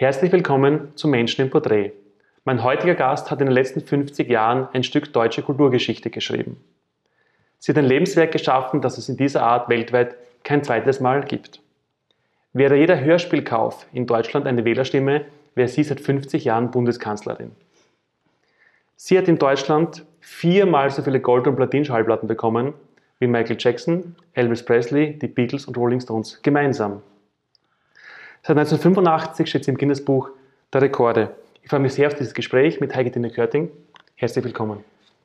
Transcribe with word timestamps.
Herzlich 0.00 0.30
willkommen 0.30 0.92
zu 0.94 1.08
Menschen 1.08 1.42
im 1.42 1.50
Porträt. 1.50 1.90
Mein 2.44 2.62
heutiger 2.62 2.94
Gast 2.94 3.32
hat 3.32 3.40
in 3.40 3.48
den 3.48 3.52
letzten 3.52 3.80
50 3.80 4.28
Jahren 4.28 4.68
ein 4.72 4.84
Stück 4.84 5.12
deutsche 5.12 5.42
Kulturgeschichte 5.42 6.08
geschrieben. 6.08 6.56
Sie 7.58 7.72
hat 7.72 7.78
ein 7.78 7.84
Lebenswerk 7.84 8.30
geschaffen, 8.30 8.80
das 8.80 8.96
es 8.96 9.08
in 9.08 9.16
dieser 9.16 9.42
Art 9.42 9.68
weltweit 9.68 10.14
kein 10.44 10.62
zweites 10.62 11.00
Mal 11.00 11.24
gibt. 11.24 11.60
Wäre 12.52 12.76
jeder 12.76 13.00
Hörspielkauf 13.00 13.88
in 13.92 14.06
Deutschland 14.06 14.46
eine 14.46 14.64
Wählerstimme, 14.64 15.24
wäre 15.56 15.66
sie 15.66 15.82
seit 15.82 16.00
50 16.00 16.44
Jahren 16.44 16.70
Bundeskanzlerin. 16.70 17.50
Sie 18.94 19.18
hat 19.18 19.26
in 19.26 19.40
Deutschland 19.40 20.04
viermal 20.20 20.92
so 20.92 21.02
viele 21.02 21.18
Gold- 21.18 21.48
und 21.48 21.56
Platin-Schallplatten 21.56 22.28
bekommen 22.28 22.72
wie 23.18 23.26
Michael 23.26 23.56
Jackson, 23.58 24.14
Elvis 24.34 24.64
Presley, 24.64 25.18
die 25.18 25.26
Beatles 25.26 25.66
und 25.66 25.76
Rolling 25.76 25.98
Stones 25.98 26.40
gemeinsam. 26.40 27.02
Seit 28.42 28.56
1985 28.56 29.48
steht 29.48 29.64
sie 29.64 29.70
im 29.70 29.76
Guinness-Buch 29.76 30.30
der 30.72 30.82
Rekorde. 30.82 31.30
Ich 31.62 31.70
freue 31.70 31.80
mich 31.80 31.94
sehr 31.94 32.06
auf 32.08 32.14
dieses 32.14 32.34
Gespräch 32.34 32.80
mit 32.80 32.94
Heike 32.94 33.10
Dine 33.10 33.30
Körting. 33.30 33.70
Herzlich 34.14 34.44
willkommen. 34.44 34.84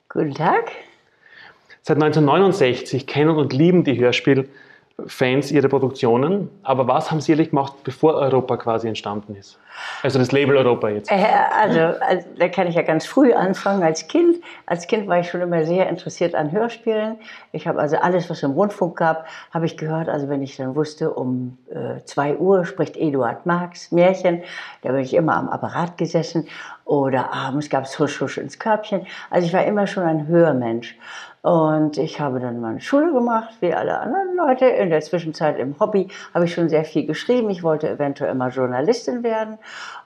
Guten 0.10 0.34
Tag. 0.34 0.72
Seit 1.82 1.98
1969 1.98 3.08
kennen 3.08 3.36
und 3.36 3.54
lieben 3.54 3.84
die 3.84 3.98
Hörspiel 3.98 4.50
Fans 5.08 5.52
ihre 5.52 5.70
Produktionen. 5.70 6.50
Aber 6.62 6.88
was 6.88 7.10
haben 7.10 7.20
Sie 7.20 7.32
ehrlich 7.32 7.50
gemacht, 7.50 7.74
bevor 7.84 8.14
Europa 8.14 8.58
quasi 8.58 8.88
entstanden 8.88 9.36
ist? 9.36 9.58
Also 10.04 10.20
das 10.20 10.32
Label 10.32 10.56
Europa 10.56 10.88
jetzt. 10.90 11.12
Äh, 11.12 11.26
also, 11.52 11.80
also, 12.00 12.28
da 12.38 12.48
kann 12.48 12.68
ich 12.68 12.76
ja 12.76 12.84
ganz 12.84 13.08
früh 13.08 13.34
anfangen 13.34 13.82
als 13.82 14.08
Kind. 14.08 14.38
Als 14.68 14.86
Kind 14.86 15.08
war 15.08 15.20
ich 15.20 15.30
schon 15.30 15.42
immer 15.42 15.66
sehr 15.66 15.90
interessiert 15.90 16.36
an 16.36 16.52
Hörspielen. 16.52 17.18
Ich 17.52 17.68
habe 17.68 17.80
also 17.80 17.98
alles, 17.98 18.30
was 18.30 18.44
im 18.44 18.52
Rundfunk 18.52 18.98
gab, 18.98 19.26
habe 19.52 19.66
ich 19.66 19.78
gehört. 19.78 20.10
Also 20.10 20.30
wenn 20.30 20.44
ich 20.44 20.58
dann 20.58 20.76
wusste, 20.76 21.10
um 21.10 21.58
2 22.06 22.30
äh, 22.30 22.36
Uhr 22.36 22.64
spricht 22.66 22.96
Eduard 22.96 23.48
Marx 23.48 23.92
Märchen, 23.92 24.44
da 24.84 24.92
bin 24.92 25.02
ich 25.02 25.16
immer 25.16 25.36
am 25.36 25.50
Apparat 25.50 25.98
gesessen. 25.98 26.48
Oder 26.86 27.34
abends 27.34 27.70
gab 27.70 27.86
es 27.86 27.98
Husch, 27.98 28.22
Husch 28.22 28.38
ins 28.38 28.60
Körbchen. 28.60 29.08
Also 29.32 29.48
ich 29.48 29.54
war 29.54 29.66
immer 29.66 29.88
schon 29.88 30.04
ein 30.04 30.28
Hörmensch. 30.28 30.98
Und 31.44 31.98
ich 31.98 32.22
habe 32.22 32.40
dann 32.40 32.62
meine 32.62 32.80
Schule 32.80 33.12
gemacht, 33.12 33.56
wie 33.60 33.74
alle 33.74 34.00
anderen 34.00 34.38
Leute. 34.38 34.66
In 34.66 34.90
der 34.90 35.02
Zwischenzeit 35.02 35.60
im 35.60 35.78
Hobby 35.78 36.08
habe 36.34 36.46
ich 36.46 36.54
schon 36.54 36.70
sehr 36.70 36.86
viel 36.86 37.06
geschrieben. 37.06 37.50
Ich 37.50 37.64
wollte 37.64 37.90
eventuell 37.90 38.34
mal 38.34 38.50
Journalistin 38.50 39.24
werden 39.24 39.58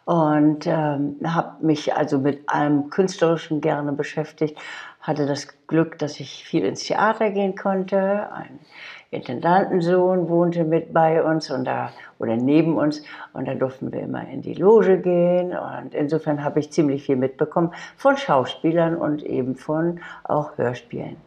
und 0.05 0.65
ähm, 0.65 1.17
habe 1.23 1.63
mich 1.63 1.95
also 1.95 2.17
mit 2.17 2.49
allem 2.49 2.89
Künstlerischen 2.89 3.61
gerne 3.61 3.91
beschäftigt. 3.91 4.57
Hatte 4.99 5.27
das 5.27 5.47
Glück, 5.67 5.99
dass 5.99 6.19
ich 6.19 6.43
viel 6.43 6.65
ins 6.65 6.83
Theater 6.85 7.29
gehen 7.29 7.55
konnte. 7.55 8.31
Ein 8.31 8.57
Intendantensohn 9.11 10.29
wohnte 10.29 10.63
mit 10.63 10.91
bei 10.91 11.23
uns 11.23 11.51
und 11.51 11.65
da 11.65 11.91
oder 12.17 12.35
neben 12.35 12.77
uns 12.77 13.03
und 13.33 13.47
da 13.47 13.53
durften 13.53 13.91
wir 13.91 14.01
immer 14.01 14.27
in 14.27 14.41
die 14.41 14.55
Loge 14.55 14.97
gehen 14.97 15.55
und 15.55 15.93
insofern 15.93 16.43
habe 16.43 16.59
ich 16.59 16.71
ziemlich 16.71 17.03
viel 17.03 17.15
mitbekommen 17.15 17.75
von 17.95 18.17
Schauspielern 18.17 18.95
und 18.95 19.21
eben 19.21 19.55
von 19.55 19.99
auch 20.23 20.57
Hörspielen. 20.57 21.26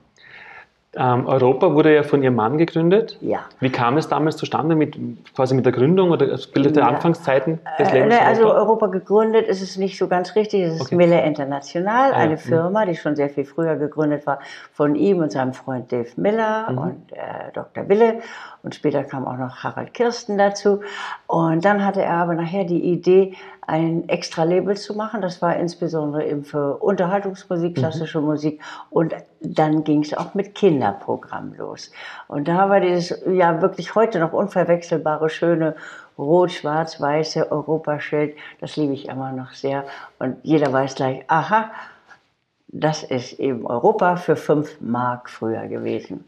Ähm, 0.97 1.27
Europa 1.27 1.73
wurde 1.73 1.95
ja 1.95 2.03
von 2.03 2.21
Ihrem 2.21 2.35
Mann 2.35 2.59
gegründet. 2.59 3.17
Ja. 3.21 3.41
Wie 3.61 3.71
kam 3.71 3.97
es 3.97 4.09
damals 4.09 4.37
zustande, 4.37 4.75
mit, 4.75 4.99
quasi 5.37 5.55
mit 5.55 5.65
der 5.65 5.73
Gründung 5.73 6.11
oder 6.11 6.27
bildete 6.53 6.81
ja. 6.81 6.89
Anfangszeiten 6.89 7.61
des 7.79 7.93
Lebens? 7.93 8.13
Äh, 8.13 8.19
also 8.19 8.53
Europa 8.53 8.89
gegründet 8.89 9.47
ist 9.47 9.63
es 9.63 9.77
nicht 9.77 9.97
so 9.97 10.09
ganz 10.09 10.35
richtig. 10.35 10.63
Es 10.63 10.75
ist 10.75 10.81
okay. 10.81 10.97
Miller 10.97 11.23
International, 11.23 12.13
ah, 12.13 12.17
eine 12.17 12.33
ja. 12.33 12.39
Mhm. 12.39 12.41
Firma, 12.41 12.87
die 12.87 12.97
schon 12.97 13.15
sehr 13.15 13.31
viel 13.31 13.45
früher 13.45 13.77
gegründet 13.77 14.27
war, 14.27 14.41
von 14.73 14.97
ihm 14.97 15.19
und 15.19 15.31
seinem 15.31 15.53
Freund 15.53 15.93
Dave 15.93 16.09
Miller 16.17 16.69
mhm. 16.69 16.79
und 16.79 17.13
äh, 17.13 17.53
Dr. 17.55 17.89
Wille. 17.89 18.23
Und 18.63 18.75
später 18.75 19.05
kam 19.05 19.27
auch 19.27 19.37
noch 19.37 19.65
Harald 19.65 19.95
Kirsten 19.95 20.39
dazu. 20.39 20.81
Und 21.27 21.65
dann 21.65 21.85
hatte 21.85 22.03
er 22.03 22.15
aber 22.15 22.35
nachher 22.35 22.65
die 22.65 22.83
Idee, 22.83 23.35
ein 23.67 24.09
extra 24.09 24.43
Label 24.43 24.77
zu 24.77 24.95
machen. 24.95 25.23
Das 25.23 25.41
war 25.43 25.57
insbesondere 25.57 26.27
eben 26.27 26.45
für 26.45 26.77
Unterhaltungsmusik, 26.79 27.77
mhm. 27.77 27.81
klassische 27.81 28.21
mhm. 28.21 28.27
Musik. 28.27 28.61
Und 28.91 29.15
dann 29.41 29.85
ging 29.85 30.03
es 30.03 30.13
auch 30.13 30.35
mit 30.35 30.55
Kinderprogramm 30.55 31.55
los. 31.57 31.93
Und 32.27 32.49
da 32.49 32.69
war 32.69 32.81
dieses 32.81 33.23
ja 33.27 33.63
wirklich 33.63 33.95
heute 33.95 34.19
noch 34.19 34.33
unverwechselbare, 34.33 35.31
schöne 35.31 35.77
rot-schwarz-weiße 36.19 37.51
Europaschild. 37.51 38.37
Das 38.61 38.77
liebe 38.77 38.93
ich 38.93 39.09
immer 39.09 39.33
noch 39.33 39.53
sehr. 39.53 39.85
Und 40.19 40.37
jeder 40.43 40.73
weiß 40.73 40.97
gleich, 40.97 41.25
aha, 41.29 41.71
das 42.69 43.03
ist 43.03 43.39
eben 43.41 43.67
Europa 43.67 44.17
für 44.17 44.37
fünf 44.37 44.81
Mark 44.81 45.31
früher 45.31 45.67
gewesen. 45.67 46.25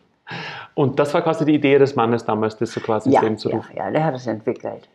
Und 0.75 0.99
das 0.99 1.13
war 1.15 1.23
quasi 1.23 1.45
die 1.45 1.55
Idee 1.55 1.79
des 1.79 1.97
Mannes 1.97 2.25
damals, 2.25 2.57
das 2.57 2.73
so 2.73 2.81
quasi 2.81 3.11
ja, 3.11 3.21
ins 3.21 3.25
Leben 3.25 3.39
zu 3.39 3.49
rufen? 3.51 3.77
Ja, 3.77 3.85
ja, 3.87 3.91
der 3.91 4.05
hat 4.05 4.15
es 4.15 4.27
entwickelt. 4.27 4.89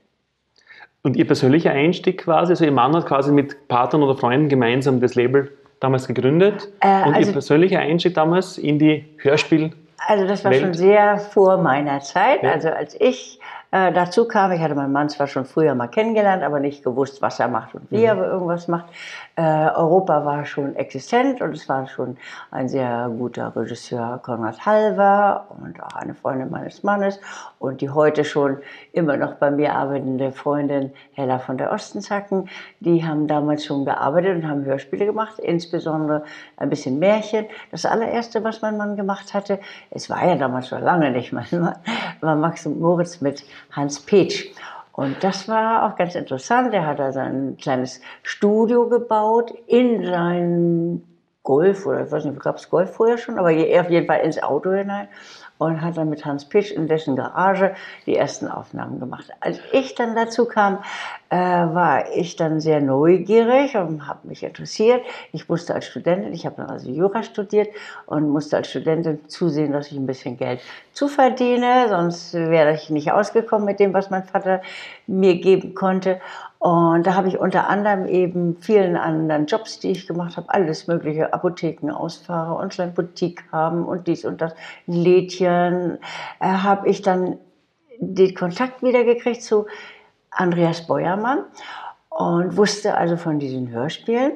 Und 1.03 1.15
Ihr 1.15 1.27
persönlicher 1.27 1.71
Einstieg 1.71 2.23
quasi, 2.23 2.51
also 2.51 2.65
Ihr 2.65 2.71
Mann 2.71 2.95
hat 2.95 3.05
quasi 3.05 3.31
mit 3.31 3.67
Partnern 3.67 4.03
oder 4.03 4.15
Freunden 4.15 4.49
gemeinsam 4.49 4.99
das 4.99 5.15
Label 5.15 5.51
damals 5.79 6.07
gegründet. 6.07 6.69
Äh, 6.81 7.03
und 7.07 7.13
also, 7.15 7.29
Ihr 7.29 7.33
persönlicher 7.33 7.79
Einstieg 7.79 8.13
damals 8.15 8.57
in 8.57 8.79
die 8.79 9.05
Hörspiel- 9.21 9.71
also 10.05 10.27
das 10.27 10.43
war 10.43 10.51
Welt. 10.51 10.61
schon 10.61 10.73
sehr 10.73 11.17
vor 11.17 11.57
meiner 11.57 11.99
Zeit. 12.01 12.43
Ja. 12.43 12.51
Also 12.51 12.69
als 12.69 12.95
ich 12.99 13.36
äh, 13.69 13.91
dazu 13.91 14.27
kam, 14.27 14.51
ich 14.53 14.61
hatte 14.61 14.75
meinen 14.75 14.93
Mann 14.93 15.09
zwar 15.09 15.27
schon 15.27 15.43
früher 15.43 15.75
mal 15.75 15.87
kennengelernt, 15.87 16.41
aber 16.41 16.61
nicht 16.61 16.83
gewusst, 16.83 17.21
was 17.21 17.39
er 17.39 17.49
macht 17.49 17.75
und 17.75 17.91
wie 17.91 17.97
mhm. 17.97 18.03
er 18.05 18.17
irgendwas 18.17 18.69
macht. 18.69 18.85
Äh, 19.35 19.41
Europa 19.41 20.25
war 20.25 20.45
schon 20.45 20.75
existent 20.77 21.41
und 21.41 21.51
es 21.51 21.67
war 21.67 21.85
schon 21.87 22.17
ein 22.49 22.69
sehr 22.69 23.11
guter 23.17 23.53
Regisseur, 23.55 24.21
Konrad 24.23 24.65
Halver 24.65 25.47
und 25.49 25.83
auch 25.83 25.95
eine 25.95 26.15
Freundin 26.15 26.49
meines 26.49 26.83
Mannes 26.83 27.19
und 27.59 27.81
die 27.81 27.89
heute 27.89 28.23
schon 28.23 28.57
immer 28.93 29.17
noch 29.17 29.33
bei 29.35 29.51
mir 29.51 29.73
arbeitende 29.73 30.31
Freundin 30.31 30.93
Hella 31.13 31.39
von 31.39 31.57
der 31.57 31.73
Ostenzacken. 31.73 32.49
Die 32.79 33.05
haben 33.05 33.27
damals 33.27 33.65
schon 33.65 33.83
gearbeitet 33.83 34.37
und 34.37 34.49
haben 34.49 34.63
Hörspiele 34.63 35.05
gemacht, 35.05 35.39
insbesondere 35.39 36.23
ein 36.55 36.69
bisschen 36.69 36.99
Märchen. 36.99 37.45
Das 37.71 37.85
allererste, 37.85 38.45
was 38.45 38.61
mein 38.61 38.77
Mann 38.77 38.95
gemacht 38.95 39.33
hatte, 39.33 39.59
es 39.91 40.09
war 40.09 40.25
ja 40.25 40.35
damals 40.35 40.69
schon 40.69 40.81
lange 40.81 41.11
nicht 41.11 41.33
mein 41.33 41.45
Mann, 41.51 41.75
war 42.21 42.35
Max 42.35 42.65
und 42.65 42.79
Moritz 42.79 43.19
mit 43.19 43.36
Hans 43.71 43.99
Petsch. 43.99 44.47
Und 44.93 45.23
das 45.23 45.47
war 45.47 45.85
auch 45.85 45.95
ganz 45.95 46.15
interessant. 46.15 46.73
Er 46.73 46.87
hat 46.87 46.99
also 46.99 47.19
ein 47.19 47.57
kleines 47.57 48.01
Studio 48.23 48.89
gebaut 48.89 49.53
in 49.67 50.03
seinen 50.03 51.03
Golf, 51.43 51.85
oder 51.85 52.03
ich 52.03 52.11
weiß 52.11 52.25
nicht, 52.25 52.39
gab 52.41 52.57
es 52.57 52.69
Golf 52.69 52.95
vorher 52.95 53.17
schon, 53.17 53.37
aber 53.37 53.51
auf 53.51 53.89
jeden 53.89 54.07
Fall 54.07 54.19
ins 54.19 54.41
Auto 54.41 54.71
hinein 54.71 55.07
und 55.57 55.81
hat 55.81 55.97
dann 55.97 56.09
mit 56.09 56.25
Hans 56.25 56.45
Pisch 56.45 56.71
in 56.71 56.87
dessen 56.87 57.15
Garage 57.15 57.75
die 58.05 58.15
ersten 58.15 58.47
Aufnahmen 58.47 58.99
gemacht. 58.99 59.31
Als 59.39 59.59
ich 59.71 59.95
dann 59.95 60.15
dazu 60.15 60.45
kam, 60.45 60.79
äh, 61.29 61.37
war 61.37 62.11
ich 62.15 62.35
dann 62.35 62.59
sehr 62.59 62.79
neugierig 62.79 63.75
und 63.75 64.07
habe 64.07 64.27
mich 64.27 64.43
interessiert. 64.43 65.01
Ich 65.33 65.49
musste 65.49 65.73
als 65.73 65.85
Studentin, 65.85 66.33
ich 66.33 66.45
habe 66.45 66.55
dann 66.57 66.69
also 66.69 66.89
Jura 66.89 67.23
studiert 67.23 67.69
und 68.05 68.29
musste 68.29 68.57
als 68.57 68.69
Studentin 68.69 69.27
zusehen, 69.27 69.73
dass 69.73 69.91
ich 69.91 69.97
ein 69.97 70.07
bisschen 70.07 70.37
Geld 70.37 70.61
zuverdiene, 70.93 71.87
sonst 71.89 72.33
wäre 72.33 72.73
ich 72.73 72.89
nicht 72.89 73.11
ausgekommen 73.11 73.65
mit 73.65 73.79
dem, 73.79 73.93
was 73.93 74.09
mein 74.09 74.23
Vater 74.23 74.61
mir 75.05 75.35
geben 75.39 75.75
konnte. 75.75 76.19
Und 76.59 77.05
da 77.05 77.13
habe 77.13 77.27
ich 77.27 77.37
unter 77.37 77.69
anderem 77.69 78.07
eben 78.07 78.57
vielen 78.61 78.97
anderen 78.97 79.45
Jobs, 79.45 79.79
die 79.79 79.91
ich 79.91 80.07
gemacht 80.07 80.37
habe, 80.37 80.49
alles 80.49 80.87
mögliche, 80.87 81.33
Apotheken, 81.33 81.91
Ausfahrer, 81.91 82.57
Online-Boutique 82.57 83.43
haben 83.51 83.85
und 83.85 84.07
dies 84.07 84.25
und 84.25 84.41
das, 84.41 84.55
Lädchen, 84.87 85.99
äh, 86.39 86.47
habe 86.47 86.89
ich 86.89 87.01
dann 87.01 87.37
den 87.99 88.33
Kontakt 88.35 88.81
wieder 88.81 89.03
gekriegt 89.03 89.43
zu 89.43 89.67
Andreas 90.31 90.85
Beuermann 90.87 91.45
und 92.09 92.57
wusste 92.57 92.95
also 92.95 93.17
von 93.17 93.39
diesen 93.39 93.69
Hörspielen, 93.69 94.33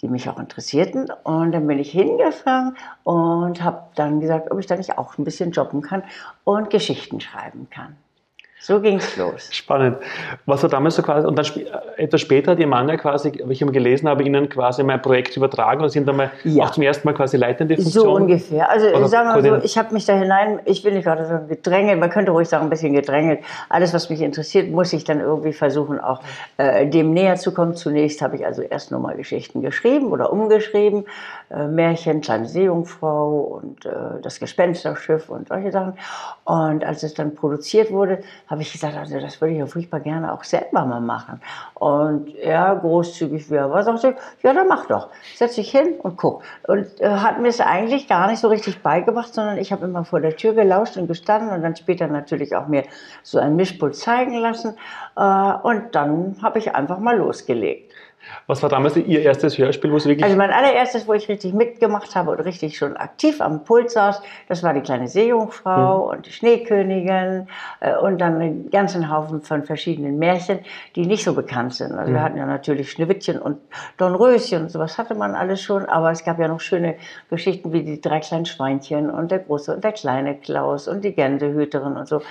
die 0.00 0.08
mich 0.08 0.28
auch 0.28 0.38
interessierten. 0.38 1.08
Und 1.24 1.52
dann 1.52 1.66
bin 1.66 1.78
ich 1.78 1.90
hingefahren 1.90 2.76
und 3.02 3.62
habe 3.62 3.82
dann 3.96 4.20
gesagt, 4.20 4.50
ob 4.50 4.58
ich 4.60 4.66
da 4.66 4.76
nicht 4.76 4.96
auch 4.96 5.18
ein 5.18 5.24
bisschen 5.24 5.50
jobben 5.50 5.80
kann 5.80 6.04
und 6.44 6.70
Geschichten 6.70 7.20
schreiben 7.20 7.68
kann. 7.70 7.96
So 8.60 8.80
ging 8.80 8.96
es 8.96 9.16
los. 9.16 9.48
Spannend. 9.52 9.98
Was 10.44 10.62
war 10.62 10.70
damals 10.70 10.96
so 10.96 11.02
quasi, 11.02 11.26
und 11.26 11.38
dann 11.38 11.46
äh, 11.46 12.02
etwas 12.02 12.20
später 12.20 12.52
hat 12.52 12.58
Ihr 12.58 12.66
Mann 12.66 12.88
ja 12.88 12.96
quasi, 12.96 13.32
wie 13.44 13.52
ich 13.52 13.62
immer 13.62 13.72
gelesen 13.72 14.08
habe, 14.08 14.24
Ihnen 14.24 14.48
quasi 14.48 14.82
mein 14.82 15.00
Projekt 15.00 15.36
übertragen 15.36 15.82
und 15.82 15.90
sind 15.90 16.08
dann 16.08 16.16
mal 16.16 16.32
ja. 16.42 16.64
auch 16.64 16.70
zum 16.72 16.82
ersten 16.82 17.06
Mal 17.06 17.14
quasi 17.14 17.36
leitende 17.36 17.76
Funktion? 17.76 18.04
So 18.04 18.12
ungefähr. 18.14 18.68
Also 18.68 18.88
Oder 18.88 19.06
sagen 19.08 19.28
wir 19.28 19.50
mal 19.50 19.60
so, 19.60 19.64
ich 19.64 19.78
habe 19.78 19.94
mich 19.94 20.06
da 20.06 20.14
hinein, 20.14 20.60
ich 20.64 20.84
will 20.84 20.92
nicht 20.92 21.04
gerade 21.04 21.24
sagen 21.24 21.48
gedrängelt, 21.48 22.00
man 22.00 22.10
könnte 22.10 22.32
ruhig 22.32 22.48
sagen 22.48 22.64
ein 22.64 22.70
bisschen 22.70 22.92
gedrängelt. 22.92 23.40
Alles, 23.68 23.94
was 23.94 24.10
mich 24.10 24.20
interessiert, 24.20 24.70
muss 24.70 24.92
ich 24.92 25.04
dann 25.04 25.20
irgendwie 25.20 25.52
versuchen, 25.52 26.00
auch 26.00 26.20
äh, 26.56 26.86
dem 26.86 27.12
näher 27.12 27.36
zu 27.36 27.54
kommen. 27.54 27.74
Zunächst 27.74 28.20
habe 28.22 28.36
ich 28.36 28.44
also 28.44 28.62
erst 28.62 28.90
nochmal 28.90 29.16
Geschichten 29.16 29.62
geschrieben 29.62 30.10
oder 30.10 30.32
umgeschrieben, 30.32 31.04
äh, 31.50 31.66
Märchen, 31.66 32.20
Kleine 32.20 32.46
Seejungfrau 32.46 33.60
und 33.62 33.86
äh, 33.86 34.20
das 34.22 34.38
Gespensterschiff 34.40 35.28
und 35.28 35.48
solche 35.48 35.72
Sachen. 35.72 35.94
Und 36.44 36.84
als 36.84 37.02
es 37.02 37.14
dann 37.14 37.34
produziert 37.34 37.90
wurde, 37.90 38.20
habe 38.46 38.62
ich 38.62 38.72
gesagt, 38.72 38.96
also 38.96 39.18
das 39.18 39.40
würde 39.40 39.54
ich 39.54 39.58
ja 39.60 39.66
furchtbar 39.66 40.00
gerne 40.00 40.32
auch 40.32 40.44
selber 40.44 40.84
mal 40.84 41.00
machen. 41.00 41.40
Und 41.74 42.34
er, 42.36 42.76
großzügig 42.76 43.50
wie 43.50 43.54
er 43.54 43.70
war, 43.70 43.82
sagte, 43.82 44.16
ja, 44.42 44.52
dann 44.52 44.68
mach 44.68 44.86
doch. 44.86 45.08
Setz 45.36 45.54
dich 45.54 45.70
hin 45.70 45.94
und 46.02 46.16
guck. 46.16 46.42
Und 46.66 47.00
äh, 47.00 47.08
hat 47.08 47.40
mir 47.40 47.48
es 47.48 47.60
eigentlich 47.60 48.08
gar 48.08 48.28
nicht 48.28 48.40
so 48.40 48.48
richtig 48.48 48.82
beigebracht, 48.82 49.32
sondern 49.32 49.58
ich 49.58 49.72
habe 49.72 49.86
immer 49.86 50.04
vor 50.04 50.20
der 50.20 50.36
Tür 50.36 50.54
gelauscht 50.54 50.96
und 50.96 51.06
gestanden 51.06 51.50
und 51.50 51.62
dann 51.62 51.76
später 51.76 52.06
natürlich 52.08 52.54
auch 52.56 52.66
mir 52.66 52.84
so 53.22 53.38
ein 53.38 53.56
Mischpult 53.56 53.96
zeigen 53.96 54.34
lassen. 54.34 54.76
Äh, 55.16 55.52
und 55.62 55.94
dann 55.94 56.36
habe 56.42 56.58
ich 56.58 56.74
einfach 56.74 56.98
mal 56.98 57.16
losgelegt. 57.16 57.87
Was 58.46 58.62
war 58.62 58.70
damals 58.70 58.96
Ihr 58.96 59.22
erstes 59.22 59.58
Hörspiel, 59.58 59.92
wo 59.92 59.98
Sie 59.98 60.08
wirklich... 60.08 60.24
Also 60.24 60.36
mein 60.36 60.50
allererstes, 60.50 61.06
wo 61.06 61.12
ich 61.12 61.28
richtig 61.28 61.52
mitgemacht 61.52 62.14
habe 62.16 62.30
und 62.30 62.40
richtig 62.40 62.78
schon 62.78 62.96
aktiv 62.96 63.40
am 63.40 63.64
Pult 63.64 63.90
saß, 63.90 64.22
das 64.48 64.62
war 64.62 64.74
die 64.74 64.80
kleine 64.80 65.08
Seejungfrau 65.08 66.06
mhm. 66.06 66.10
und 66.10 66.26
die 66.26 66.32
Schneekönigin 66.32 67.48
äh, 67.80 67.96
und 67.96 68.18
dann 68.18 68.36
einen 68.36 68.70
ganzen 68.70 69.10
Haufen 69.10 69.42
von 69.42 69.64
verschiedenen 69.64 70.18
Märchen, 70.18 70.60
die 70.96 71.06
nicht 71.06 71.24
so 71.24 71.34
bekannt 71.34 71.74
sind. 71.74 71.92
Also 71.92 72.10
mhm. 72.10 72.14
wir 72.14 72.22
hatten 72.22 72.36
ja 72.38 72.46
natürlich 72.46 72.90
Schneewittchen 72.90 73.38
und 73.38 73.58
Dornröschen 73.96 74.62
und 74.62 74.70
sowas 74.70 74.98
hatte 74.98 75.14
man 75.14 75.34
alles 75.34 75.60
schon, 75.60 75.86
aber 75.86 76.10
es 76.10 76.24
gab 76.24 76.38
ja 76.38 76.48
noch 76.48 76.60
schöne 76.60 76.96
Geschichten 77.30 77.72
wie 77.72 77.82
die 77.82 78.00
drei 78.00 78.20
kleinen 78.20 78.46
Schweinchen 78.46 79.10
und 79.10 79.30
der 79.30 79.40
große 79.40 79.74
und 79.74 79.84
der 79.84 79.92
kleine 79.92 80.36
Klaus 80.36 80.88
und 80.88 81.04
die 81.04 81.12
Gänsehüterin 81.12 81.96
und 81.96 82.08
so. 82.08 82.22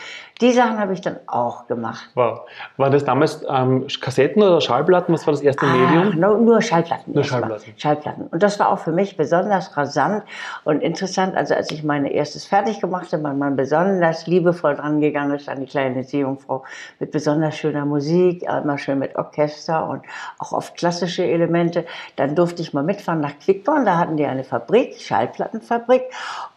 Die 0.41 0.51
Sachen 0.51 0.79
habe 0.79 0.93
ich 0.93 1.01
dann 1.01 1.17
auch 1.25 1.67
gemacht. 1.67 2.09
Wow. 2.15 2.41
Waren 2.77 2.91
das 2.91 3.03
damals 3.03 3.43
ähm, 3.50 3.88
Kassetten 4.01 4.43
oder 4.43 4.61
Schallplatten? 4.61 5.13
Was 5.13 5.25
war 5.25 5.31
das 5.33 5.41
erste 5.41 5.65
ah, 5.65 5.71
Medium? 5.71 5.87
No, 6.16 6.38
nur 6.38 6.62
Schallplatten. 6.62 7.13
Nur 7.13 7.24
Schallplatten. 7.24 7.74
Schallplatten. 7.78 8.28
Und 8.28 8.44
das 8.44 8.60
war 8.60 8.69
auch 8.69 8.80
für 8.80 8.92
mich 8.92 9.18
besonders 9.18 9.75
rasant 9.78 10.24
und 10.63 10.81
interessant. 10.81 11.36
Also 11.36 11.56
als 11.56 11.72
ich 11.72 11.84
meine 11.84 12.12
erstes 12.12 12.45
fertig 12.45 12.81
gemacht 12.81 13.12
habe, 13.13 13.24
mein 13.24 13.38
Mann 13.38 13.56
besonders 13.56 14.28
liebevoll 14.28 14.75
dran 14.75 15.01
gegangen 15.01 15.36
ist 15.36 15.50
an 15.50 15.60
die 15.60 15.66
kleine 15.66 16.04
Seejungfrau 16.04 16.63
mit 17.00 17.12
besonders 17.12 17.56
schöner 17.56 17.86
Musik, 17.86 18.44
immer 18.44 18.78
schön 18.78 19.00
mit 19.00 19.16
Orchester 19.16 19.88
und 19.89 20.04
auch 20.39 20.51
oft 20.51 20.75
klassische 20.78 21.24
Elemente. 21.24 21.86
Dann 22.16 22.36
durfte 22.36 22.62
ich 22.62 22.74
mal 22.74 22.84
mitfahren 22.84 23.22
nach 23.22 23.38
Quickborn. 23.39 23.86
Da 23.86 23.98
hatten 23.98 24.18
die 24.18 24.25
eine 24.25 24.44
Fabrik, 24.44 25.00
Schallplattenfabrik. 25.00 26.04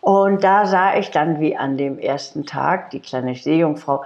Und 0.01 0.45
da 0.45 0.67
sah 0.67 0.97
ich 0.97 1.11
dann, 1.11 1.41
wie 1.41 1.57
an 1.57 1.77
dem 1.77 1.99
ersten 1.99 2.47
Tag 2.47 2.91
die 2.91 3.01
kleine 3.01 3.35
Seejungfrau 3.35 4.05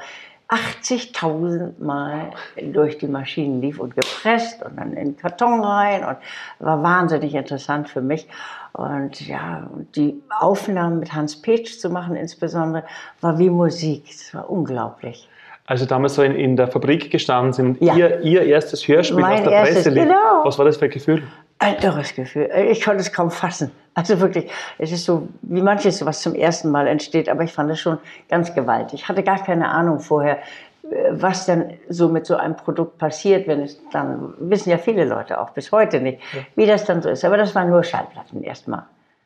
80.000 0.54 1.82
Mal 1.82 2.30
durch 2.72 2.98
die 2.98 3.08
Maschinen 3.08 3.60
lief 3.60 3.78
und 3.78 3.94
gepresst 3.94 4.62
und 4.64 4.76
dann 4.78 4.92
in 4.92 5.12
den 5.12 5.16
Karton 5.16 5.62
rein 5.64 6.04
und 6.04 6.16
war 6.58 6.82
wahnsinnig 6.82 7.34
interessant 7.34 7.88
für 7.88 8.00
mich. 8.00 8.28
Und 8.72 9.26
ja, 9.26 9.68
die 9.94 10.20
Aufnahmen 10.40 10.98
mit 10.98 11.12
Hans 11.12 11.40
Petsch 11.40 11.78
zu 11.78 11.90
machen 11.90 12.16
insbesondere, 12.16 12.84
war 13.20 13.38
wie 13.38 13.50
Musik. 13.50 14.06
Es 14.10 14.34
war 14.34 14.50
unglaublich. 14.50 15.28
Also 15.66 15.86
damals 15.86 16.14
so 16.16 16.22
in, 16.22 16.34
in 16.34 16.56
der 16.56 16.68
Fabrik 16.68 17.10
gestanden 17.10 17.52
sind, 17.52 17.80
ja. 17.80 17.96
ihr, 17.96 18.20
ihr 18.20 18.42
erstes 18.42 18.86
Hörspiel 18.86 19.20
mein 19.20 19.38
aus 19.38 19.44
der 19.44 19.52
erstes, 19.52 19.74
Presse 19.76 19.90
lief. 19.90 20.02
Genau. 20.04 20.44
Was 20.44 20.58
war 20.58 20.66
das 20.66 20.76
für 20.76 20.84
ein 20.84 20.90
Gefühl? 20.90 21.22
Ein 21.58 21.76
irres 21.82 22.14
Gefühl. 22.14 22.50
Ich 22.70 22.84
konnte 22.84 23.00
es 23.00 23.12
kaum 23.12 23.30
fassen. 23.30 23.70
Also 23.94 24.20
wirklich, 24.20 24.50
es 24.78 24.90
ist 24.90 25.04
so, 25.04 25.28
wie 25.42 25.62
manches, 25.62 26.04
was 26.04 26.20
zum 26.20 26.34
ersten 26.34 26.70
Mal 26.70 26.88
entsteht, 26.88 27.28
aber 27.28 27.44
ich 27.44 27.52
fand 27.52 27.70
es 27.70 27.80
schon 27.80 27.98
ganz 28.28 28.52
gewaltig. 28.54 29.02
Ich 29.02 29.08
hatte 29.08 29.22
gar 29.22 29.42
keine 29.42 29.68
Ahnung 29.68 30.00
vorher, 30.00 30.38
äh, 30.90 31.10
was 31.10 31.46
denn 31.46 31.78
so 31.88 32.08
mit 32.08 32.26
so 32.26 32.36
einem 32.36 32.56
Produkt 32.56 32.98
passiert, 32.98 33.46
wenn 33.46 33.60
es 33.60 33.80
dann, 33.92 34.34
wissen 34.38 34.70
ja 34.70 34.78
viele 34.78 35.04
Leute 35.04 35.40
auch 35.40 35.50
bis 35.50 35.70
heute 35.70 36.00
nicht, 36.00 36.18
wie 36.56 36.66
das 36.66 36.84
dann 36.84 37.02
so 37.02 37.08
ist. 37.08 37.24
Aber 37.24 37.36
das 37.36 37.54
waren 37.54 37.70
nur 37.70 37.84
Schallplatten 37.84 38.42
erstmal. 38.42 38.82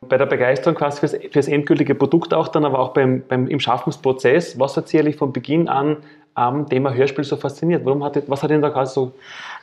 Bei 0.07 0.17
der 0.17 0.27
Begeisterung 0.27 0.75
quasi 0.75 0.99
fürs, 0.99 1.17
fürs 1.31 1.47
endgültige 1.47 1.93
Produkt 1.93 2.33
auch 2.33 2.47
dann, 2.47 2.63
aber 2.63 2.79
auch 2.79 2.93
beim, 2.93 3.23
beim, 3.27 3.47
im 3.47 3.59
Schaffensprozess, 3.59 4.57
was 4.57 4.77
hat 4.77 4.87
Sie 4.87 4.99
eigentlich 4.99 5.17
von 5.17 5.33
Beginn 5.33 5.67
an 5.67 5.97
am 6.33 6.67
Thema 6.69 6.93
Hörspiel 6.93 7.23
so 7.23 7.35
fasziniert? 7.37 7.85
Warum 7.85 8.03
hat, 8.03 8.21
was 8.27 8.43
hat 8.43 8.51
Ihnen 8.51 8.61
da 8.61 8.69
quasi 8.69 8.93
so 8.93 9.13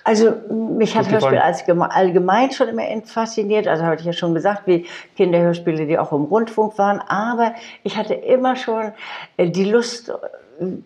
also 0.07 0.35
mich 0.49 0.97
hat 0.97 1.11
Hörspiel 1.11 1.39
allgemein 1.39 2.53
schon 2.53 2.69
immer 2.69 2.85
fasziniert. 3.05 3.67
Also 3.67 3.83
habe 3.83 3.97
ich 3.97 4.05
ja 4.05 4.13
schon 4.13 4.35
gesagt, 4.35 4.63
wie 4.67 4.87
Kinderhörspiele, 5.17 5.85
die 5.85 5.99
auch 5.99 6.13
im 6.13 6.27
Rundfunk 6.27 6.79
waren. 6.79 7.01
Aber 7.01 7.55
ich 7.83 7.97
hatte 7.97 8.15
immer 8.15 8.55
schon 8.55 8.93
äh, 9.37 9.51
die 9.51 9.65
Lust, 9.65 10.13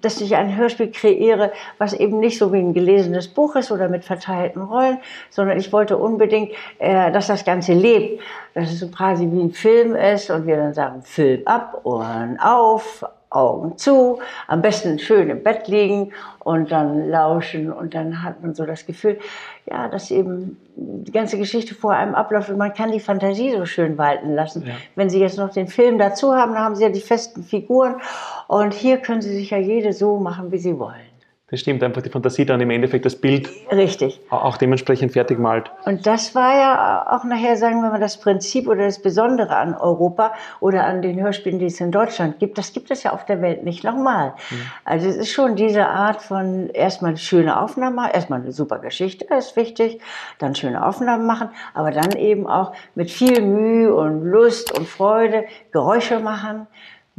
dass 0.01 0.23
ich 0.23 0.37
ein 0.37 0.57
Hörspiel 0.57 0.91
kreiere, 0.91 1.53
was 1.77 1.93
eben 1.93 2.19
nicht 2.19 2.39
so 2.39 2.51
wie 2.51 2.61
ein 2.61 2.73
gelesenes 2.73 3.29
Buch 3.29 3.57
ist 3.57 3.71
oder 3.71 3.91
mit 3.91 4.07
verteilten 4.07 4.63
Rollen, 4.63 4.97
sondern 5.29 5.59
ich 5.59 5.71
wollte 5.71 5.99
unbedingt, 5.99 6.53
äh, 6.79 7.13
dass 7.13 7.27
das 7.27 7.45
Ganze 7.45 7.75
lebt, 7.75 8.23
dass 8.55 8.73
es 8.73 8.81
so 8.81 8.89
quasi 8.89 9.29
wie 9.31 9.43
ein 9.43 9.53
Film 9.53 9.95
ist 9.95 10.31
und 10.31 10.47
wir 10.47 10.57
dann 10.57 10.73
sagen, 10.73 11.03
Film 11.03 11.43
ab, 11.45 11.83
Ohren 11.85 12.41
auf, 12.41 13.05
Augen 13.31 13.79
zu, 13.79 14.19
am 14.49 14.61
besten 14.61 14.99
schön 14.99 15.31
im 15.31 15.43
Bett 15.43 15.69
liegen 15.69 16.13
und 16.41 16.73
dann 16.73 17.09
lauschen 17.09 17.73
und 17.73 17.95
dann 17.95 18.25
hat 18.25 18.43
man 18.43 18.55
so 18.55 18.67
das 18.67 18.87
Gefühl, 18.87 19.21
ja, 19.67 19.89
dass 19.89 20.11
eben 20.11 20.59
die 20.75 21.13
ganze 21.13 21.39
Geschichte 21.39 21.75
vor 21.75 21.93
einem 21.93 22.17
abläuft 22.17 22.51
und 22.51 22.59
man 22.59 22.75
kann 22.75 22.91
die 22.91 22.99
Fantasie 22.99 23.53
so 23.53 23.67
schön 23.67 23.97
walten 23.99 24.35
lassen. 24.35 24.67
Ja. 24.67 24.75
Wenn 24.97 25.11
Sie 25.11 25.21
jetzt 25.21 25.39
noch 25.39 25.51
den 25.51 25.69
Film 25.69 25.99
dazu 25.99 26.35
haben, 26.35 26.55
dann 26.55 26.65
haben 26.65 26.75
Sie 26.75 26.83
ja 26.83 26.89
die 26.89 27.01
festen 27.01 27.45
Figuren 27.45 28.01
und 28.49 28.75
hier 28.75 28.99
können 28.99 29.23
Sie 29.23 29.33
sich 29.33 29.51
ja 29.51 29.59
jede 29.59 29.93
so 29.93 30.19
machen, 30.19 30.51
wie 30.51 30.59
Sie 30.59 30.77
wollen. 30.79 31.10
Das 31.51 31.61
stimmt, 31.61 31.83
einfach 31.83 32.03
die 32.03 32.11
Fantasie 32.11 32.47
dann 32.47 32.61
im 32.61 32.71
Endeffekt 32.71 33.05
das 33.05 33.17
Bild 33.17 33.49
Richtig. 33.73 34.21
auch 34.31 34.57
dementsprechend 34.57 35.13
fertig 35.13 35.39
malt. 35.39 35.71
Und 35.85 36.07
das 36.07 36.35
war 36.37 36.55
ja 36.55 37.07
auch 37.11 37.25
nachher, 37.25 37.57
sagen 37.57 37.83
wir 37.83 37.91
mal, 37.91 37.99
das 37.99 38.19
Prinzip 38.19 38.69
oder 38.69 38.85
das 38.85 39.03
Besondere 39.03 39.57
an 39.57 39.75
Europa 39.75 40.33
oder 40.61 40.87
an 40.87 41.03
den 41.03 41.21
Hörspielen, 41.21 41.59
die 41.59 41.67
es 41.67 41.81
in 41.81 41.91
Deutschland 41.91 42.39
gibt. 42.39 42.57
Das 42.57 42.73
gibt 42.73 42.93
es 42.93 43.03
ja 43.03 43.13
auf 43.13 43.27
der 43.27 43.43
Welt 43.43 43.65
nicht 43.65 43.83
nochmal. 43.83 44.35
Mhm. 44.51 44.57
Also 44.85 45.09
es 45.09 45.17
ist 45.17 45.33
schon 45.33 45.57
diese 45.57 45.89
Art 45.89 46.23
von 46.23 46.71
erstmal 46.71 47.17
schöne 47.17 47.61
Aufnahmen, 47.61 47.99
erstmal 48.13 48.41
eine 48.41 48.53
super 48.53 48.79
Geschichte, 48.79 49.27
ist 49.35 49.57
wichtig, 49.57 50.01
dann 50.39 50.55
schöne 50.55 50.87
Aufnahmen 50.87 51.27
machen, 51.27 51.49
aber 51.75 51.91
dann 51.91 52.13
eben 52.13 52.47
auch 52.47 52.73
mit 52.95 53.11
viel 53.11 53.43
Mühe 53.43 53.93
und 53.93 54.23
Lust 54.23 54.79
und 54.79 54.87
Freude 54.87 55.47
Geräusche 55.73 56.21
machen 56.21 56.69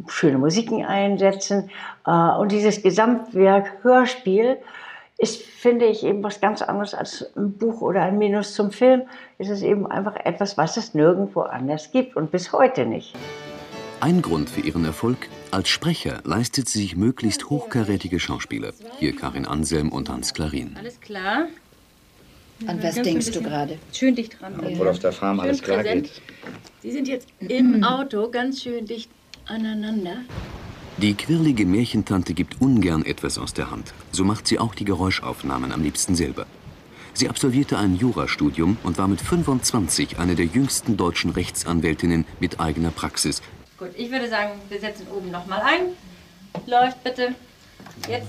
schöne 0.08 0.38
Musiken 0.38 0.86
einsetzen. 0.86 1.70
Äh, 2.06 2.12
und 2.12 2.52
dieses 2.52 2.82
Gesamtwerk 2.82 3.84
Hörspiel 3.84 4.58
ist, 5.18 5.42
finde 5.44 5.86
ich, 5.86 6.04
eben 6.04 6.24
was 6.24 6.42
ganz 6.42 6.62
anderes 6.62 6.94
als 6.94 7.26
ein 7.36 7.54
Buch 7.54 7.82
oder 7.82 8.02
ein 8.02 8.18
Minus 8.18 8.56
zum 8.56 8.72
Film. 8.72 9.04
Es 9.38 9.50
ist 9.50 9.62
eben 9.62 9.86
einfach 9.86 10.16
etwas, 10.16 10.58
was 10.58 10.78
es 10.78 10.94
nirgendwo 10.94 11.42
anders 11.42 11.92
gibt 11.92 12.16
und 12.16 12.32
bis 12.32 12.52
heute 12.52 12.86
nicht. 12.86 13.16
Ein 14.00 14.24
Grund 14.24 14.50
für 14.50 14.62
ihren 14.62 14.84
Erfolg, 14.84 15.30
als 15.52 15.70
Sprecher 15.70 16.22
leistet 16.24 16.68
sie 16.68 16.80
sich 16.80 16.96
möglichst 16.96 17.52
hochkarätige 17.52 18.20
Schauspieler. 18.20 18.72
Hier 18.98 19.16
Karin 19.16 19.46
Anselm 19.46 19.90
und 19.90 20.10
Hans 20.10 20.34
Klarin. 20.34 20.76
Alles 20.76 21.00
klar. 21.00 21.46
An 22.66 22.82
was 22.82 22.96
denkst 22.96 23.32
du 23.32 23.42
gerade? 23.42 23.78
Schön 23.94 24.16
dicht 24.16 24.42
dran. 24.42 24.60
Ja, 24.62 24.70
obwohl 24.70 24.88
auf 24.88 25.00
der 25.00 25.12
Farm 25.12 25.38
schön 25.38 25.46
alles 25.46 25.62
klar 25.62 25.78
präsent. 25.78 26.04
geht. 26.04 26.22
Sie 26.82 26.92
sind 26.92 27.08
jetzt 27.08 27.28
im 27.40 27.84
Auto 27.84 28.30
ganz 28.30 28.64
schön 28.64 28.86
dicht 28.86 29.10
aneinander. 29.46 30.18
Die 30.98 31.16
quirlige 31.16 31.66
Märchentante 31.66 32.34
gibt 32.34 32.62
ungern 32.62 33.06
etwas 33.06 33.38
aus 33.38 33.54
der 33.54 33.72
Hand. 33.72 33.94
So 34.12 34.24
macht 34.24 34.48
sie 34.48 34.60
auch 34.60 34.76
die 34.76 34.86
Geräuschaufnahmen 34.86 35.72
am 35.72 35.82
liebsten 35.82 36.16
selber. 36.16 36.46
Sie 37.14 37.28
absolvierte 37.28 37.78
ein 37.78 37.96
Jurastudium 37.96 38.78
und 38.84 38.98
war 38.98 39.08
mit 39.08 39.22
25 39.22 40.20
eine 40.20 40.36
der 40.36 40.46
jüngsten 40.46 40.98
deutschen 40.98 41.32
Rechtsanwältinnen 41.32 42.26
mit 42.40 42.60
eigener 42.60 42.92
Praxis. 42.92 43.42
Gut, 43.78 43.90
ich 43.98 44.12
würde 44.12 44.30
sagen, 44.30 44.52
wir 44.70 44.80
setzen 44.80 45.08
oben 45.16 45.32
noch 45.32 45.48
mal 45.48 45.62
ein. 45.62 45.88
Läuft 46.68 47.04
bitte. 47.04 47.36
Jetzt. 48.08 48.28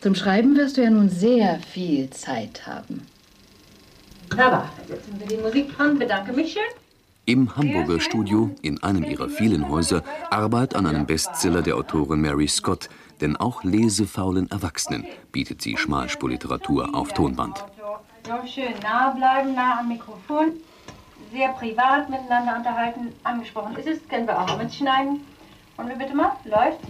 Zum 0.00 0.14
Schreiben 0.14 0.56
wirst 0.56 0.76
du 0.76 0.82
ja 0.82 0.90
nun 0.90 1.08
sehr 1.08 1.60
viel 1.60 2.10
Zeit 2.10 2.66
haben. 2.66 3.06
Aber 4.36 4.70
setzen 4.88 5.20
wir 5.20 5.26
die 5.26 5.36
Musik 5.36 5.78
an. 5.78 5.98
Bedanke 5.98 6.32
mich 6.32 6.52
schön. 6.52 6.81
Im 7.24 7.54
Hamburger 7.54 8.00
Studio, 8.00 8.50
in 8.62 8.82
einem 8.82 9.04
ihrer 9.04 9.28
vielen 9.28 9.68
Häuser, 9.68 10.02
arbeitet 10.30 10.74
an 10.74 10.86
einem 10.86 11.06
Bestseller 11.06 11.62
der 11.62 11.76
Autorin 11.76 12.20
Mary 12.20 12.48
Scott, 12.48 12.88
denn 13.20 13.36
auch 13.36 13.62
lesefaulen 13.62 14.50
Erwachsenen 14.50 15.06
bietet 15.30 15.62
sie 15.62 15.76
Schmalspurliteratur 15.76 16.92
auf 16.96 17.12
Tonband. 17.12 17.64
So 18.26 18.32
schön 18.52 18.74
nah 18.82 19.10
bleiben, 19.10 19.54
nah 19.54 19.78
am 19.78 19.88
Mikrofon, 19.88 20.54
sehr 21.32 21.50
privat 21.50 22.10
miteinander 22.10 22.56
unterhalten. 22.56 23.12
Angesprochen 23.22 23.76
ist 23.76 23.86
es, 23.86 24.08
können 24.08 24.26
wir 24.26 24.40
auch 24.40 24.58
mitschneiden. 24.58 25.20
Und 25.76 25.88
wir 25.88 25.96
bitte 25.96 26.16
mal, 26.16 26.32
läuft. 26.44 26.80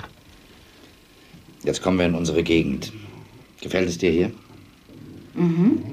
Jetzt 1.62 1.82
kommen 1.82 1.98
wir 1.98 2.06
in 2.06 2.14
unsere 2.14 2.42
Gegend. 2.42 2.90
Gefällt 3.60 3.86
es 3.86 3.98
dir 3.98 4.10
hier? 4.10 4.32
Mhm, 5.34 5.84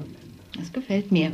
das 0.58 0.72
gefällt 0.72 1.12
mir. 1.12 1.32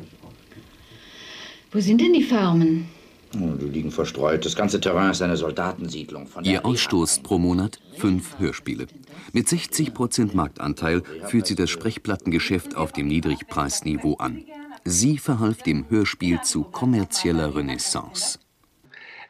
Wo 1.71 1.79
sind 1.79 2.01
denn 2.01 2.13
die 2.13 2.25
Farmen? 2.25 2.96
Die 3.33 3.67
liegen 3.67 3.91
verstreut. 3.91 4.45
Das 4.45 4.57
ganze 4.57 4.81
Terrain 4.81 5.11
ist 5.11 5.21
eine 5.23 5.37
Soldatensiedlung. 5.37 6.27
Von 6.27 6.45
Ihr 6.45 6.65
Ausstoß 6.65 7.21
pro 7.21 7.39
Monat 7.39 7.79
fünf 7.97 8.39
Hörspiele. 8.39 8.87
Mit 9.33 9.49
60 9.49 9.93
Prozent 9.93 10.35
Marktanteil 10.35 11.03
führt 11.27 11.47
sie 11.47 11.55
das 11.55 11.71
Sprechplattengeschäft 11.71 12.77
auf 12.77 12.93
dem 12.93 13.09
Niedrigpreisniveau 13.09 14.15
an. 14.15 14.45
Sie 14.85 15.19
verhalf 15.19 15.63
dem 15.63 15.87
Hörspiel 15.91 16.41
zu 16.43 16.63
kommerzieller 16.63 17.55
Renaissance. 17.57 18.39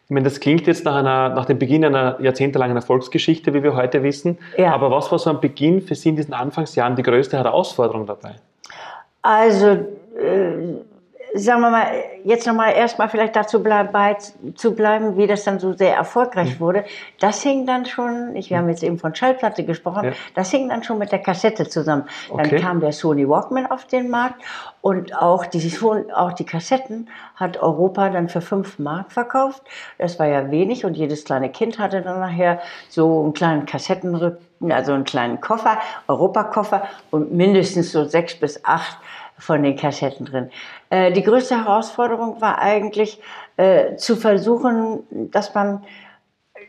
Ich 0.05 0.11
meine, 0.11 0.25
das 0.25 0.39
klingt 0.39 0.69
jetzt 0.69 0.85
nach, 0.85 0.95
einer, 0.95 1.31
nach 1.31 1.47
dem 1.47 1.59
Beginn 1.59 1.85
einer 1.85 2.21
jahrzehntelangen 2.21 2.77
Erfolgsgeschichte, 2.77 3.55
wie 3.55 3.65
wir 3.65 3.75
heute 3.75 4.05
wissen. 4.05 4.39
Ja. 4.57 4.73
Aber 4.73 4.91
was 4.91 5.11
war 5.11 5.19
so 5.19 5.31
am 5.31 5.41
Beginn 5.41 5.83
für 5.83 5.97
Sie 5.97 6.11
in 6.11 6.17
diesen 6.17 6.33
Anfangsjahren 6.33 6.95
die 6.95 7.03
größte 7.03 7.37
Herausforderung 7.37 8.07
dabei? 8.07 8.37
Also, 9.23 9.67
äh, 9.67 10.77
sagen 11.37 11.61
wir 11.61 11.71
mal, 11.71 11.87
jetzt 12.25 12.47
nochmal 12.47 12.73
erstmal 12.75 13.09
vielleicht 13.09 13.37
dazu 13.37 13.63
bleib, 13.63 13.93
bei, 13.93 14.17
zu 14.55 14.75
bleiben, 14.75 15.17
wie 15.17 15.27
das 15.27 15.45
dann 15.45 15.59
so 15.59 15.73
sehr 15.73 15.95
erfolgreich 15.95 16.55
Mhm. 16.57 16.61
wurde. 16.61 16.85
Das 17.21 17.43
hing 17.43 17.67
dann 17.67 17.85
schon, 17.87 18.35
ich, 18.35 18.51
wir 18.51 18.59
haben 18.59 18.69
jetzt 18.69 18.83
eben 18.83 18.99
von 18.99 19.15
Schallplatte 19.15 19.65
gesprochen, 19.65 20.07
Ja. 20.07 20.13
das 20.35 20.51
hing 20.51 20.69
dann 20.69 20.83
schon 20.83 20.99
mit 20.99 21.13
der 21.13 21.21
Kassette 21.21 21.69
zusammen. 21.69 22.05
Dann 22.29 22.47
Okay. 22.47 22.61
kam 22.61 22.81
der 22.81 22.93
Sony 22.93 23.29
Walkman 23.29 23.67
auf 23.67 23.85
den 23.87 24.11
Markt 24.11 24.43
und 24.81 25.17
auch 25.17 25.47
die, 25.47 25.73
auch 26.15 26.33
die 26.33 26.45
Kassetten 26.47 27.09
hat 27.37 27.59
Europa 27.63 28.09
dann 28.11 28.29
für 28.29 28.41
5 28.41 28.79
Mark 28.79 29.13
verkauft. 29.13 29.63
Das 29.99 30.19
war 30.19 30.27
ja 30.27 30.51
wenig 30.51 30.85
und 30.85 30.97
jedes 30.97 31.25
kleine 31.25 31.51
Kind 31.51 31.79
hatte 31.79 32.03
dann 32.03 32.21
nachher 32.21 32.61
so 32.89 33.23
einen 33.23 33.33
kleinen 33.35 33.67
Kassettenrücken, 33.67 34.73
also 34.73 34.93
einen 34.93 35.05
kleinen 35.05 35.41
Koffer, 35.41 35.79
Europakoffer 36.09 36.83
und 37.11 37.33
mindestens 37.33 37.93
so 37.93 38.05
sechs 38.05 38.35
bis 38.39 38.65
acht 38.65 38.99
von 39.39 39.63
den 39.63 39.77
Kassetten 39.77 40.25
drin. 40.25 40.51
Äh, 40.91 41.13
die 41.13 41.23
größte 41.23 41.65
Herausforderung 41.65 42.41
war 42.41 42.59
eigentlich 42.59 43.21
äh, 43.57 43.97
zu 43.97 44.17
versuchen, 44.17 45.31
dass 45.31 45.55
man 45.55 45.85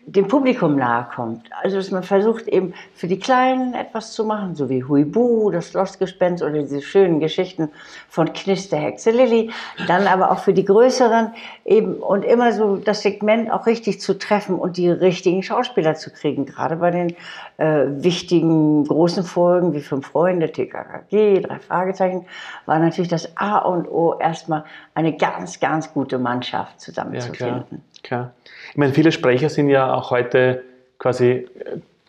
dem 0.05 0.27
Publikum 0.27 0.75
nahe 0.75 1.07
kommt. 1.13 1.49
Also 1.61 1.77
dass 1.77 1.91
man 1.91 2.03
versucht 2.03 2.47
eben 2.47 2.73
für 2.93 3.07
die 3.07 3.19
Kleinen 3.19 3.73
etwas 3.73 4.13
zu 4.13 4.25
machen, 4.25 4.55
so 4.55 4.69
wie 4.69 4.83
Huibu, 4.83 5.51
das 5.51 5.69
Schlossgespenst 5.71 6.41
oder 6.41 6.53
diese 6.53 6.81
schönen 6.81 7.19
Geschichten 7.19 7.69
von 8.07 8.31
Knister 8.31 8.77
Hexe 8.77 9.11
Lilly. 9.11 9.51
Dann 9.87 10.07
aber 10.07 10.31
auch 10.31 10.39
für 10.39 10.53
die 10.53 10.63
Größeren 10.65 11.33
eben 11.65 11.95
und 11.95 12.23
immer 12.23 12.53
so 12.53 12.77
das 12.77 13.01
Segment 13.01 13.51
auch 13.51 13.65
richtig 13.65 13.99
zu 13.99 14.17
treffen 14.17 14.57
und 14.57 14.77
die 14.77 14.89
richtigen 14.89 15.43
Schauspieler 15.43 15.95
zu 15.95 16.11
kriegen. 16.11 16.45
Gerade 16.45 16.77
bei 16.77 16.91
den 16.91 17.15
äh, 17.57 17.87
wichtigen 18.01 18.85
großen 18.85 19.23
Folgen 19.23 19.73
wie 19.73 19.81
Fünf 19.81 20.07
Freunde, 20.07 20.51
TKKG, 20.51 21.41
drei 21.41 21.59
Fragezeichen, 21.59 22.25
war 22.65 22.79
natürlich 22.79 23.09
das 23.09 23.35
A 23.35 23.57
und 23.57 23.87
O 23.89 24.17
erstmal 24.19 24.63
eine 24.93 25.15
ganz, 25.17 25.59
ganz 25.59 25.93
gute 25.93 26.17
Mannschaft 26.17 26.73
Ja, 26.73 26.77
zusammenzufinden. 26.77 27.65
klar, 27.67 27.79
klar. 28.07 28.33
Ich 28.71 28.77
meine, 28.77 28.93
viele 28.93 29.11
Sprecher 29.11 29.49
sind 29.49 29.69
ja 29.69 29.93
auch 29.93 30.11
heute 30.11 30.63
quasi 30.99 31.25
äh, 31.29 31.45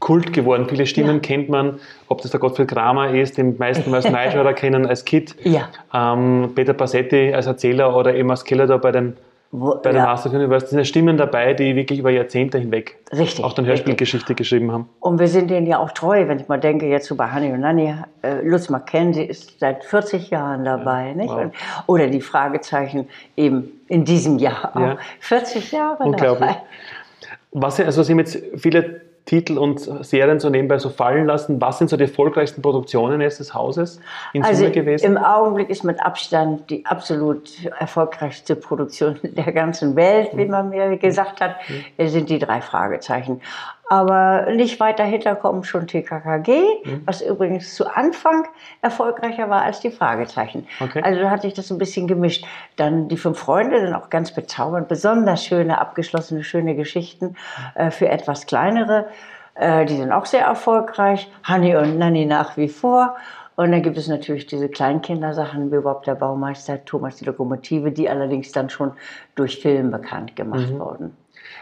Kult 0.00 0.33
geworden. 0.33 0.67
Viele 0.69 0.87
Stimmen 0.87 1.17
Ja. 1.17 1.21
kennt 1.21 1.49
man, 1.49 1.81
ob 2.09 2.23
das 2.23 2.31
der 2.31 2.40
Gottfried 2.40 2.69
Kramer 2.69 3.12
ist, 3.14 3.37
den 3.37 3.57
meisten 3.59 3.93
als 3.95 4.09
Nightshade 4.11 4.55
kennen, 4.55 4.87
als 4.87 5.05
Kid. 5.05 5.35
Ja. 5.43 5.69
Ähm, 5.93 6.52
Peter 6.55 6.73
Passetti 6.73 7.33
als 7.35 7.47
Erzähler 7.47 7.95
oder 7.97 8.12
als 8.14 8.40
Skeletor 8.40 8.78
bei 8.78 8.93
den, 8.93 9.17
Wo, 9.50 9.75
bei 9.83 9.90
den 9.90 9.97
ja. 9.97 10.05
Master 10.07 10.26
of 10.26 10.33
the 10.33 10.38
Universe. 10.38 10.67
Da 10.67 10.71
sind 10.71 10.78
ja 10.78 10.85
Stimmen 10.85 11.17
dabei, 11.17 11.52
die 11.52 11.75
wirklich 11.75 11.99
über 11.99 12.11
Jahrzehnte 12.11 12.59
hinweg 12.59 12.97
Richtig, 13.12 13.45
auch 13.45 13.55
dann. 13.55 13.67
Hörspielgeschichte 13.67 14.37
geschrieben 14.37 14.71
haben. 14.71 14.88
Und 15.00 15.19
wir 15.19 15.26
sind 15.28 15.50
denen 15.50 15.67
ja 15.67 15.78
auch 15.78 15.90
treu, 15.90 16.28
wenn 16.28 16.38
ich 16.38 16.47
mal 16.47 16.61
denke, 16.61 16.87
jetzt 16.87 17.09
so 17.09 17.17
bei 17.17 17.35
Honey 17.35 17.50
und 17.52 17.61
Nanny, 17.61 17.93
äh, 18.23 18.40
Lutz 18.43 18.69
McKenzie 18.69 19.25
ist 19.25 19.59
seit 19.59 19.83
40 19.85 20.31
Jahren 20.31 20.64
dabei, 20.64 21.12
nicht? 21.14 21.28
wow. 21.31 21.40
Und, 21.43 21.55
oder 21.88 22.07
die 22.07 22.21
Fragezeichen 22.21 23.09
eben 23.37 23.73
in 23.88 24.04
diesem 24.04 24.38
Jahr 24.38 24.76
auch. 24.76 24.80
Ja. 24.80 24.99
40 25.21 25.73
Jahre 25.73 26.02
Unglaublich. 26.04 26.49
dabei. 26.49 26.62
Was, 27.52 27.80
also 27.80 28.02
Sie 28.02 28.12
haben 28.12 28.18
jetzt 28.18 28.38
viele 28.57 29.00
Titel 29.28 29.59
und 29.59 29.78
Serien 30.07 30.40
so 30.40 30.49
nebenbei 30.49 30.78
so 30.78 30.88
fallen 30.88 31.26
lassen. 31.26 31.61
Was 31.61 31.76
sind 31.76 31.90
so 31.90 31.99
die 31.99 32.04
erfolgreichsten 32.04 32.62
Produktionen 32.62 33.21
jetzt 33.21 33.40
des 33.40 33.52
Hauses 33.52 34.00
in 34.33 34.42
Also 34.42 34.61
Summe 34.61 34.71
gewesen? 34.73 35.04
im 35.04 35.18
Augenblick 35.18 35.68
ist 35.68 35.85
mit 35.85 36.00
Abstand 36.00 36.71
die 36.71 36.87
absolut 36.87 37.62
erfolgreichste 37.78 38.57
Produktion 38.57 39.18
der 39.23 39.52
ganzen 39.52 39.97
Welt, 39.97 40.30
wie 40.33 40.47
man 40.47 40.71
mir 40.71 40.97
gesagt 40.97 41.42
hat, 41.42 41.57
sind 41.99 42.30
die 42.30 42.38
drei 42.38 42.62
Fragezeichen. 42.62 43.42
Aber 43.90 44.50
nicht 44.52 44.78
weit 44.80 44.99
dahinter 44.99 45.35
kommen 45.35 45.64
schon 45.64 45.87
TKKG, 45.87 46.62
was 47.07 47.23
übrigens 47.23 47.75
zu 47.75 47.87
Anfang 47.87 48.47
erfolgreicher 48.83 49.49
war 49.49 49.62
als 49.62 49.80
die 49.80 49.90
Fragezeichen. 49.90 50.66
Okay. 50.80 51.00
Also 51.02 51.21
da 51.21 51.30
hat 51.30 51.42
sich 51.42 51.54
das 51.54 51.71
ein 51.71 51.78
bisschen 51.78 52.07
gemischt. 52.07 52.45
Dann 52.76 53.09
die 53.09 53.16
fünf 53.16 53.38
Freunde, 53.38 53.80
dann 53.80 53.95
auch 53.95 54.11
ganz 54.11 54.33
bezaubernd, 54.33 54.88
besonders 54.88 55.45
schöne, 55.45 55.80
abgeschlossene, 55.80 56.45
schöne 56.45 56.75
Geschichten 56.76 57.37
äh, 57.75 57.90
für 57.90 58.09
etwas 58.09 58.47
kleinere. 58.47 59.07
Äh, 59.54 59.87
die 59.87 59.97
sind 59.97 60.12
auch 60.12 60.26
sehr 60.26 60.45
erfolgreich. 60.45 61.30
Honey 61.49 61.75
und 61.76 61.99
Nanny 61.99 62.26
nach 62.26 62.57
wie 62.57 62.68
vor. 62.68 63.16
Und 63.57 63.73
dann 63.73 63.83
gibt 63.83 63.97
es 63.97 64.07
natürlich 64.07 64.47
diese 64.47 64.68
Kleinkindersachen, 64.68 65.73
wie 65.73 65.78
Bob 65.80 66.04
der 66.04 66.14
Baumeister, 66.14 66.85
Thomas 66.85 67.16
die 67.16 67.25
Lokomotive, 67.25 67.90
die 67.90 68.09
allerdings 68.09 68.52
dann 68.52 68.71
schon 68.71 68.92
durch 69.35 69.61
Film 69.61 69.90
bekannt 69.90 70.37
gemacht 70.37 70.71
Mhm. 70.71 70.78
wurden. 70.78 71.16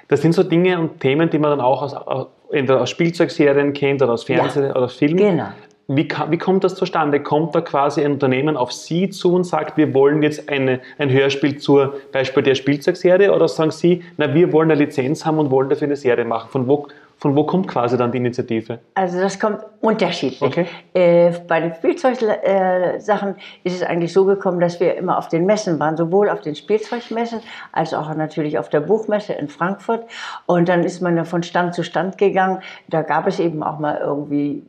Das 0.09 0.23
sind 0.23 0.35
so 0.35 0.43
Dinge 0.43 0.79
und 0.79 1.01
Themen, 1.01 1.31
die 1.31 1.39
man 1.39 1.51
dann 1.51 1.61
auch 1.61 1.83
aus, 1.83 1.95
aus, 1.95 2.27
entweder 2.51 2.81
aus 2.81 2.91
Spielzeugserien 2.91 3.73
kennt 3.73 4.03
oder 4.03 4.13
aus 4.13 4.25
Fernsehen 4.25 4.71
oder 4.71 4.85
aus 4.85 4.95
Filmen. 4.95 5.17
Genau. 5.17 5.49
Wie, 5.89 6.09
wie 6.31 6.39
kommt 6.39 6.65
das 6.65 6.75
zustande? 6.75 7.21
Kommt 7.23 7.55
da 7.55 7.61
quasi 7.61 8.05
ein 8.05 8.15
Unternehmen 8.15 8.57
auf 8.57 8.73
Sie 8.73 9.09
zu 9.09 9.35
und 9.35 9.45
sagt, 9.45 9.77
wir 9.77 9.95
wollen 9.95 10.21
jetzt 10.21 10.49
eine, 10.49 10.81
ein 10.99 11.11
Hörspiel 11.11 11.59
zur 11.59 11.95
Beispiel 12.11 12.43
der 12.43 12.57
Spielzeugserie 12.57 13.33
oder 13.33 13.47
sagen 13.47 13.71
Sie, 13.71 14.03
na, 14.17 14.35
wir 14.35 14.53
wollen 14.53 14.71
eine 14.71 14.85
Lizenz 14.85 15.25
haben 15.25 15.39
und 15.39 15.53
wollen 15.53 15.69
dafür 15.69 15.87
eine 15.87 15.95
Serie 15.95 16.25
machen? 16.25 16.49
Von 16.51 16.67
wo, 16.67 16.89
von 17.19 17.35
wo 17.35 17.45
kommt 17.45 17.69
quasi 17.69 17.97
dann 17.97 18.13
die 18.13 18.19
Initiative? 18.19 18.79
Also 18.95 19.21
das 19.21 19.39
kommt 19.39 19.61
unterschiedlich. 19.81 20.43
Okay. 20.43 20.67
Äh, 20.93 21.33
bei 21.47 21.61
den 21.61 21.75
Spielzeugsachen 21.75 23.35
äh, 23.35 23.39
ist 23.65 23.77
es 23.77 23.83
eigentlich 23.83 24.13
so 24.13 24.25
gekommen, 24.25 24.61
dass 24.61 24.81
wir 24.81 24.97
immer 24.97 25.17
auf 25.17 25.29
den 25.29 25.47
Messen 25.47 25.79
waren, 25.79 25.97
sowohl 25.97 26.29
auf 26.29 26.41
den 26.41 26.55
Spielzeugmessen 26.55 27.41
als 27.73 27.95
auch 27.95 28.15
natürlich 28.15 28.59
auf 28.59 28.69
der 28.69 28.81
Buchmesse 28.81 29.33
in 29.33 29.49
Frankfurt. 29.49 30.05
Und 30.47 30.69
dann 30.69 30.85
ist 30.85 31.01
man 31.01 31.17
ja 31.17 31.25
von 31.25 31.43
Stand 31.43 31.75
zu 31.75 31.85
Stand 31.85 32.19
gegangen. 32.19 32.61
Da 32.89 33.03
gab 33.03 33.27
es 33.27 33.41
eben 33.41 33.63
auch 33.63 33.79
mal 33.79 33.99
irgendwie 33.99 34.63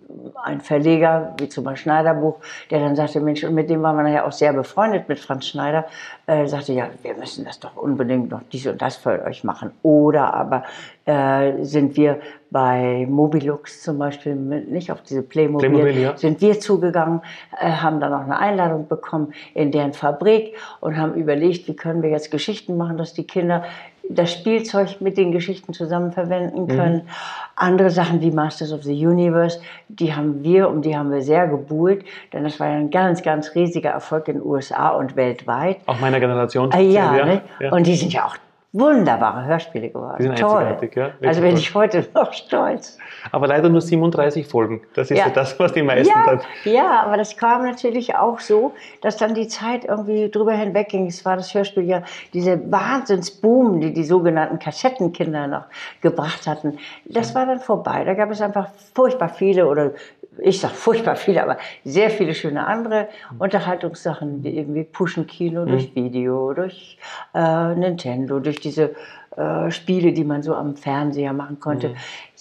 einen 0.44 0.62
Verleger, 0.62 1.36
wie 1.40 1.50
zum 1.50 1.64
Beispiel 1.64 1.78
Schneiderbuch, 1.78 2.38
der 2.70 2.80
dann 2.80 2.96
sagte, 2.96 3.22
Mensch, 3.22 3.44
und 3.44 3.54
mit 3.54 3.70
dem 3.70 3.82
war 3.82 3.94
man 3.94 4.12
ja 4.12 4.26
auch 4.26 4.32
sehr 4.32 4.52
befreundet, 4.52 5.08
mit 5.08 5.20
Franz 5.20 5.48
Schneider, 5.48 5.86
äh, 6.28 6.46
sagte, 6.46 6.74
ja, 6.74 6.90
wir 7.04 7.16
müssen 7.16 7.46
das 7.46 7.60
doch 7.60 7.76
unbedingt 7.78 8.30
noch 8.30 8.42
dies 8.52 8.68
und 8.68 8.82
das 8.82 8.98
für 8.98 9.24
euch 9.26 9.44
machen. 9.46 9.72
Oder 9.82 10.34
aber 10.34 10.64
äh, 11.06 11.64
sind 11.64 11.96
wir 11.96 12.20
bei 12.52 13.08
Mobilux 13.10 13.82
zum 13.82 13.98
Beispiel, 13.98 14.36
mit- 14.36 14.70
nicht 14.70 14.92
auf 14.92 15.02
diese 15.02 15.24
Playmobil, 15.24 15.70
Playmobil, 15.70 16.02
ja. 16.02 16.18
sind 16.18 16.42
wir 16.42 16.60
zugegangen, 16.60 17.22
äh, 17.60 17.72
haben 17.72 18.00
dann 18.02 18.14
auch 18.14 18.22
eine 18.22 18.38
Einladung 18.38 18.88
bekommen 18.90 19.34
in 19.54 19.72
deren 19.72 19.94
Fabrik 19.94 20.56
und 20.82 20.98
haben 20.98 21.14
überlegt, 21.14 21.68
wie 21.70 21.76
können 21.76 22.02
wir 22.04 22.10
jetzt 22.10 22.30
Geschichten 22.30 22.76
machen, 22.76 22.98
dass 22.98 23.14
die 23.14 23.26
Kinder 23.26 23.64
das 24.10 24.32
Spielzeug 24.32 25.02
mit 25.02 25.18
den 25.18 25.32
Geschichten 25.32 25.74
zusammen 25.74 26.12
verwenden 26.12 26.68
können. 26.68 27.10
Andere 27.56 27.90
Sachen 27.90 28.22
wie 28.22 28.32
Masters 28.32 28.72
of 28.72 28.84
the 28.84 29.06
Universe, 29.06 29.60
die 29.88 30.14
haben 30.14 30.44
wir, 30.44 30.70
um 30.70 30.82
die 30.82 30.96
haben 30.96 31.12
wir 31.12 31.22
sehr 31.22 31.48
gebuhlt, 31.48 32.06
denn 32.34 32.44
das 32.44 32.60
war 32.60 32.68
ja 32.68 32.76
ein 32.76 32.90
ganz, 32.90 33.24
ganz 33.24 33.56
riesiger 33.56 33.90
Erfolg 33.90 34.28
in 34.28 34.36
den 34.36 34.46
USA 34.46 34.90
und 34.90 35.16
weltweit. 35.16 35.78
Auch 35.86 36.00
meiner 36.00 36.20
Generation. 36.20 36.70
Ah, 36.72 36.80
ja, 36.80 37.16
ja, 37.16 37.26
ne? 37.26 37.42
ja. 37.60 37.72
und 37.72 37.88
die 37.88 37.96
sind 37.96 38.14
ja 38.14 38.26
auch 38.26 38.38
wunderbare 38.80 39.46
Hörspiele 39.46 39.90
geworden. 39.90 40.16
Die 40.20 40.24
sind 40.24 40.38
Toll. 40.40 40.58
einzigartig, 40.64 40.96
ja, 40.96 41.06
wirklich 41.08 41.28
Also 41.30 41.42
bin 41.42 41.50
toll. 41.52 41.60
ich 41.60 41.76
heute 41.76 42.08
noch 42.14 42.34
stolz. 42.34 42.98
Aber 43.32 43.48
leider 43.48 43.70
nur 43.70 43.82
37 43.82 44.46
Folgen. 44.48 44.82
Das 44.94 45.10
ist 45.12 45.18
ja, 45.18 45.26
Ja. 45.28 45.32
das, 45.34 45.60
was 45.60 45.74
die 45.74 45.82
meisten 45.84 46.14
Ja, 46.14 46.26
dann. 46.26 46.42
ja, 46.66 47.02
aber 47.04 47.18
das 47.18 47.36
kam 47.38 47.64
natürlich 47.66 48.16
auch 48.16 48.40
so, 48.40 48.74
dass 49.02 49.18
dann 49.18 49.34
die 49.34 49.48
Zeit 49.48 49.86
irgendwie 49.86 50.30
drüber 50.30 50.54
hinwegging. 50.54 51.08
Es 51.08 51.26
war 51.26 51.36
das 51.36 51.54
Hörspiel 51.54 51.84
ja 51.84 52.04
diese 52.34 52.60
Wahnsinnsboom, 52.72 53.82
die 53.82 53.94
die 53.94 54.04
sogenannten 54.04 54.60
Kassettenkinder 54.60 55.48
noch 55.48 55.64
gebracht 56.02 56.48
hatten. 56.48 56.78
Das 57.06 57.34
war 57.36 57.46
dann 57.46 57.60
vorbei. 57.60 58.04
Da 58.04 58.14
gab 58.14 58.30
es 58.32 58.42
einfach 58.42 58.70
furchtbar 58.94 59.30
viele 59.30 59.68
oder 59.68 59.92
ich 60.40 60.60
sag 60.60 60.72
furchtbar 60.72 61.16
viele, 61.16 61.44
aber 61.44 61.58
sehr 61.84 62.10
viele 62.10 62.34
schöne 62.34 62.66
andere 62.66 63.08
Unterhaltungssachen, 63.40 64.44
wie 64.44 64.58
irgendwie 64.58 64.84
Pushen-Kino 64.84 65.66
durch 65.66 65.96
Video, 65.96 66.54
durch 66.54 66.98
äh, 67.34 67.76
Nintendo, 67.76 68.40
durch 68.40 68.60
diese 68.60 68.96
äh, 69.36 69.70
Spiele, 69.70 70.14
die 70.14 70.24
man 70.24 70.42
so 70.42 70.56
am 70.56 70.76
Fernseher 70.76 71.34
machen 71.34 71.60
konnte. 71.60 71.94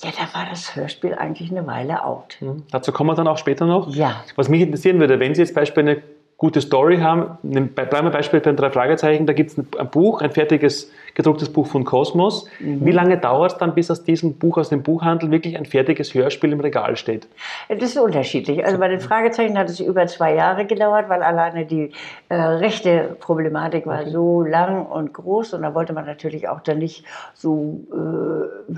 Ja, 0.03 0.11
da 0.11 0.39
war 0.39 0.47
das 0.49 0.75
Hörspiel 0.75 1.15
eigentlich 1.15 1.51
eine 1.51 1.67
Weile 1.67 2.05
out. 2.05 2.37
Mhm. 2.41 2.65
Dazu 2.71 2.91
kommen 2.93 3.11
wir 3.11 3.15
dann 3.15 3.29
auch 3.29 3.39
später 3.39 3.67
noch. 3.67 3.95
Ja. 3.95 4.25
Was 4.35 4.49
mich 4.49 4.63
interessieren 4.63 4.99
würde, 4.99 5.21
wenn 5.21 5.35
Sie 5.35 5.43
jetzt 5.43 5.55
Beispiel 5.55 5.83
eine 5.83 6.03
gute 6.39 6.61
Story 6.61 6.99
haben, 6.99 7.39
bleiben 7.43 8.07
wir 8.07 8.11
Beispiel 8.11 8.41
bei 8.41 8.51
den 8.51 8.57
drei 8.57 8.71
Fragezeichen, 8.71 9.27
da 9.27 9.33
gibt 9.33 9.51
es 9.51 9.59
ein, 9.59 9.91
Buch, 9.91 10.21
ein 10.21 10.33
fertiges 10.33 10.91
gedrucktes 11.15 11.49
Buch 11.49 11.67
von 11.67 11.85
Kosmos. 11.85 12.47
Mhm. 12.61 12.85
Wie 12.85 12.93
lange 12.93 13.17
dauert 13.17 13.53
es 13.53 13.59
dann, 13.59 13.75
bis 13.75 13.91
aus 13.91 14.05
diesem 14.05 14.35
Buch, 14.35 14.59
aus 14.59 14.69
dem 14.69 14.83
Buchhandel, 14.83 15.31
wirklich 15.31 15.57
ein 15.57 15.65
fertiges 15.65 16.13
Hörspiel 16.13 16.53
im 16.53 16.61
Regal 16.61 16.97
steht? 16.97 17.27
Das 17.71 17.83
ist 17.83 17.97
unterschiedlich. 17.97 18.63
Also 18.63 18.79
bei 18.79 18.89
den 18.89 19.01
Fragezeichen 19.01 19.57
hat 19.57 19.71
es 19.71 19.81
über 19.81 20.07
zwei 20.09 20.35
Jahre 20.35 20.67
gedauert, 20.67 21.09
weil 21.09 21.23
alleine 21.23 21.65
die 21.65 21.93
äh, 22.29 22.35
rechte 22.35 23.17
Problematik 23.19 23.87
war 23.87 24.07
so 24.07 24.43
lang 24.43 24.85
und 24.85 25.15
groß 25.15 25.55
und 25.55 25.63
da 25.63 25.75
wollte 25.75 25.95
man 25.95 26.05
natürlich 26.05 26.49
auch 26.51 26.61
dann 26.61 26.79
nicht 26.79 27.03
so, 27.33 27.81
äh, 27.91 28.73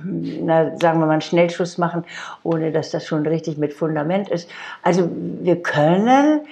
na, 0.44 0.76
sagen 0.78 1.00
wir 1.00 1.06
mal, 1.06 1.12
einen 1.14 1.22
Schnellschuss 1.22 1.76
machen, 1.76 2.04
ohne 2.44 2.70
dass 2.70 2.92
das 2.92 3.04
schon 3.04 3.26
richtig 3.26 3.58
mit 3.58 3.74
Fundament 3.74 4.28
ist. 4.28 4.48
Also 4.84 5.10
wir 5.40 5.60
können 5.60 6.42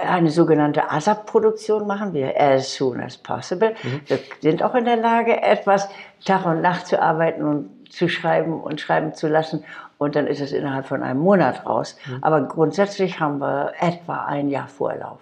eine 0.00 0.30
sogenannte 0.30 0.90
ASAP-Produktion 0.90 1.86
machen 1.86 2.14
wir, 2.14 2.40
as 2.40 2.74
soon 2.74 3.00
as 3.00 3.16
possible. 3.16 3.74
Wir 4.06 4.18
sind 4.40 4.62
auch 4.62 4.74
in 4.74 4.84
der 4.84 4.96
Lage, 4.96 5.42
etwas 5.42 5.88
Tag 6.24 6.46
und 6.46 6.62
Nacht 6.62 6.86
zu 6.86 7.00
arbeiten 7.00 7.44
und 7.44 7.92
zu 7.92 8.08
schreiben 8.08 8.60
und 8.60 8.80
schreiben 8.80 9.14
zu 9.14 9.28
lassen. 9.28 9.64
Und 9.98 10.16
dann 10.16 10.26
ist 10.26 10.40
es 10.40 10.52
innerhalb 10.52 10.86
von 10.86 11.02
einem 11.02 11.20
Monat 11.20 11.66
raus. 11.66 11.96
Aber 12.22 12.40
grundsätzlich 12.42 13.20
haben 13.20 13.38
wir 13.38 13.72
etwa 13.80 14.24
ein 14.24 14.48
Jahr 14.48 14.68
Vorlauf. 14.68 15.20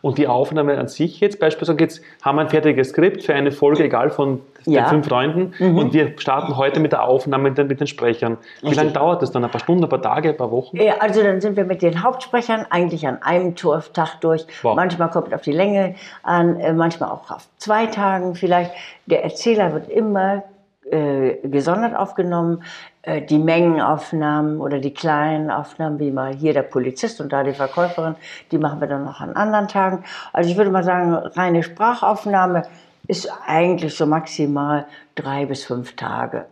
Und 0.00 0.18
die 0.18 0.28
Aufnahme 0.28 0.78
an 0.78 0.86
sich 0.86 1.18
jetzt, 1.20 1.40
beispielsweise 1.40 1.78
jetzt 1.80 2.02
haben 2.22 2.36
wir 2.36 2.42
ein 2.42 2.48
fertiges 2.48 2.90
Skript 2.90 3.24
für 3.24 3.34
eine 3.34 3.50
Folge, 3.50 3.84
egal 3.84 4.10
von 4.10 4.40
den 4.64 4.74
Ja. 4.74 4.86
fünf 4.86 5.08
Freunden, 5.08 5.54
und 5.58 5.92
wir 5.92 6.18
starten 6.18 6.56
heute 6.56 6.78
mit 6.78 6.92
der 6.92 7.02
Aufnahme 7.02 7.48
mit 7.48 7.58
den, 7.58 7.66
mit 7.66 7.80
den 7.80 7.86
Sprechern. 7.86 8.36
Wie 8.62 8.74
lange 8.74 8.92
dauert 8.92 9.22
das 9.22 9.32
dann? 9.32 9.42
Ein 9.42 9.50
paar 9.50 9.60
Stunden, 9.60 9.82
ein 9.82 9.90
paar 9.90 10.02
Tage, 10.02 10.28
ein 10.28 10.36
paar 10.36 10.50
Wochen? 10.52 10.76
Ja, 10.76 10.94
also 11.00 11.22
dann 11.22 11.40
sind 11.40 11.56
wir 11.56 11.64
mit 11.64 11.82
den 11.82 12.02
Hauptsprechern 12.02 12.66
eigentlich 12.70 13.06
an 13.08 13.22
einem 13.22 13.56
Tag 13.56 14.20
durch. 14.20 14.46
Wow. 14.62 14.76
Manchmal 14.76 15.10
kommt 15.10 15.28
es 15.28 15.34
auf 15.34 15.42
die 15.42 15.52
Länge 15.52 15.94
an, 16.22 16.60
äh, 16.60 16.72
manchmal 16.72 17.10
auch 17.10 17.30
auf 17.30 17.48
zwei 17.56 17.86
Tagen 17.86 18.34
vielleicht. 18.34 18.70
Der 19.06 19.24
Erzähler 19.24 19.72
wird 19.72 19.88
immer 19.88 20.44
äh, 20.90 21.36
gesondert 21.48 21.96
aufgenommen. 21.96 22.62
Äh, 23.02 23.22
die 23.22 23.38
Mengenaufnahmen 23.38 24.60
oder 24.60 24.78
die 24.78 24.92
kleinen 24.92 25.50
Aufnahmen, 25.50 25.98
wie 25.98 26.10
mal 26.10 26.34
hier 26.34 26.52
der 26.52 26.62
Polizist 26.62 27.20
und 27.20 27.32
da 27.32 27.42
die 27.42 27.54
Verkäuferin, 27.54 28.14
die 28.50 28.58
machen 28.58 28.80
wir 28.80 28.88
dann 28.88 29.04
noch 29.04 29.20
an 29.20 29.34
anderen 29.34 29.68
Tagen. 29.68 30.04
Also 30.32 30.50
ich 30.50 30.56
würde 30.56 30.70
mal 30.70 30.84
sagen, 30.84 31.14
reine 31.14 31.62
Sprachaufnahme 31.62 32.64
ist 33.08 33.30
eigentlich 33.46 33.96
so 33.96 34.04
maximal 34.04 34.86
drei 35.14 35.46
bis 35.46 35.64
fünf 35.64 35.96
Tage. 35.96 36.44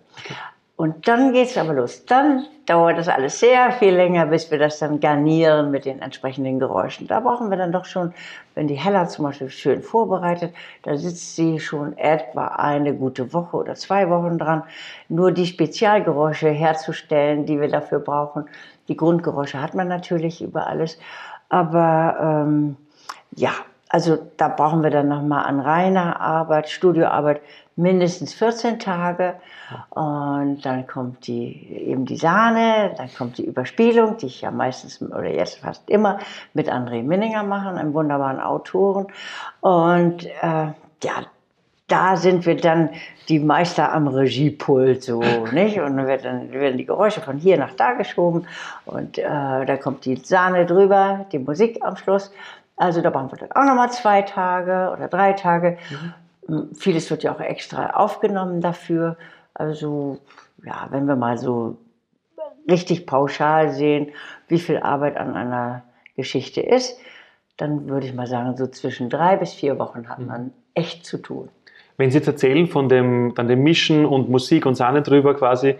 Und 0.78 1.08
dann 1.08 1.32
geht's 1.32 1.58
aber 1.58 1.72
los. 1.72 2.06
Dann 2.06 2.46
dauert 2.66 2.98
das 2.98 3.08
alles 3.08 3.40
sehr 3.40 3.72
viel 3.72 3.96
länger, 3.96 4.26
bis 4.26 4.48
wir 4.52 4.60
das 4.60 4.78
dann 4.78 5.00
garnieren 5.00 5.72
mit 5.72 5.84
den 5.84 6.00
entsprechenden 6.00 6.60
Geräuschen. 6.60 7.08
Da 7.08 7.18
brauchen 7.18 7.50
wir 7.50 7.56
dann 7.56 7.72
doch 7.72 7.84
schon, 7.84 8.14
wenn 8.54 8.68
die 8.68 8.76
Hella 8.76 9.08
zum 9.08 9.24
Beispiel 9.24 9.50
schön 9.50 9.82
vorbereitet, 9.82 10.54
da 10.84 10.96
sitzt 10.96 11.34
sie 11.34 11.58
schon 11.58 11.98
etwa 11.98 12.46
eine 12.46 12.94
gute 12.94 13.32
Woche 13.32 13.56
oder 13.56 13.74
zwei 13.74 14.08
Wochen 14.08 14.38
dran, 14.38 14.62
nur 15.08 15.32
die 15.32 15.46
Spezialgeräusche 15.46 16.50
herzustellen, 16.50 17.44
die 17.44 17.60
wir 17.60 17.68
dafür 17.68 17.98
brauchen. 17.98 18.44
Die 18.86 18.96
Grundgeräusche 18.96 19.60
hat 19.60 19.74
man 19.74 19.88
natürlich 19.88 20.40
über 20.40 20.68
alles, 20.68 20.96
aber 21.48 22.44
ähm, 22.46 22.76
ja, 23.34 23.50
also 23.88 24.16
da 24.36 24.46
brauchen 24.46 24.84
wir 24.84 24.90
dann 24.90 25.08
nochmal 25.08 25.44
an 25.44 25.58
reiner 25.58 26.20
Arbeit, 26.20 26.68
Studioarbeit, 26.68 27.40
mindestens 27.78 28.34
14 28.34 28.78
Tage. 28.78 29.34
Und 29.90 30.62
dann 30.62 30.86
kommt 30.86 31.26
die, 31.26 31.68
eben 31.86 32.04
die 32.04 32.16
Sahne, 32.16 32.94
dann 32.96 33.08
kommt 33.14 33.38
die 33.38 33.44
Überspielung, 33.44 34.16
die 34.18 34.26
ich 34.26 34.40
ja 34.40 34.50
meistens 34.50 35.00
oder 35.00 35.30
jetzt 35.30 35.58
fast 35.58 35.88
immer 35.88 36.18
mit 36.54 36.70
André 36.70 37.02
Minninger 37.02 37.42
mache, 37.42 37.68
einem 37.68 37.94
wunderbaren 37.94 38.40
Autoren. 38.40 39.06
Und 39.60 40.26
äh, 40.26 40.72
ja, 41.02 41.24
da 41.86 42.16
sind 42.16 42.44
wir 42.46 42.56
dann 42.56 42.90
die 43.28 43.38
Meister 43.38 43.92
am 43.92 44.08
Regiepult, 44.08 45.02
so, 45.02 45.20
nicht? 45.52 45.80
Und 45.80 45.96
dann, 45.96 46.06
dann 46.22 46.52
werden 46.52 46.78
die 46.78 46.84
Geräusche 46.84 47.20
von 47.20 47.38
hier 47.38 47.58
nach 47.58 47.74
da 47.74 47.92
geschoben 47.92 48.46
und 48.84 49.18
äh, 49.18 49.22
da 49.24 49.76
kommt 49.76 50.04
die 50.04 50.16
Sahne 50.16 50.66
drüber, 50.66 51.26
die 51.32 51.38
Musik 51.38 51.78
am 51.82 51.96
Schluss. 51.96 52.30
Also 52.76 53.00
da 53.00 53.10
brauchen 53.10 53.32
wir 53.32 53.38
dann 53.38 53.52
auch 53.52 53.64
nochmal 53.64 53.90
zwei 53.90 54.22
Tage 54.22 54.92
oder 54.92 55.08
drei 55.08 55.32
Tage. 55.32 55.78
M, 55.90 56.14
Vieles 56.74 57.10
wird 57.10 57.22
ja 57.22 57.34
auch 57.34 57.40
extra 57.40 57.90
aufgenommen 57.90 58.60
dafür. 58.60 59.16
Also, 59.54 60.18
ja, 60.64 60.88
wenn 60.90 61.06
wir 61.06 61.16
mal 61.16 61.36
so 61.38 61.76
richtig 62.68 63.06
pauschal 63.06 63.72
sehen, 63.72 64.10
wie 64.48 64.58
viel 64.58 64.78
Arbeit 64.78 65.16
an 65.16 65.34
einer 65.34 65.82
Geschichte 66.16 66.60
ist, 66.60 66.98
dann 67.56 67.88
würde 67.88 68.06
ich 68.06 68.14
mal 68.14 68.26
sagen, 68.26 68.56
so 68.56 68.66
zwischen 68.66 69.10
drei 69.10 69.36
bis 69.36 69.52
vier 69.52 69.78
Wochen 69.78 70.08
hat 70.08 70.20
man 70.20 70.52
echt 70.74 71.04
zu 71.04 71.18
tun. 71.18 71.48
Wenn 71.96 72.10
Sie 72.10 72.18
jetzt 72.18 72.28
erzählen 72.28 72.68
von 72.68 72.88
dem, 72.88 73.34
dann 73.34 73.48
dem 73.48 73.62
Mischen 73.62 74.06
und 74.06 74.28
Musik 74.28 74.66
und 74.66 74.76
Sahne 74.76 75.02
drüber 75.02 75.34
quasi, 75.34 75.74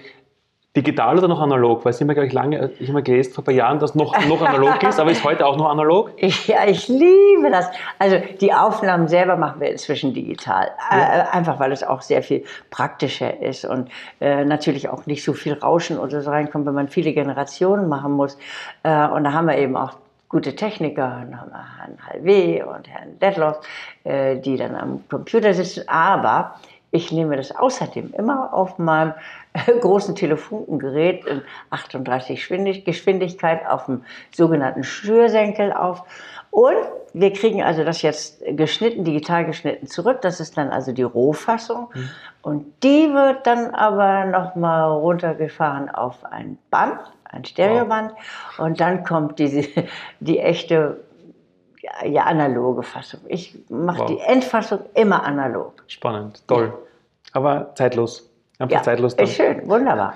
digital 0.78 1.18
oder 1.18 1.28
noch 1.28 1.40
analog? 1.40 1.84
Weil 1.84 1.90
es 1.90 2.00
immer, 2.00 2.14
glaube 2.14 2.28
ich, 2.28 2.32
lange, 2.32 2.70
ich 2.78 2.88
habe 2.88 2.94
mal 2.94 3.02
gelesen 3.02 3.32
vor 3.32 3.42
ein 3.42 3.46
paar 3.46 3.54
Jahren, 3.54 3.78
dass 3.78 3.94
noch, 3.94 4.14
noch 4.26 4.40
analog 4.42 4.82
ist, 4.88 5.00
aber 5.00 5.10
ist 5.10 5.24
heute 5.24 5.46
auch 5.46 5.56
noch 5.56 5.68
analog? 5.68 6.10
Ja, 6.46 6.66
ich 6.66 6.88
liebe 6.88 7.50
das. 7.50 7.68
Also 7.98 8.16
die 8.40 8.52
Aufnahmen 8.52 9.08
selber 9.08 9.36
machen 9.36 9.60
wir 9.60 9.70
inzwischen 9.70 10.14
digital. 10.14 10.70
Äh, 10.90 11.36
einfach 11.36 11.58
weil 11.58 11.72
es 11.72 11.82
auch 11.82 12.02
sehr 12.02 12.22
viel 12.22 12.44
praktischer 12.70 13.40
ist 13.40 13.64
und 13.64 13.90
äh, 14.20 14.44
natürlich 14.44 14.88
auch 14.88 15.06
nicht 15.06 15.24
so 15.24 15.32
viel 15.32 15.54
Rauschen 15.54 15.98
oder 15.98 16.22
so 16.22 16.30
reinkommt, 16.30 16.66
wenn 16.66 16.74
man 16.74 16.88
viele 16.88 17.12
Generationen 17.12 17.88
machen 17.88 18.12
muss. 18.12 18.38
Äh, 18.82 19.08
und 19.08 19.24
da 19.24 19.32
haben 19.32 19.46
wir 19.46 19.58
eben 19.58 19.76
auch 19.76 19.94
gute 20.28 20.54
Techniker, 20.54 21.22
dann 21.22 21.40
haben 21.40 21.50
wir 21.50 21.64
Herrn 21.78 21.98
Halvé 22.06 22.62
und 22.62 22.88
Herrn 22.88 23.18
Detloff, 23.18 23.60
äh, 24.04 24.36
die 24.36 24.56
dann 24.56 24.74
am 24.74 25.02
Computer 25.08 25.54
sitzen. 25.54 25.88
Aber 25.88 26.54
ich 26.90 27.12
nehme 27.12 27.36
das 27.36 27.54
außerdem 27.54 28.14
immer 28.16 28.52
auf 28.52 28.78
meinem 28.78 29.12
großen 29.80 30.14
Telefunkengerät 30.14 31.24
in 31.26 31.42
38 31.70 32.42
Schwindig- 32.42 32.84
Geschwindigkeit 32.84 33.66
auf 33.66 33.86
dem 33.86 34.04
sogenannten 34.34 34.84
Schnürsenkel 34.84 35.72
auf. 35.72 36.02
Und 36.50 36.76
wir 37.12 37.32
kriegen 37.32 37.62
also 37.62 37.84
das 37.84 38.00
jetzt 38.02 38.42
geschnitten, 38.46 39.04
digital 39.04 39.44
geschnitten 39.44 39.86
zurück. 39.86 40.20
Das 40.22 40.40
ist 40.40 40.56
dann 40.56 40.70
also 40.70 40.92
die 40.92 41.02
Rohfassung. 41.02 41.90
Und 42.42 42.64
die 42.82 43.12
wird 43.12 43.46
dann 43.46 43.74
aber 43.74 44.24
nochmal 44.24 44.90
runtergefahren 44.90 45.90
auf 45.90 46.24
ein 46.24 46.58
Band, 46.70 46.98
ein 47.24 47.44
Stereoband. 47.44 48.12
Und 48.56 48.80
dann 48.80 49.04
kommt 49.04 49.38
diese, 49.38 49.68
die 50.20 50.38
echte, 50.38 51.00
ja, 51.82 52.06
ja, 52.06 52.22
analoge 52.24 52.82
Fassung. 52.82 53.20
Ich 53.28 53.58
mache 53.68 54.00
Wow. 54.00 54.06
die 54.06 54.18
Endfassung 54.20 54.80
immer 54.94 55.22
analog. 55.24 55.84
Spannend, 55.86 56.46
toll. 56.48 56.72
Aber 57.34 57.74
zeitlos. 57.74 58.27
Einfach 58.58 58.76
Ja, 58.76 58.82
zeitlos 58.82 59.16
dann. 59.16 59.26
ist 59.26 59.34
schön, 59.36 59.66
wunderbar. 59.68 60.14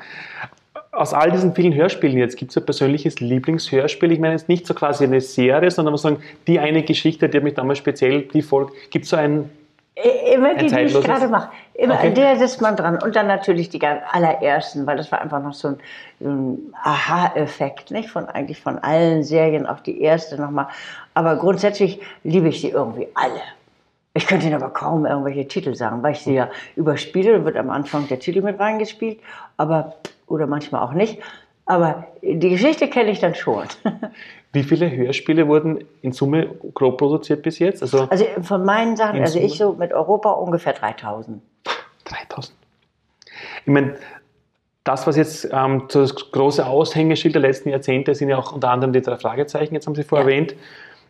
Aus 0.91 1.15
all 1.15 1.31
diesen 1.31 1.55
vielen 1.55 1.75
Hörspielen 1.75 2.19
jetzt, 2.19 2.37
gibt 2.37 2.51
es 2.51 2.57
ein 2.57 2.65
persönliches 2.65 3.21
Lieblingshörspiel? 3.21 4.13
Ich 4.13 4.19
meine 4.19 4.35
jetzt 4.35 4.49
nicht 4.49 4.67
so 4.67 4.75
quasi 4.75 5.05
eine 5.05 5.21
Serie, 5.21 5.71
sondern 5.71 5.93
muss 5.93 6.03
sagen, 6.03 6.23
die 6.47 6.59
eine 6.59 6.83
Geschichte, 6.83 7.29
die 7.29 7.39
hat 7.39 7.45
mich 7.45 7.55
damals 7.55 7.79
speziell, 7.79 8.23
die 8.23 8.43
Folge, 8.43 8.73
gibt 8.91 9.05
es 9.05 9.11
so 9.11 9.17
ein, 9.17 9.51
Immer 10.33 10.55
die, 10.55 10.69
die 10.69 10.81
ich 10.81 11.01
gerade 11.03 11.29
mache. 11.29 11.51
Immer 11.75 11.95
Okay. 11.95 12.15
der 12.15 12.37
sitzt 12.37 12.63
man 12.63 12.77
dran. 12.77 12.99
Und 13.03 13.15
dann 13.15 13.27
natürlich 13.27 13.69
die 13.69 13.79
ganz 13.79 14.01
allerersten, 14.11 14.87
weil 14.87 14.97
das 14.97 15.13
war 15.13 15.21
einfach 15.21 15.43
noch 15.43 15.53
so 15.53 15.69
ein, 15.69 15.79
ein 16.21 16.59
Aha-Effekt, 16.83 17.91
nicht? 17.91 18.09
Von 18.09 18.27
eigentlich 18.27 18.61
von 18.61 18.79
allen 18.79 19.23
Serien, 19.23 19.67
auch 19.67 19.81
die 19.81 20.01
erste 20.01 20.41
nochmal. 20.41 20.69
Aber 21.13 21.37
grundsätzlich 21.37 22.01
liebe 22.25 22.49
ich 22.49 22.63
sie 22.63 22.71
irgendwie 22.71 23.07
alle. 23.15 23.41
Ich 24.15 24.27
könnte 24.27 24.47
Ihnen 24.47 24.55
aber 24.61 24.71
kaum 24.71 25.07
irgendwelche 25.07 25.49
Titel 25.49 25.75
sagen, 25.75 26.03
weil 26.03 26.13
ich 26.13 26.21
sie 26.21 26.35
ja 26.35 26.51
überspiele. 26.77 27.39
Da 27.39 27.45
wird 27.45 27.57
am 27.57 27.71
Anfang 27.71 28.09
der 28.09 28.19
Titel 28.19 28.43
mit 28.43 28.59
reingespielt, 28.61 29.19
aber, 29.57 29.95
oder 30.27 30.47
manchmal 30.47 30.83
auch 30.83 30.93
nicht. 30.93 31.19
Aber 31.65 32.07
die 32.21 32.51
Geschichte 32.51 32.89
kenne 32.89 33.11
ich 33.11 33.21
dann 33.21 33.35
schon. 33.35 33.65
wie 34.53 34.65
viele 34.65 34.91
Hörspiele 34.91 35.49
wurden 35.49 35.85
in 36.03 36.13
Summe 36.13 36.47
grob 36.75 36.99
produziert 36.99 37.43
bis 37.43 37.59
jetzt? 37.59 37.81
Also 37.83 38.07
Also 38.11 38.27
von 38.43 38.65
meinen 38.65 38.97
Sachen, 38.97 39.21
also 39.23 39.39
ich 39.39 39.57
Summe? 39.57 39.73
so 39.73 39.79
mit 39.79 39.93
Europa 39.95 40.31
ungefähr 40.33 40.75
3000. 40.75 41.41
3000. 42.05 42.55
Ich 43.65 43.73
meine, 43.73 43.97
das, 44.85 45.07
was 45.07 45.17
jetzt 45.17 45.49
ähm, 45.53 45.85
das 45.91 46.15
große 46.33 46.67
Aushängeschild 46.67 47.35
der 47.35 47.43
letzten 47.43 47.69
Jahrzehnte 47.71 48.15
sind 48.15 48.29
ja 48.29 48.37
auch 48.37 48.53
unter 48.53 48.71
anderem 48.71 48.93
die 48.93 49.01
drei 49.01 49.17
Fragezeichen, 49.17 49.75
jetzt 49.75 49.87
haben 49.87 49.95
Sie 49.95 50.03
vorher 50.03 50.27
Ja. 50.29 50.35
erwähnt. 50.35 50.55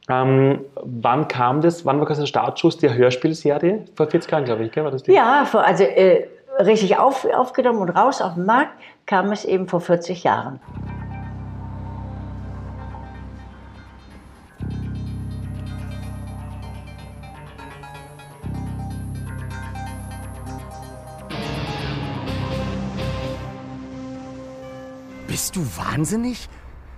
Ähm, 0.09 0.65
wann 0.75 1.29
kam 1.29 1.61
das, 1.61 1.87
wann 1.87 2.01
war 2.01 2.07
quasi 2.07 2.23
der 2.23 2.27
Startschuss 2.27 2.77
der 2.77 2.95
Hörspielserie? 2.95 3.85
Vor 3.95 4.09
40 4.09 4.31
Jahren, 4.31 4.45
glaube 4.45 4.65
ich, 4.65 4.73
gell? 4.73 4.85
War 4.85 4.91
das 4.91 5.05
die? 5.05 5.13
Ja, 5.13 5.45
vor, 5.45 5.65
also 5.65 5.85
äh, 5.85 6.27
richtig 6.59 6.99
auf, 6.99 7.25
aufgenommen 7.25 7.79
und 7.81 7.91
raus 7.91 8.21
auf 8.21 8.35
den 8.35 8.45
Markt 8.45 8.73
kam 9.07 9.31
es 9.31 9.45
eben 9.45 9.69
vor 9.69 9.81
40 9.81 10.25
Jahren. 10.25 10.61
Bist 25.29 25.57
du 25.57 25.61
wahnsinnig? 25.77 26.49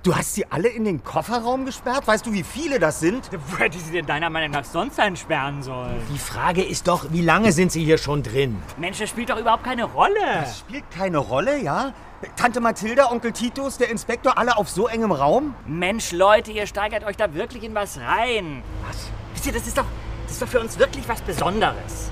Du 0.05 0.14
hast 0.14 0.35
sie 0.35 0.45
alle 0.53 0.69
in 0.69 0.85
den 0.85 1.03
Kofferraum 1.03 1.64
gesperrt? 1.64 2.07
Weißt 2.07 2.27
du, 2.27 2.33
wie 2.35 2.43
viele 2.43 2.79
das 2.79 3.01
sind? 3.01 3.31
Wo 3.49 3.57
hätte 3.57 3.79
sie 3.79 3.90
denn 3.90 4.05
deiner 4.05 4.29
Meinung 4.29 4.51
nach 4.51 4.64
sonst 4.67 5.01
einsperren 5.01 5.62
sollen? 5.62 5.97
Die 6.12 6.19
Frage 6.19 6.62
ist 6.62 6.88
doch, 6.88 7.07
wie 7.09 7.23
lange 7.23 7.53
sind 7.53 7.73
Sie 7.73 7.83
hier 7.83 7.97
schon 7.97 8.23
drin? 8.23 8.62
Mensch, 8.77 8.99
das 8.99 9.09
spielt 9.09 9.31
doch 9.31 9.38
überhaupt 9.38 9.64
keine 9.64 9.85
Rolle. 9.85 10.21
Das 10.43 10.59
spielt 10.59 10.85
keine 10.90 11.17
Rolle, 11.17 11.59
ja? 11.59 11.95
Tante 12.37 12.61
Mathilda, 12.61 13.11
Onkel 13.11 13.33
Titus, 13.33 13.79
der 13.79 13.88
Inspektor, 13.88 14.37
alle 14.37 14.59
auf 14.59 14.69
so 14.69 14.88
engem 14.88 15.11
Raum? 15.11 15.55
Mensch, 15.67 16.12
Leute, 16.12 16.53
ihr 16.53 16.67
steigert 16.67 17.05
euch 17.05 17.17
da 17.17 17.33
wirklich 17.33 17.64
in 17.64 17.75
was 17.75 17.99
rein. 17.99 18.62
Was? 18.87 19.09
Wisst 19.33 19.47
ihr, 19.47 19.53
das 19.55 19.67
ist 19.67 19.79
doch, 19.79 19.87
das 20.25 20.33
ist 20.33 20.43
doch 20.43 20.49
für 20.49 20.61
uns 20.61 20.79
wirklich 20.79 21.09
was 21.09 21.23
Besonderes. 21.23 22.11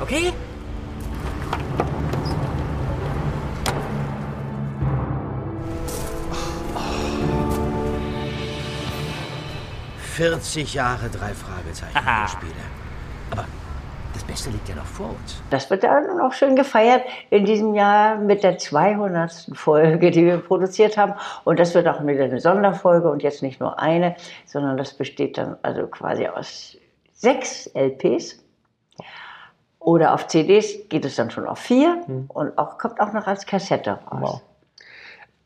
Okay? 0.00 0.32
40 10.12 10.74
Jahre 10.74 11.08
drei 11.08 11.32
Fragezeichen 11.32 11.96
Aha. 11.96 12.28
Spiele. 12.28 12.52
Aber 13.30 13.46
das 14.12 14.22
Beste 14.24 14.50
liegt 14.50 14.68
ja 14.68 14.74
noch 14.74 14.84
vor 14.84 15.08
uns. 15.08 15.42
Das 15.48 15.70
wird 15.70 15.84
dann 15.84 16.20
auch 16.20 16.34
schön 16.34 16.54
gefeiert 16.54 17.02
in 17.30 17.46
diesem 17.46 17.74
Jahr 17.74 18.16
mit 18.16 18.42
der 18.42 18.58
200. 18.58 19.50
Folge, 19.54 20.10
die 20.10 20.26
wir 20.26 20.36
produziert 20.38 20.98
haben. 20.98 21.14
Und 21.44 21.58
das 21.58 21.74
wird 21.74 21.88
auch 21.88 22.06
wieder 22.06 22.24
eine 22.24 22.40
Sonderfolge 22.40 23.10
und 23.10 23.22
jetzt 23.22 23.42
nicht 23.42 23.58
nur 23.58 23.78
eine, 23.78 24.14
sondern 24.44 24.76
das 24.76 24.92
besteht 24.92 25.38
dann 25.38 25.56
also 25.62 25.86
quasi 25.86 26.26
aus 26.26 26.76
sechs 27.14 27.66
LPs. 27.68 28.38
Oder 29.78 30.12
auf 30.12 30.26
CDs 30.26 30.88
geht 30.90 31.06
es 31.06 31.16
dann 31.16 31.30
schon 31.30 31.46
auf 31.46 31.58
vier 31.58 32.02
und 32.28 32.58
auch, 32.58 32.76
kommt 32.76 33.00
auch 33.00 33.12
noch 33.14 33.26
als 33.26 33.46
Kassette 33.46 33.98
raus. 34.10 34.20
Wow. 34.20 34.42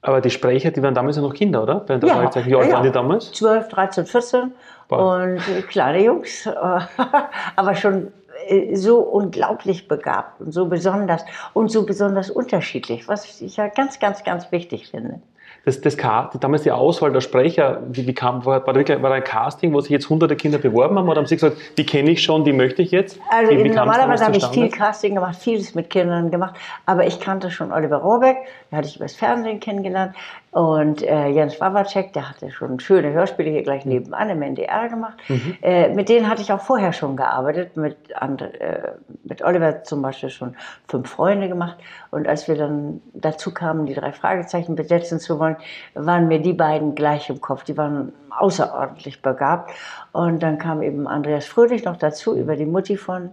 Aber 0.06 0.20
die 0.20 0.30
Sprecher, 0.30 0.70
die 0.70 0.80
waren 0.84 0.94
damals 0.94 1.16
ja 1.16 1.22
noch 1.22 1.34
Kinder, 1.34 1.64
oder? 1.64 1.80
Bei 1.80 1.96
den 1.96 2.08
Ja. 2.08 2.14
Wie 2.46 2.54
alt 2.54 2.68
ja, 2.68 2.74
waren 2.74 2.84
die 2.84 2.92
damals? 2.92 3.32
12, 3.32 3.68
13, 3.68 4.06
14 4.06 4.52
Wow. 4.88 5.00
und 5.00 5.38
äh, 5.48 5.62
kleine 5.62 6.04
Jungs, 6.04 6.46
äh, 6.46 6.52
aber 7.56 7.74
schon 7.74 8.12
äh, 8.46 8.76
so 8.76 9.00
unglaublich 9.00 9.88
begabt 9.88 10.40
und 10.40 10.52
so 10.52 10.66
besonders 10.66 11.24
und 11.54 11.72
so 11.72 11.84
besonders 11.84 12.30
unterschiedlich, 12.30 13.08
was 13.08 13.40
ich 13.40 13.56
ja 13.56 13.66
ganz, 13.66 13.98
ganz, 13.98 14.22
ganz 14.22 14.52
wichtig 14.52 14.90
finde. 14.92 15.20
Das, 15.66 15.80
das, 15.80 15.96
damals 15.96 16.62
die 16.62 16.70
Auswahl 16.70 17.10
der 17.10 17.20
Sprecher, 17.20 17.82
wie, 17.88 18.06
wie 18.06 18.14
kam, 18.14 18.44
war, 18.46 18.64
war, 18.64 18.74
wirklich, 18.76 19.02
war 19.02 19.10
ein 19.10 19.24
Casting, 19.24 19.74
wo 19.74 19.80
sich 19.80 19.90
jetzt 19.90 20.08
hunderte 20.08 20.36
Kinder 20.36 20.58
beworben 20.58 20.96
haben? 20.96 21.08
Oder 21.08 21.18
haben 21.18 21.26
sie 21.26 21.34
gesagt, 21.34 21.56
die 21.76 21.84
kenne 21.84 22.12
ich 22.12 22.22
schon, 22.22 22.44
die 22.44 22.52
möchte 22.52 22.82
ich 22.82 22.92
jetzt? 22.92 23.18
Also 23.28 23.50
wie, 23.50 23.64
wie 23.64 23.70
normalerweise 23.70 24.24
habe 24.26 24.36
ich 24.36 24.46
viel? 24.46 24.68
Casting 24.68 25.16
gemacht, 25.16 25.36
vieles 25.40 25.74
mit 25.74 25.90
Kindern 25.90 26.30
gemacht, 26.30 26.54
aber 26.86 27.04
ich 27.08 27.18
kannte 27.18 27.50
schon 27.50 27.72
Oliver 27.72 27.96
Rohrbeck, 27.96 28.36
den 28.70 28.78
hatte 28.78 28.86
ich 28.86 28.94
übers 28.94 29.16
Fernsehen 29.16 29.58
kennengelernt 29.58 30.14
und 30.56 31.02
äh, 31.02 31.28
Jens 31.28 31.60
Wawacek, 31.60 32.14
der 32.14 32.30
hatte 32.30 32.50
schon 32.50 32.80
schöne 32.80 33.12
Hörspiele 33.12 33.50
hier 33.50 33.62
gleich 33.62 33.84
nebenan 33.84 34.30
im 34.30 34.40
NDR 34.40 34.88
gemacht. 34.88 35.18
Mhm. 35.28 35.58
Äh, 35.60 35.92
mit 35.92 36.08
denen 36.08 36.30
hatte 36.30 36.40
ich 36.40 36.50
auch 36.50 36.62
vorher 36.62 36.94
schon 36.94 37.14
gearbeitet, 37.14 37.76
mit, 37.76 37.98
and, 38.14 38.40
äh, 38.40 38.92
mit 39.24 39.42
Oliver 39.42 39.84
zum 39.84 40.00
Beispiel 40.00 40.30
schon 40.30 40.56
fünf 40.88 41.10
Freunde 41.10 41.50
gemacht 41.50 41.76
und 42.10 42.26
als 42.26 42.48
wir 42.48 42.54
dann 42.54 43.02
dazu 43.12 43.52
kamen, 43.52 43.84
die 43.84 43.92
drei 43.92 44.12
Fragezeichen 44.12 44.76
besetzen 44.76 45.20
zu 45.20 45.38
wollen, 45.38 45.56
waren 45.92 46.26
mir 46.26 46.40
die 46.40 46.54
beiden 46.54 46.94
gleich 46.94 47.28
im 47.28 47.42
Kopf, 47.42 47.64
die 47.64 47.76
waren 47.76 48.14
außerordentlich 48.30 49.20
begabt 49.20 49.72
und 50.12 50.42
dann 50.42 50.56
kam 50.56 50.80
eben 50.80 51.06
Andreas 51.06 51.44
Fröhlich 51.44 51.84
noch 51.84 51.98
dazu 51.98 52.34
über 52.34 52.56
die 52.56 52.64
Mutti 52.64 52.96
von 52.96 53.28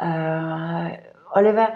äh, 0.00 0.98
Oliver, 1.32 1.68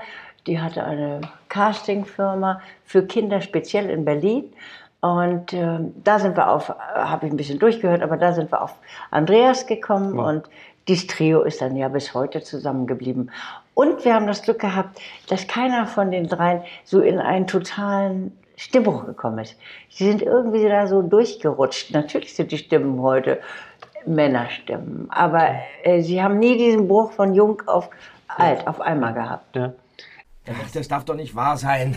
die 0.46 0.60
hatte 0.60 0.82
eine 0.84 1.20
Castingfirma 1.48 2.60
für 2.84 3.06
Kinder 3.06 3.40
speziell 3.40 3.90
in 3.90 4.04
Berlin. 4.04 4.52
Und 5.00 5.52
ähm, 5.54 5.94
da 6.04 6.18
sind 6.18 6.36
wir 6.36 6.48
auf, 6.50 6.68
habe 6.68 7.26
ich 7.26 7.32
ein 7.32 7.36
bisschen 7.36 7.58
durchgehört, 7.58 8.02
aber 8.02 8.16
da 8.18 8.32
sind 8.34 8.52
wir 8.52 8.60
auf 8.62 8.74
Andreas 9.10 9.66
gekommen 9.66 10.16
Wow. 10.16 10.28
und 10.28 10.50
dieses 10.88 11.06
Trio 11.06 11.42
ist 11.42 11.60
dann 11.62 11.76
ja 11.76 11.88
bis 11.88 12.12
heute 12.14 12.42
zusammengeblieben. 12.42 13.30
Und 13.74 14.04
wir 14.04 14.14
haben 14.14 14.26
das 14.26 14.42
Glück 14.42 14.58
gehabt, 14.58 15.00
dass 15.28 15.46
keiner 15.46 15.86
von 15.86 16.10
den 16.10 16.26
dreien 16.28 16.62
so 16.84 17.00
in 17.00 17.18
einen 17.18 17.46
totalen 17.46 18.36
Stimmbruch 18.56 19.06
gekommen 19.06 19.38
ist. 19.38 19.56
Sie 19.88 20.04
sind 20.04 20.20
irgendwie 20.20 20.68
da 20.68 20.86
so 20.86 21.00
durchgerutscht. 21.00 21.92
Natürlich 21.92 22.34
sind 22.34 22.52
die 22.52 22.58
Stimmen 22.58 23.00
heute 23.00 23.40
Männerstimmen, 24.04 25.06
aber 25.10 25.54
äh, 25.82 26.02
sie 26.02 26.22
haben 26.22 26.38
nie 26.38 26.58
diesen 26.58 26.88
Bruch 26.88 27.12
von 27.12 27.34
jung 27.34 27.62
auf 27.66 27.88
alt 28.28 28.66
auf 28.66 28.80
einmal 28.80 29.14
gehabt. 29.14 29.56
Ja. 29.56 29.72
Ach, 30.48 30.70
das 30.72 30.88
darf 30.88 31.04
doch 31.04 31.14
nicht 31.14 31.34
wahr 31.34 31.56
sein. 31.56 31.96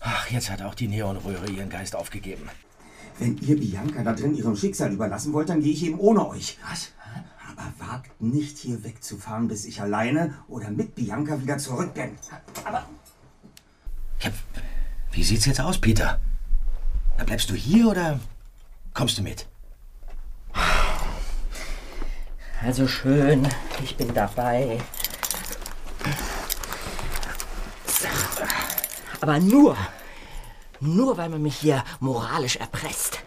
Ach, 0.00 0.30
jetzt 0.30 0.50
hat 0.50 0.62
auch 0.62 0.74
die 0.74 0.88
Neonröhre 0.88 1.50
ihren 1.50 1.68
Geist 1.68 1.94
aufgegeben. 1.94 2.48
Wenn 3.18 3.36
ihr 3.38 3.58
Bianca 3.60 4.02
da 4.02 4.14
drin 4.14 4.34
ihrem 4.34 4.56
Schicksal 4.56 4.92
überlassen 4.92 5.32
wollt, 5.34 5.50
dann 5.50 5.60
gehe 5.60 5.72
ich 5.72 5.84
eben 5.84 5.98
ohne 5.98 6.26
euch. 6.26 6.58
Was? 6.68 6.92
Aber 7.50 7.72
wagt 7.78 8.22
nicht 8.22 8.56
hier 8.56 8.82
wegzufahren, 8.82 9.48
bis 9.48 9.66
ich 9.66 9.82
alleine 9.82 10.34
oder 10.48 10.70
mit 10.70 10.94
Bianca 10.94 11.40
wieder 11.42 11.58
zurück 11.58 11.92
bin. 11.92 12.16
Ja, 14.20 14.30
wie 15.12 15.22
sieht's 15.22 15.44
jetzt 15.44 15.60
aus, 15.60 15.78
Peter? 15.78 16.18
Na, 17.18 17.24
bleibst 17.24 17.50
du 17.50 17.54
hier 17.54 17.88
oder 17.88 18.20
kommst 18.94 19.18
du 19.18 19.22
mit? 19.22 19.46
Also 22.62 22.86
schön, 22.86 23.48
ich 23.82 23.96
bin 23.96 24.14
dabei. 24.14 24.78
Aber 29.20 29.38
nur, 29.38 29.76
nur 30.80 31.18
weil 31.18 31.28
man 31.28 31.42
mich 31.42 31.56
hier 31.56 31.84
moralisch 32.00 32.56
erpresst. 32.56 33.20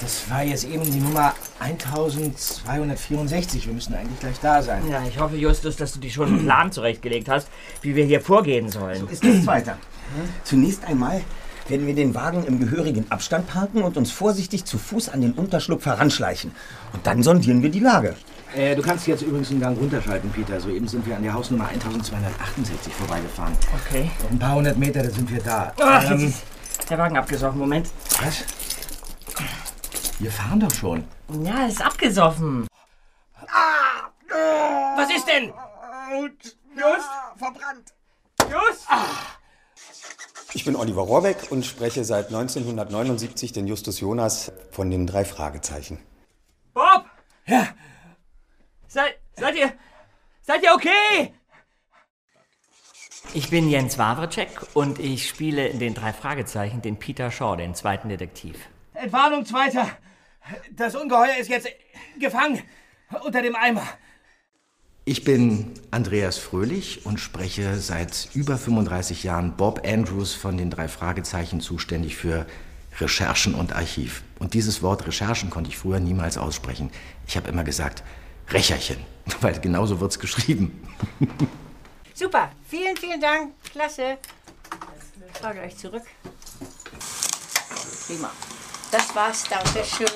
Das 0.00 0.28
war 0.28 0.42
jetzt 0.42 0.64
eben 0.64 0.90
die 0.90 0.98
Nummer 0.98 1.32
1264. 1.60 3.66
Wir 3.66 3.72
müssen 3.72 3.94
eigentlich 3.94 4.18
gleich 4.18 4.40
da 4.40 4.60
sein. 4.60 4.88
Ja, 4.88 5.00
ich 5.06 5.20
hoffe, 5.20 5.36
Justus, 5.36 5.76
dass 5.76 5.92
du 5.92 6.00
dir 6.00 6.10
schon 6.10 6.26
einen 6.26 6.44
Plan 6.44 6.72
zurechtgelegt 6.72 7.28
hast, 7.28 7.46
wie 7.82 7.94
wir 7.94 8.04
hier 8.04 8.20
vorgehen 8.20 8.68
sollen. 8.68 9.08
Ist 9.08 9.22
nichts 9.22 9.46
weiter. 9.46 9.78
Zunächst 10.42 10.84
einmal 10.84 11.22
werden 11.68 11.86
wir 11.86 11.94
den 11.94 12.16
Wagen 12.16 12.44
im 12.44 12.58
gehörigen 12.58 13.06
Abstand 13.10 13.46
parken 13.46 13.84
und 13.84 13.96
uns 13.96 14.10
vorsichtig 14.10 14.64
zu 14.64 14.76
Fuß 14.76 15.10
an 15.10 15.20
den 15.20 15.34
Unterschlupf 15.34 15.86
heranschleichen. 15.86 16.50
Und 16.92 17.06
dann 17.06 17.22
sondieren 17.22 17.62
wir 17.62 17.70
die 17.70 17.78
Lage. 17.78 18.16
Äh, 18.54 18.76
du 18.76 18.82
kannst 18.82 19.06
jetzt 19.06 19.22
übrigens 19.22 19.50
einen 19.50 19.60
Gang 19.60 19.78
runterschalten, 19.78 20.30
Peter. 20.30 20.60
Soeben 20.60 20.86
sind 20.86 21.06
wir 21.06 21.16
an 21.16 21.22
der 21.22 21.32
Hausnummer 21.32 21.68
1268 21.68 22.92
vorbeigefahren. 22.94 23.56
Okay. 23.86 24.10
Noch 24.22 24.30
ein 24.30 24.38
paar 24.38 24.54
hundert 24.56 24.76
Meter, 24.76 25.02
da 25.02 25.10
sind 25.10 25.30
wir 25.30 25.42
da. 25.42 25.72
Ach, 25.80 26.02
jetzt 26.02 26.10
Ähm, 26.20 26.28
ist 26.78 26.90
der 26.90 26.98
Wagen 26.98 27.16
abgesoffen. 27.16 27.58
Moment. 27.58 27.88
was? 28.20 28.44
Wir 30.18 30.30
fahren 30.30 30.60
doch 30.60 30.72
schon. 30.72 31.04
Ja, 31.42 31.66
ist 31.66 31.80
abgesoffen. 31.82 32.66
Was 34.96 35.10
ist 35.16 35.26
denn? 35.26 35.52
Just! 36.76 37.08
verbrannt! 37.38 37.92
Just! 38.50 38.86
Ich 40.54 40.64
bin 40.64 40.76
Oliver 40.76 41.02
Rohrbeck 41.02 41.50
und 41.50 41.64
spreche 41.64 42.04
seit 42.04 42.26
1979 42.26 43.52
den 43.52 43.66
Justus 43.66 44.00
Jonas 44.00 44.52
von 44.70 44.90
den 44.90 45.06
drei 45.06 45.24
Fragezeichen. 45.24 45.98
Bob! 46.74 47.06
Ja, 47.46 47.68
Seid, 48.92 49.14
seid 49.36 49.56
ihr. 49.56 49.72
Seid 50.42 50.62
ihr 50.62 50.74
okay? 50.74 51.32
Ich 53.32 53.48
bin 53.48 53.70
Jens 53.70 53.96
Wawrczek 53.96 54.50
und 54.74 54.98
ich 54.98 55.30
spiele 55.30 55.66
in 55.66 55.78
den 55.78 55.94
drei 55.94 56.12
Fragezeichen 56.12 56.82
den 56.82 56.98
Peter 56.98 57.30
Shaw, 57.30 57.56
den 57.56 57.74
zweiten 57.74 58.10
Detektiv. 58.10 58.58
Entwarnung, 58.92 59.46
Zweiter. 59.46 59.88
Das 60.72 60.94
Ungeheuer 60.94 61.38
ist 61.40 61.48
jetzt 61.48 61.68
gefangen 62.20 62.60
unter 63.24 63.40
dem 63.40 63.56
Eimer. 63.56 63.86
Ich 65.06 65.24
bin 65.24 65.72
Andreas 65.90 66.36
Fröhlich 66.36 67.06
und 67.06 67.18
spreche 67.18 67.76
seit 67.76 68.28
über 68.34 68.58
35 68.58 69.22
Jahren 69.22 69.56
Bob 69.56 69.86
Andrews 69.86 70.34
von 70.34 70.58
den 70.58 70.68
drei 70.68 70.88
Fragezeichen 70.88 71.62
zuständig 71.62 72.16
für 72.16 72.44
Recherchen 73.00 73.54
und 73.54 73.74
Archiv. 73.74 74.22
Und 74.38 74.52
dieses 74.52 74.82
Wort 74.82 75.06
Recherchen 75.06 75.48
konnte 75.48 75.70
ich 75.70 75.78
früher 75.78 75.98
niemals 75.98 76.36
aussprechen. 76.36 76.90
Ich 77.26 77.38
habe 77.38 77.48
immer 77.48 77.64
gesagt 77.64 78.04
Recherchen, 78.50 78.98
weil 79.40 79.58
genauso 79.60 80.00
wird's 80.00 80.18
geschrieben. 80.18 80.86
Super, 82.14 82.50
vielen, 82.68 82.96
vielen 82.96 83.20
Dank. 83.20 83.52
Klasse. 83.70 84.18
Ich 85.32 85.38
frage 85.38 85.60
euch 85.60 85.76
zurück. 85.76 86.02
Prima. 88.06 88.30
Das 88.90 89.14
war's, 89.16 89.44
Dankeschön. 89.48 90.06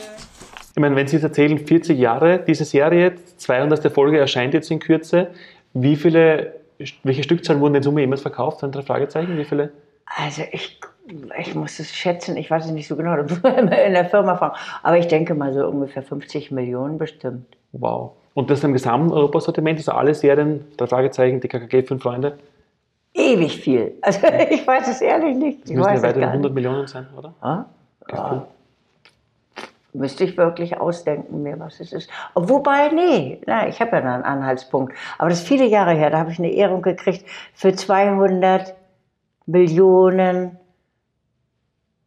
Ich 0.74 0.80
meine, 0.80 0.94
wenn 0.94 1.08
Sie 1.08 1.16
es 1.16 1.22
erzählen, 1.22 1.58
40 1.58 1.98
Jahre, 1.98 2.44
diese 2.46 2.66
Serie, 2.66 3.14
200. 3.38 3.90
Folge 3.90 4.18
erscheint 4.18 4.52
jetzt 4.52 4.70
in 4.70 4.78
Kürze. 4.78 5.30
Wie 5.72 5.96
viele, 5.96 6.60
welche 7.02 7.22
Stückzahlen 7.22 7.62
wurden 7.62 7.76
in 7.76 7.82
Summe 7.82 8.02
jemals 8.02 8.20
verkauft? 8.20 8.58
Drei 8.60 8.82
Fragezeichen? 8.82 9.38
Wie 9.38 9.44
viele? 9.44 9.72
Also 10.04 10.42
ich, 10.52 10.78
ich 11.38 11.54
muss 11.54 11.78
es 11.78 11.94
schätzen, 11.94 12.36
ich 12.36 12.50
weiß 12.50 12.66
es 12.66 12.72
nicht 12.72 12.88
so 12.88 12.96
genau, 12.96 13.14
in 13.16 13.68
der 13.68 14.04
Firma 14.06 14.36
fragen. 14.36 14.56
Aber 14.82 14.98
ich 14.98 15.08
denke 15.08 15.34
mal 15.34 15.52
so 15.52 15.66
ungefähr 15.66 16.02
50 16.02 16.50
Millionen 16.50 16.98
bestimmt. 16.98 17.56
Wow. 17.72 18.12
Und 18.34 18.50
das 18.50 18.62
im 18.64 18.72
gesamten 18.72 19.12
Europasortiment, 19.12 19.78
also 19.78 19.92
alle 19.92 20.14
Serien, 20.14 20.64
drei 20.76 20.86
Fragezeichen, 20.86 21.40
die 21.40 21.48
KKG, 21.48 21.84
fünf 21.84 22.02
Freunde, 22.02 22.38
Ewig 23.16 23.56
viel. 23.62 23.94
Also 24.02 24.26
ich 24.50 24.66
weiß 24.66 24.88
es 24.88 25.00
ehrlich 25.00 25.36
nicht. 25.36 25.62
das 25.62 25.70
Ich 25.70 25.76
müssen 25.76 25.94
ja 25.94 26.02
weitere 26.02 26.20
gar 26.20 26.30
100 26.30 26.50
nicht. 26.50 26.54
Millionen 26.54 26.86
sein, 26.86 27.06
oder? 27.16 27.34
Ja? 27.42 27.66
Ja. 28.12 28.46
Müsste 29.94 30.24
ich 30.24 30.36
wirklich 30.36 30.78
ausdenken, 30.78 31.42
mir 31.42 31.58
was 31.58 31.80
es 31.80 31.94
ist. 31.94 32.10
Wobei, 32.34 32.90
nee, 32.90 33.40
na, 33.46 33.66
ich 33.66 33.80
habe 33.80 33.96
ja 33.96 34.02
noch 34.02 34.12
einen 34.12 34.24
Anhaltspunkt. 34.24 34.94
Aber 35.16 35.30
das 35.30 35.40
ist 35.40 35.48
viele 35.48 35.64
Jahre 35.64 35.92
her, 35.94 36.10
da 36.10 36.18
habe 36.18 36.30
ich 36.30 36.38
eine 36.38 36.50
Ehrung 36.50 36.82
gekriegt 36.82 37.24
für 37.54 37.74
200 37.74 38.74
Millionen 39.46 40.58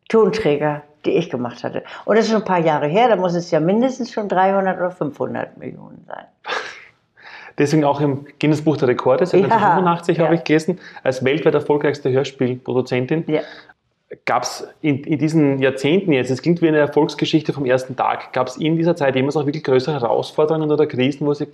Tonträger, 0.09 0.83
die 1.05 1.11
ich 1.11 1.29
gemacht 1.29 1.63
hatte. 1.63 1.83
Und 2.03 2.17
das 2.17 2.25
ist 2.25 2.31
schon 2.31 2.41
ein 2.41 2.45
paar 2.45 2.59
Jahre 2.59 2.87
her, 2.87 3.07
da 3.07 3.15
muss 3.15 3.33
es 3.35 3.49
ja 3.51 3.59
mindestens 3.61 4.11
schon 4.11 4.27
300 4.27 4.77
oder 4.77 4.91
500 4.91 5.57
Millionen 5.57 6.03
sein. 6.05 6.25
Deswegen 7.57 7.83
auch 7.83 7.99
im 7.99 8.25
Guinness 8.39 8.61
Buch 8.61 8.77
der 8.77 8.87
Rekorde, 8.87 9.25
seit 9.25 9.41
Ja, 9.41 9.47
1985 9.47 10.17
ja. 10.17 10.25
habe 10.25 10.35
ich 10.35 10.43
gelesen, 10.43 10.79
als 11.03 11.23
weltweit 11.23 11.53
erfolgreichste 11.53 12.09
Hörspielproduzentin. 12.09 13.25
Ja. 13.27 13.41
Gab 14.25 14.43
es 14.43 14.67
in, 14.81 15.03
in, 15.03 15.19
diesen 15.19 15.59
Jahrzehnten 15.59 16.13
jetzt, 16.13 16.31
es 16.31 16.41
klingt 16.41 16.61
wie 16.63 16.67
eine 16.67 16.79
Erfolgsgeschichte 16.79 17.53
vom 17.53 17.65
ersten 17.65 17.95
Tag, 17.95 18.33
gab 18.33 18.47
es 18.47 18.57
in 18.57 18.75
dieser 18.75 18.95
Zeit 18.95 19.15
jemals 19.15 19.37
auch 19.37 19.45
wirklich 19.45 19.63
größere 19.63 20.01
Herausforderungen 20.01 20.71
oder 20.71 20.87
Krisen, 20.87 21.27
wo 21.27 21.33
Sie. 21.35 21.47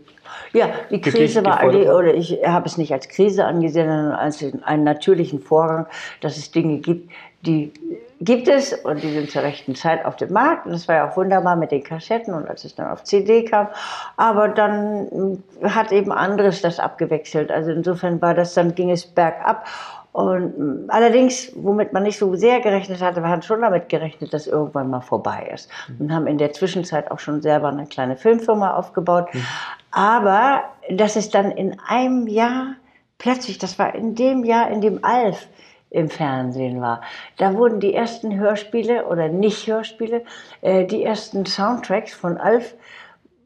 Ja, 0.53 0.69
die 0.89 1.01
Krise 1.01 1.43
war, 1.43 1.69
die, 1.69 1.79
oder 1.79 2.13
ich 2.13 2.37
habe 2.45 2.65
es 2.67 2.77
nicht 2.77 2.93
als 2.93 3.09
Krise 3.09 3.43
angesehen, 3.43 3.87
sondern 3.89 4.11
als 4.13 4.45
einen 4.63 4.83
natürlichen 4.85 5.41
Vorgang, 5.41 5.87
dass 6.21 6.37
es 6.37 6.51
Dinge 6.51 6.77
gibt, 6.77 7.11
die 7.41 7.73
gibt 8.21 8.47
es 8.47 8.73
und 8.73 9.03
die 9.03 9.11
sind 9.11 9.29
zur 9.29 9.43
rechten 9.43 9.75
Zeit 9.75 10.05
auf 10.05 10.15
dem 10.15 10.31
Markt. 10.31 10.65
Und 10.65 10.71
das 10.71 10.87
war 10.87 10.95
ja 10.95 11.09
auch 11.09 11.17
wunderbar 11.17 11.55
mit 11.55 11.71
den 11.71 11.83
Kassetten 11.83 12.33
und 12.33 12.47
als 12.47 12.63
es 12.63 12.75
dann 12.75 12.89
auf 12.89 13.03
CD 13.03 13.45
kam. 13.45 13.67
Aber 14.15 14.47
dann 14.47 15.43
hat 15.63 15.91
eben 15.91 16.11
anderes 16.11 16.61
das 16.61 16.79
abgewechselt. 16.79 17.51
Also 17.51 17.71
insofern 17.71 18.21
war 18.21 18.33
das, 18.33 18.53
dann 18.53 18.75
ging 18.75 18.91
es 18.91 19.05
bergab. 19.05 19.65
Und 20.13 20.85
allerdings, 20.87 21.51
womit 21.57 21.91
man 21.91 22.03
nicht 22.03 22.17
so 22.17 22.35
sehr 22.35 22.61
gerechnet 22.61 23.01
hatte, 23.01 23.21
wir 23.21 23.27
haben 23.27 23.41
schon 23.41 23.59
damit 23.59 23.89
gerechnet, 23.89 24.33
dass 24.33 24.47
irgendwann 24.47 24.89
mal 24.89 25.01
vorbei 25.01 25.51
ist. 25.53 25.69
Und 25.99 26.13
haben 26.13 26.25
in 26.27 26.37
der 26.37 26.53
Zwischenzeit 26.53 27.11
auch 27.11 27.19
schon 27.19 27.41
selber 27.41 27.67
eine 27.67 27.85
kleine 27.85 28.15
Filmfirma 28.15 28.75
aufgebaut. 28.75 29.27
Mhm. 29.33 29.45
Aber 29.91 30.63
dass 30.89 31.17
es 31.17 31.31
dann 31.31 31.51
in 31.51 31.77
einem 31.85 32.27
Jahr 32.27 32.75
plötzlich, 33.17 33.57
das 33.57 33.77
war 33.77 33.93
in 33.93 34.15
dem 34.15 34.45
Jahr, 34.45 34.69
in 34.69 34.79
dem 34.79 35.03
Alf 35.03 35.47
im 35.95 36.09
Fernsehen 36.09 36.81
war, 36.81 37.01
da 37.37 37.55
wurden 37.55 37.79
die 37.79 37.93
ersten 37.93 38.37
Hörspiele 38.37 39.05
oder 39.05 39.29
nicht 39.29 39.67
Hörspiele, 39.67 40.23
äh, 40.61 40.85
die 40.85 41.03
ersten 41.03 41.45
Soundtracks 41.45 42.13
von 42.13 42.37
Alf 42.37 42.75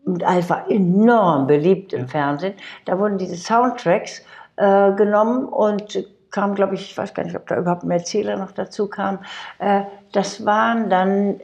und 0.05 0.23
Alf 0.23 0.49
war 0.49 0.69
enorm 0.71 1.45
beliebt 1.45 1.93
im. 1.93 2.07
Fernsehen. 2.07 2.55
Da 2.85 2.97
wurden 2.97 3.19
diese 3.19 3.35
Soundtracks 3.35 4.23
äh, 4.55 4.91
genommen 4.93 5.45
und 5.45 6.03
kam, 6.31 6.55
glaube 6.55 6.75
ich, 6.75 6.91
ich 6.91 6.97
weiß 6.97 7.13
gar 7.13 7.23
nicht, 7.23 7.35
ob 7.35 7.47
da 7.47 7.57
überhaupt 7.57 7.83
ein 7.83 7.91
Erzähler 7.91 8.37
noch 8.37 8.51
dazu 8.51 8.87
kam. 8.87 9.19
Äh, 9.59 9.81
das 10.11 10.45
waren 10.45 10.89
dann 10.89 11.39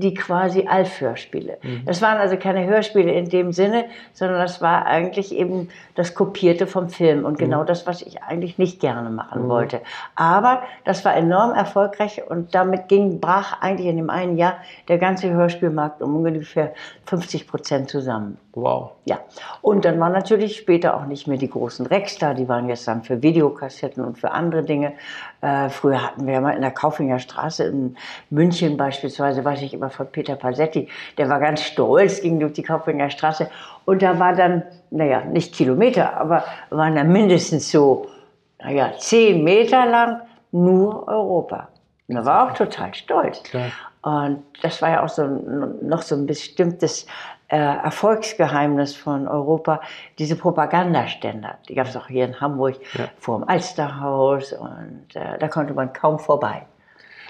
die 0.00 0.14
quasi 0.14 0.66
Alf-Hörspiele. 0.66 1.58
Mhm. 1.62 1.82
Das 1.86 2.02
waren 2.02 2.18
also 2.18 2.36
keine 2.36 2.66
Hörspiele 2.66 3.12
in 3.12 3.28
dem 3.28 3.52
Sinne, 3.52 3.86
sondern 4.12 4.38
das 4.38 4.60
war 4.60 4.86
eigentlich 4.86 5.34
eben 5.34 5.68
das 5.94 6.14
Kopierte 6.14 6.66
vom 6.66 6.88
Film 6.88 7.24
und 7.24 7.38
genau 7.38 7.62
mhm. 7.62 7.66
das, 7.66 7.86
was 7.86 8.02
ich 8.02 8.22
eigentlich 8.22 8.58
nicht 8.58 8.80
gerne 8.80 9.10
machen 9.10 9.44
mhm. 9.44 9.48
wollte. 9.48 9.80
Aber 10.14 10.62
das 10.84 11.04
war 11.04 11.16
enorm 11.16 11.52
erfolgreich 11.52 12.22
und 12.28 12.54
damit 12.54 12.88
ging, 12.88 13.20
brach 13.20 13.60
eigentlich 13.60 13.88
in 13.88 13.96
dem 13.96 14.10
einen 14.10 14.36
Jahr 14.36 14.58
der 14.88 14.98
ganze 14.98 15.30
Hörspielmarkt 15.30 16.02
um 16.02 16.16
ungefähr 16.16 16.74
50 17.06 17.48
Prozent 17.48 17.90
zusammen. 17.90 18.38
Wow. 18.52 18.92
Ja. 19.04 19.20
Und 19.62 19.84
dann 19.84 20.00
waren 20.00 20.12
natürlich 20.12 20.56
später 20.56 20.96
auch 20.96 21.06
nicht 21.06 21.28
mehr 21.28 21.38
die 21.38 21.48
großen 21.48 21.86
Rex 21.86 22.18
da, 22.18 22.34
die 22.34 22.48
waren 22.48 22.68
jetzt 22.68 22.88
dann 22.88 23.02
für 23.02 23.22
Videokassetten 23.22 24.04
und 24.04 24.18
für 24.18 24.32
andere 24.32 24.64
Dinge. 24.64 24.94
Äh, 25.40 25.68
früher 25.68 26.02
hatten 26.02 26.26
wir 26.26 26.34
ja 26.34 26.40
mal 26.40 26.56
in 26.56 26.62
der 26.62 26.72
Kaufinger 26.72 27.20
Straße 27.20 27.64
in 27.64 27.96
München 28.30 28.76
beispielsweise, 28.76 29.44
weiß 29.44 29.62
ich 29.62 29.74
immer 29.74 29.87
von 29.90 30.06
Peter 30.08 30.36
Palsetti, 30.36 30.88
der 31.16 31.28
war 31.28 31.40
ganz 31.40 31.62
stolz, 31.62 32.20
ging 32.20 32.40
durch 32.40 32.52
die 32.54 32.62
Kaufinger 32.62 33.10
Straße 33.10 33.48
und 33.84 34.02
da 34.02 34.18
war 34.18 34.34
dann, 34.34 34.62
naja, 34.90 35.24
nicht 35.24 35.54
Kilometer, 35.54 36.16
aber 36.18 36.44
waren 36.70 36.96
dann 36.96 37.12
mindestens 37.12 37.70
so, 37.70 38.06
naja, 38.60 38.92
zehn 38.98 39.44
Meter 39.44 39.86
lang 39.86 40.20
nur 40.52 41.06
Europa. 41.08 41.68
Und 42.08 42.16
er 42.16 42.24
war 42.24 42.50
auch 42.50 42.54
total 42.54 42.94
stolz. 42.94 43.42
Klar. 43.42 43.70
Und 44.02 44.42
das 44.62 44.80
war 44.80 44.90
ja 44.90 45.04
auch 45.04 45.08
so 45.08 45.26
noch 45.26 46.02
so 46.02 46.14
ein 46.14 46.26
bestimmtes 46.26 47.06
äh, 47.48 47.56
Erfolgsgeheimnis 47.56 48.94
von 48.94 49.26
Europa, 49.26 49.80
diese 50.18 50.36
Propagandaständer. 50.36 51.58
Die 51.68 51.74
gab 51.74 51.86
es 51.86 51.96
auch 51.96 52.06
hier 52.06 52.24
in 52.24 52.40
Hamburg 52.40 52.76
ja. 52.94 53.06
vor 53.18 53.38
dem 53.38 53.48
Alsterhaus 53.48 54.52
und 54.52 55.06
äh, 55.14 55.38
da 55.38 55.48
konnte 55.48 55.74
man 55.74 55.92
kaum 55.92 56.18
vorbei. 56.18 56.66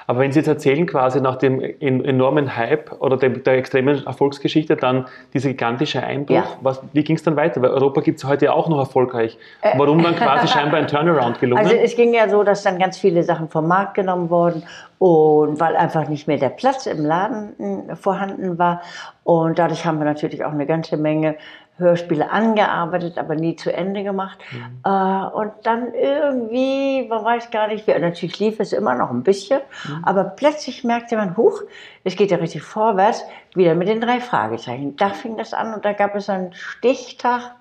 Aber 0.08 0.20
wenn 0.20 0.32
Sie 0.32 0.38
jetzt 0.38 0.48
erzählen, 0.48 0.86
quasi 0.86 1.20
nach 1.20 1.36
dem 1.36 1.60
enormen 1.60 2.56
Hype 2.56 2.98
oder 2.98 3.18
der, 3.18 3.28
der 3.28 3.58
extremen 3.58 4.06
Erfolgsgeschichte, 4.06 4.74
dann 4.74 5.06
dieser 5.34 5.50
gigantische 5.50 6.02
Einbruch, 6.02 6.34
ja. 6.34 6.44
was, 6.62 6.80
wie 6.94 7.04
ging 7.04 7.16
es 7.16 7.22
dann 7.22 7.36
weiter? 7.36 7.60
Weil 7.60 7.72
Europa 7.72 8.00
gibt 8.00 8.16
es 8.16 8.24
heute 8.24 8.46
ja 8.46 8.52
auch 8.52 8.70
noch 8.70 8.78
erfolgreich. 8.78 9.36
Äh. 9.60 9.74
Warum 9.76 10.02
dann 10.02 10.16
quasi 10.16 10.48
scheinbar 10.48 10.80
ein 10.80 10.88
Turnaround 10.88 11.38
gelungen? 11.40 11.62
Also 11.62 11.76
es 11.76 11.94
ging 11.94 12.14
ja 12.14 12.26
so, 12.30 12.42
dass 12.42 12.62
dann 12.62 12.78
ganz 12.78 12.96
viele 12.96 13.22
Sachen 13.22 13.50
vom 13.50 13.68
Markt 13.68 13.96
genommen 13.96 14.30
wurden 14.30 14.62
und 14.98 15.60
weil 15.60 15.76
einfach 15.76 16.08
nicht 16.08 16.26
mehr 16.26 16.38
der 16.38 16.48
Platz 16.48 16.86
im 16.86 17.04
Laden 17.04 17.52
hm, 17.58 17.96
vorhanden 17.96 18.58
war. 18.58 18.80
Und 19.24 19.58
dadurch 19.58 19.84
haben 19.84 19.98
wir 19.98 20.06
natürlich 20.06 20.42
auch 20.42 20.52
eine 20.52 20.64
ganze 20.64 20.96
Menge 20.96 21.36
Hörspiele 21.78 22.30
angearbeitet, 22.30 23.18
aber 23.18 23.34
nie 23.34 23.56
zu 23.56 23.72
Ende 23.72 24.02
gemacht. 24.02 24.38
Mhm. 24.52 24.80
Äh, 24.84 25.26
und 25.28 25.52
dann 25.62 25.94
irgendwie, 25.94 27.06
man 27.08 27.24
weiß 27.24 27.50
gar 27.50 27.68
nicht, 27.68 27.86
wie, 27.86 27.98
natürlich 27.98 28.38
lief 28.38 28.60
es 28.60 28.72
immer 28.72 28.94
noch 28.94 29.10
ein 29.10 29.22
bisschen, 29.22 29.60
mhm. 29.86 30.04
aber 30.04 30.24
plötzlich 30.24 30.84
merkte 30.84 31.16
man, 31.16 31.36
huch, 31.36 31.62
es 32.04 32.16
geht 32.16 32.30
ja 32.30 32.38
richtig 32.38 32.62
vorwärts, 32.62 33.24
wieder 33.54 33.74
mit 33.74 33.88
den 33.88 34.00
drei 34.00 34.20
Fragezeichen. 34.20 34.96
Da 34.96 35.10
fing 35.10 35.36
das 35.36 35.54
an 35.54 35.74
und 35.74 35.84
da 35.84 35.92
gab 35.92 36.14
es 36.14 36.28
einen 36.28 36.52
Stichtag 36.52 37.54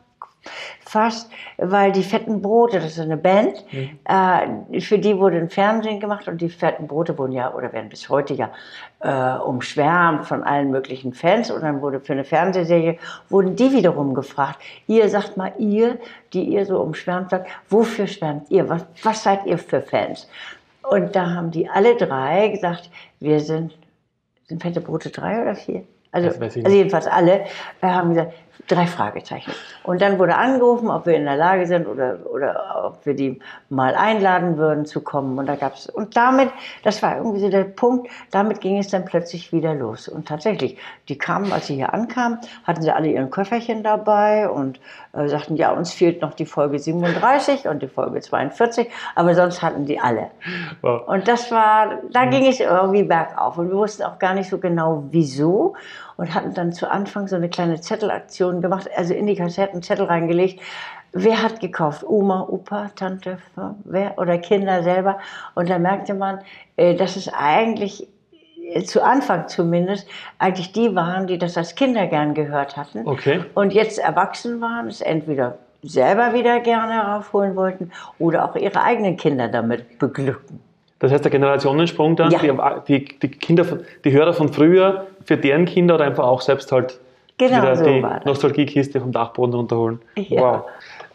fast, 0.79 1.29
weil 1.57 1.91
die 1.91 2.03
fetten 2.03 2.41
Brote, 2.41 2.79
das 2.79 2.93
ist 2.93 2.99
eine 2.99 3.17
Band, 3.17 3.63
mhm. 3.71 3.99
äh, 4.05 4.81
für 4.81 4.99
die 4.99 5.17
wurde 5.17 5.37
ein 5.37 5.49
Fernsehen 5.49 5.99
gemacht 5.99 6.27
und 6.27 6.39
die 6.41 6.49
fetten 6.49 6.87
Brote 6.87 7.17
wurden 7.17 7.33
ja, 7.33 7.53
oder 7.53 7.73
werden 7.73 7.89
bis 7.89 8.09
heute 8.09 8.33
ja 8.33 8.51
äh, 8.99 9.39
umschwärmt 9.39 10.25
von 10.25 10.43
allen 10.43 10.71
möglichen 10.71 11.13
Fans 11.13 11.51
und 11.51 11.61
dann 11.61 11.81
wurde 11.81 11.99
für 11.99 12.13
eine 12.13 12.23
Fernsehserie, 12.23 12.97
wurden 13.29 13.55
die 13.55 13.71
wiederum 13.71 14.13
gefragt, 14.13 14.59
ihr 14.87 15.09
sagt 15.09 15.37
mal 15.37 15.53
ihr, 15.57 15.97
die 16.33 16.43
ihr 16.43 16.65
so 16.65 16.79
umschwärmt 16.79 17.29
sagt, 17.31 17.49
wofür 17.69 18.07
schwärmt 18.07 18.49
ihr, 18.49 18.67
was, 18.69 18.85
was 19.03 19.23
seid 19.23 19.45
ihr 19.45 19.57
für 19.57 19.81
Fans? 19.81 20.27
Und 20.89 21.15
da 21.15 21.31
haben 21.31 21.51
die 21.51 21.69
alle 21.69 21.95
drei 21.95 22.47
gesagt, 22.49 22.89
wir 23.19 23.39
sind, 23.39 23.77
sind 24.47 24.61
fette 24.61 24.81
Brote 24.81 25.09
drei 25.09 25.41
oder 25.41 25.55
vier? 25.55 25.83
Also, 26.11 26.29
also 26.39 26.69
jedenfalls 26.69 27.05
alle 27.05 27.41
äh, 27.41 27.87
haben 27.87 28.09
gesagt, 28.09 28.33
Drei 28.67 28.87
Fragezeichen. 28.87 29.51
Und 29.83 30.01
dann 30.01 30.19
wurde 30.19 30.35
angerufen, 30.35 30.89
ob 30.89 31.05
wir 31.05 31.15
in 31.15 31.25
der 31.25 31.37
Lage 31.37 31.67
sind 31.67 31.87
oder, 31.87 32.17
oder 32.25 32.83
ob 32.85 33.05
wir 33.05 33.13
die 33.13 33.39
mal 33.69 33.95
einladen 33.95 34.57
würden 34.57 34.85
zu 34.85 35.01
kommen. 35.01 35.37
Und 35.37 35.45
da 35.45 35.55
gab's, 35.55 35.87
und 35.87 36.17
damit, 36.17 36.49
das 36.83 37.01
war 37.03 37.17
irgendwie 37.17 37.39
so 37.39 37.49
der 37.49 37.63
Punkt, 37.63 38.09
damit 38.31 38.59
ging 38.59 38.77
es 38.77 38.89
dann 38.89 39.05
plötzlich 39.05 39.53
wieder 39.53 39.73
los. 39.73 40.07
Und 40.07 40.27
tatsächlich, 40.27 40.77
die 41.07 41.17
kamen, 41.17 41.53
als 41.53 41.67
sie 41.67 41.75
hier 41.75 41.93
ankamen, 41.93 42.39
hatten 42.65 42.81
sie 42.81 42.91
alle 42.91 43.07
ihren 43.07 43.29
Köfferchen 43.29 43.83
dabei 43.83 44.49
und 44.49 44.79
äh, 45.13 45.27
sagten, 45.27 45.55
ja, 45.55 45.71
uns 45.71 45.93
fehlt 45.93 46.21
noch 46.21 46.33
die 46.33 46.45
Folge 46.45 46.79
37 46.79 47.67
und 47.67 47.81
die 47.81 47.87
Folge 47.87 48.21
42, 48.21 48.89
aber 49.15 49.35
sonst 49.35 49.61
hatten 49.61 49.85
die 49.85 49.99
alle. 49.99 50.31
Wow. 50.81 51.07
Und 51.07 51.27
das 51.27 51.51
war, 51.51 51.99
da 52.11 52.25
ging 52.25 52.45
es 52.45 52.59
irgendwie 52.59 53.03
bergauf. 53.03 53.57
Und 53.57 53.69
wir 53.69 53.77
wussten 53.77 54.03
auch 54.03 54.19
gar 54.19 54.33
nicht 54.33 54.49
so 54.49 54.57
genau, 54.57 55.03
wieso 55.11 55.75
und 56.17 56.33
hatten 56.33 56.53
dann 56.53 56.73
zu 56.73 56.89
Anfang 56.89 57.27
so 57.27 57.35
eine 57.35 57.49
kleine 57.49 57.79
Zettelaktion 57.79 58.61
gemacht, 58.61 58.89
also 58.95 59.13
in 59.13 59.27
die 59.27 59.35
Kassetten 59.35 59.81
Zettel 59.81 60.05
reingelegt. 60.05 60.59
Wer 61.13 61.41
hat 61.41 61.59
gekauft? 61.61 62.03
Oma, 62.03 62.41
Opa, 62.49 62.91
Tante, 62.95 63.37
wer 63.85 64.17
oder 64.19 64.37
Kinder 64.37 64.83
selber? 64.83 65.19
Und 65.55 65.69
da 65.69 65.79
merkte 65.79 66.13
man, 66.13 66.39
äh, 66.75 66.95
dass 66.95 67.15
es 67.15 67.31
eigentlich 67.33 68.07
äh, 68.73 68.83
zu 68.83 69.03
Anfang 69.03 69.47
zumindest 69.47 70.07
eigentlich 70.37 70.73
die 70.73 70.95
waren, 70.95 71.27
die 71.27 71.37
das 71.37 71.57
als 71.57 71.75
Kinder 71.75 72.07
gern 72.07 72.33
gehört 72.33 72.75
hatten. 72.75 73.07
Okay. 73.07 73.45
Und 73.53 73.73
jetzt 73.73 73.99
erwachsen 73.99 74.59
waren, 74.59 74.87
es 74.87 75.01
entweder 75.01 75.59
selber 75.81 76.33
wieder 76.33 76.59
gerne 76.59 76.93
heraufholen 76.93 77.55
wollten 77.55 77.91
oder 78.19 78.43
auch 78.43 78.55
ihre 78.55 78.81
eigenen 78.83 79.15
Kinder 79.15 79.47
damit 79.47 79.99
beglücken. 79.99 80.59
Das 80.99 81.11
heißt, 81.11 81.23
der 81.23 81.31
Generationensprung 81.31 82.15
dann, 82.15 82.31
ja. 82.31 82.79
die, 82.87 83.05
die, 83.05 83.27
Kinder, 83.29 83.65
die 84.03 84.11
Hörer 84.11 84.33
von 84.33 84.51
früher, 84.51 85.07
für 85.23 85.37
deren 85.37 85.65
Kinder 85.65 85.95
oder 85.95 86.05
einfach 86.05 86.25
auch 86.25 86.41
selbst 86.41 86.71
halt 86.71 86.99
genau 87.37 87.61
wieder 87.61 87.75
so 87.75 87.85
die 87.85 88.05
Nostalgiekiste 88.25 88.99
vom 88.99 89.11
Dachboden 89.11 89.53
runterholen. 89.53 89.99
Ja. 90.15 90.41
Wow. 90.41 90.61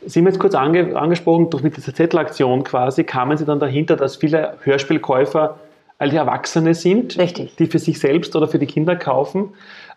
Sie 0.04 0.20
haben 0.20 0.26
jetzt 0.26 0.38
kurz 0.38 0.54
ange, 0.54 0.96
angesprochen, 0.96 1.50
durch 1.50 1.62
mit 1.62 1.76
dieser 1.76 1.94
Zettelaktion 1.94 2.64
quasi 2.64 3.04
kamen 3.04 3.36
Sie 3.36 3.44
dann 3.44 3.60
dahinter, 3.60 3.96
dass 3.96 4.16
viele 4.16 4.54
Hörspielkäufer 4.62 5.58
die 6.10 6.16
Erwachsene 6.16 6.74
sind, 6.74 7.16
Richtig. 7.18 7.54
die 7.56 7.66
für 7.66 7.78
sich 7.78 8.00
selbst 8.00 8.34
oder 8.34 8.48
für 8.48 8.58
die 8.58 8.66
Kinder 8.66 8.96
kaufen. 8.96 9.50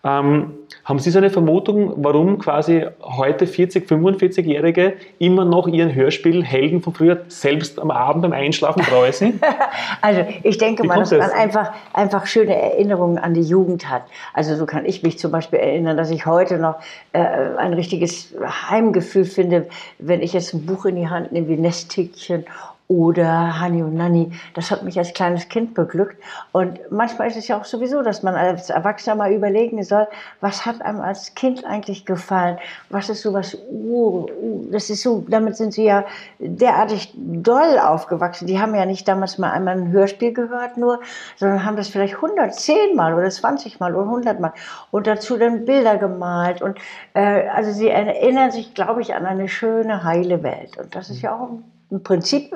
Ähm, 0.05 0.53
haben 0.83 0.99
Sie 0.99 1.09
so 1.09 1.17
eine 1.17 1.31
Vermutung, 1.31 1.93
warum 1.97 2.37
quasi 2.37 2.85
heute 3.01 3.45
40-, 3.45 3.87
45-Jährige 3.87 4.93
immer 5.17 5.45
noch 5.45 5.67
ihren 5.67 5.95
Hörspiel 5.95 6.43
Helden 6.43 6.81
von 6.81 6.93
früher 6.93 7.23
selbst 7.27 7.79
am 7.79 7.89
Abend 7.89 8.21
beim 8.21 8.31
Einschlafen 8.31 8.83
träusen? 8.83 9.41
also 10.01 10.23
ich 10.43 10.59
denke 10.59 10.83
Wie 10.83 10.87
mal, 10.87 10.99
dass 10.99 11.09
man 11.09 11.31
einfach, 11.31 11.73
einfach 11.91 12.27
schöne 12.27 12.55
Erinnerungen 12.55 13.17
an 13.17 13.33
die 13.33 13.41
Jugend 13.41 13.89
hat. 13.89 14.03
Also 14.33 14.55
so 14.55 14.67
kann 14.67 14.85
ich 14.85 15.01
mich 15.01 15.17
zum 15.17 15.31
Beispiel 15.31 15.57
erinnern, 15.57 15.97
dass 15.97 16.11
ich 16.11 16.27
heute 16.27 16.59
noch 16.59 16.75
äh, 17.13 17.19
ein 17.57 17.73
richtiges 17.73 18.35
Heimgefühl 18.69 19.25
finde, 19.25 19.67
wenn 19.97 20.21
ich 20.21 20.33
jetzt 20.33 20.53
ein 20.53 20.67
Buch 20.67 20.85
in 20.85 20.97
die 20.97 21.09
Hand 21.09 21.31
nehme 21.31 21.47
wie 21.47 21.57
Nesthäkchen 21.57 22.45
oder 22.87 23.59
Hani 23.59 23.81
und 23.81 23.95
Nanni. 23.95 24.31
Das 24.53 24.69
hat 24.69 24.83
mich 24.83 24.97
als 24.97 25.13
kleines 25.13 25.49
Kind 25.49 25.73
beglückt. 25.73 26.21
Und 26.51 26.79
manchmal 26.91 27.27
ist 27.27 27.37
es 27.37 27.47
ja 27.47 27.59
auch 27.59 27.65
sowieso, 27.65 28.03
dass 28.03 28.21
man 28.21 28.35
als 28.35 28.69
Erwachsener 28.69 29.15
mal 29.15 29.31
überlegen 29.31 29.83
soll, 29.83 30.07
was 30.39 30.65
hat 30.65 30.81
einem 30.81 31.01
als 31.01 31.33
Kind 31.33 31.65
eigentlich 31.65 32.05
gefallen? 32.05 32.57
Was 32.89 33.09
ist 33.09 33.21
sowas, 33.21 33.57
uh, 33.71 34.27
das 34.71 34.89
ist 34.89 35.01
so, 35.01 35.25
damit 35.27 35.55
sind 35.57 35.73
sie 35.73 35.85
ja 35.85 36.05
derartig 36.37 37.13
doll 37.15 37.79
aufgewachsen. 37.79 38.45
Die 38.47 38.59
haben 38.59 38.75
ja 38.75 38.85
nicht 38.85 39.07
damals 39.07 39.37
mal 39.39 39.51
einmal 39.51 39.77
ein 39.77 39.91
Hörspiel 39.91 40.33
gehört 40.33 40.77
nur, 40.77 40.99
sondern 41.37 41.65
haben 41.65 41.77
das 41.77 41.87
vielleicht 41.87 42.15
110 42.15 42.95
Mal 42.95 43.15
oder 43.15 43.29
20 43.29 43.79
Mal 43.79 43.95
oder 43.95 44.05
100 44.05 44.39
Mal 44.39 44.53
und 44.91 45.07
dazu 45.07 45.37
dann 45.37 45.65
Bilder 45.65 45.97
gemalt. 45.97 46.61
Und 46.61 46.77
äh, 47.13 47.47
also 47.49 47.71
sie 47.71 47.89
erinnern 47.89 48.51
sich, 48.51 48.75
glaube 48.75 49.01
ich, 49.01 49.15
an 49.15 49.25
eine 49.25 49.47
schöne, 49.49 50.03
heile 50.03 50.43
Welt. 50.43 50.77
Und 50.77 50.93
das 50.95 51.09
ist 51.09 51.21
ja 51.21 51.35
auch 51.35 51.49
im 51.89 52.03
Prinzip 52.03 52.53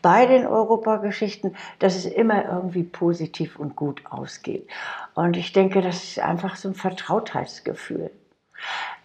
bei 0.00 0.26
den 0.26 0.46
Europageschichten, 0.46 1.56
dass 1.78 1.96
es 1.96 2.04
immer 2.04 2.44
irgendwie 2.44 2.82
positiv 2.82 3.58
und 3.58 3.76
gut 3.76 4.02
ausgeht. 4.10 4.68
Und 5.14 5.36
ich 5.36 5.52
denke, 5.52 5.82
das 5.82 6.02
ist 6.04 6.18
einfach 6.20 6.56
so 6.56 6.68
ein 6.68 6.74
Vertrautheitsgefühl. 6.74 8.10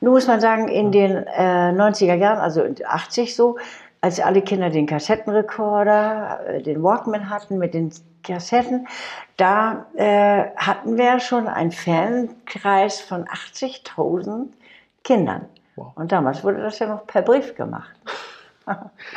Nun 0.01 0.13
muss 0.13 0.27
man 0.27 0.39
sagen, 0.39 0.67
in 0.67 0.91
den 0.91 1.15
äh, 1.15 1.71
90er 1.71 2.15
Jahren, 2.15 2.39
also 2.39 2.63
80 2.85 3.35
so, 3.35 3.57
als 4.01 4.19
alle 4.19 4.41
Kinder 4.41 4.69
den 4.69 4.85
Kassettenrekorder, 4.85 6.39
äh, 6.47 6.61
den 6.61 6.83
Walkman 6.83 7.29
hatten 7.29 7.57
mit 7.57 7.73
den 7.73 7.91
Kassetten, 8.23 8.87
da 9.37 9.87
äh, 9.95 10.45
hatten 10.55 10.97
wir 10.97 11.19
schon 11.19 11.47
einen 11.47 11.71
Fankreis 11.71 13.01
von 13.01 13.25
80.000 13.25 14.47
Kindern. 15.03 15.45
Wow. 15.75 15.93
Und 15.95 16.11
damals 16.11 16.43
wurde 16.43 16.61
das 16.61 16.79
ja 16.79 16.87
noch 16.87 17.05
per 17.07 17.21
Brief 17.21 17.55
gemacht. 17.55 17.95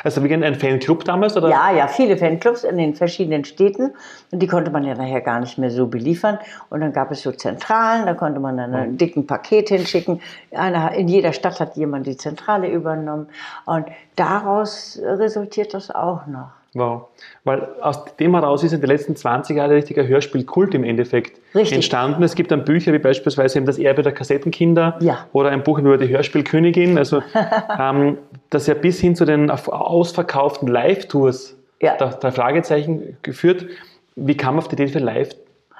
Also 0.04 0.22
wie 0.22 0.32
ein 0.32 0.54
Fanclub 0.54 1.04
damals? 1.04 1.36
Oder? 1.36 1.48
Ja, 1.48 1.72
ja, 1.72 1.88
viele 1.88 2.16
Fanclubs 2.16 2.64
in 2.64 2.76
den 2.76 2.94
verschiedenen 2.94 3.44
Städten. 3.44 3.92
Und 4.30 4.40
die 4.40 4.46
konnte 4.46 4.70
man 4.70 4.84
ja 4.84 4.94
nachher 4.94 5.20
gar 5.20 5.40
nicht 5.40 5.58
mehr 5.58 5.70
so 5.70 5.86
beliefern. 5.86 6.38
Und 6.68 6.80
dann 6.80 6.92
gab 6.92 7.10
es 7.10 7.22
so 7.22 7.32
Zentralen, 7.32 8.06
da 8.06 8.14
konnte 8.14 8.40
man 8.40 8.56
dann 8.56 8.74
ein 8.74 8.96
dicken 8.96 9.26
Paket 9.26 9.68
hinschicken. 9.68 10.20
Eine, 10.52 10.96
in 10.96 11.08
jeder 11.08 11.32
Stadt 11.32 11.60
hat 11.60 11.76
jemand 11.76 12.06
die 12.06 12.16
Zentrale 12.16 12.68
übernommen. 12.68 13.28
Und 13.66 13.86
daraus 14.16 15.00
resultiert 15.02 15.74
das 15.74 15.90
auch 15.90 16.26
noch. 16.26 16.59
Wow. 16.74 17.08
Weil 17.42 17.68
aus 17.80 18.04
dem 18.16 18.34
heraus 18.34 18.62
ist 18.62 18.72
in 18.72 18.80
den 18.80 18.88
letzten 18.88 19.16
20 19.16 19.56
Jahren 19.56 19.70
ein 19.70 19.76
richtiger 19.76 20.06
Hörspielkult 20.06 20.72
im 20.74 20.84
Endeffekt 20.84 21.40
Richtig. 21.52 21.74
entstanden. 21.74 22.22
Es 22.22 22.36
gibt 22.36 22.52
dann 22.52 22.64
Bücher 22.64 22.92
wie 22.92 23.00
beispielsweise 23.00 23.58
eben 23.58 23.66
das 23.66 23.78
Erbe 23.78 24.02
der 24.02 24.12
Kassettenkinder 24.12 24.96
ja. 25.00 25.26
oder 25.32 25.50
ein 25.50 25.64
Buch 25.64 25.80
über 25.80 25.98
die 25.98 26.08
Hörspielkönigin, 26.08 26.96
also 26.96 27.22
ähm, 27.78 28.18
das 28.50 28.68
ja 28.68 28.74
bis 28.74 29.00
hin 29.00 29.16
zu 29.16 29.24
den 29.24 29.50
ausverkauften 29.50 30.68
Live-Tours 30.68 31.56
ja. 31.80 31.96
der, 31.96 32.10
der 32.10 32.30
Fragezeichen 32.30 33.16
geführt. 33.22 33.66
Wie 34.14 34.36
kam 34.36 34.54
man 34.54 34.62
auf 34.62 34.68
die 34.68 34.74
Idee 34.74 34.88
für 34.88 35.00
Live, 35.00 35.30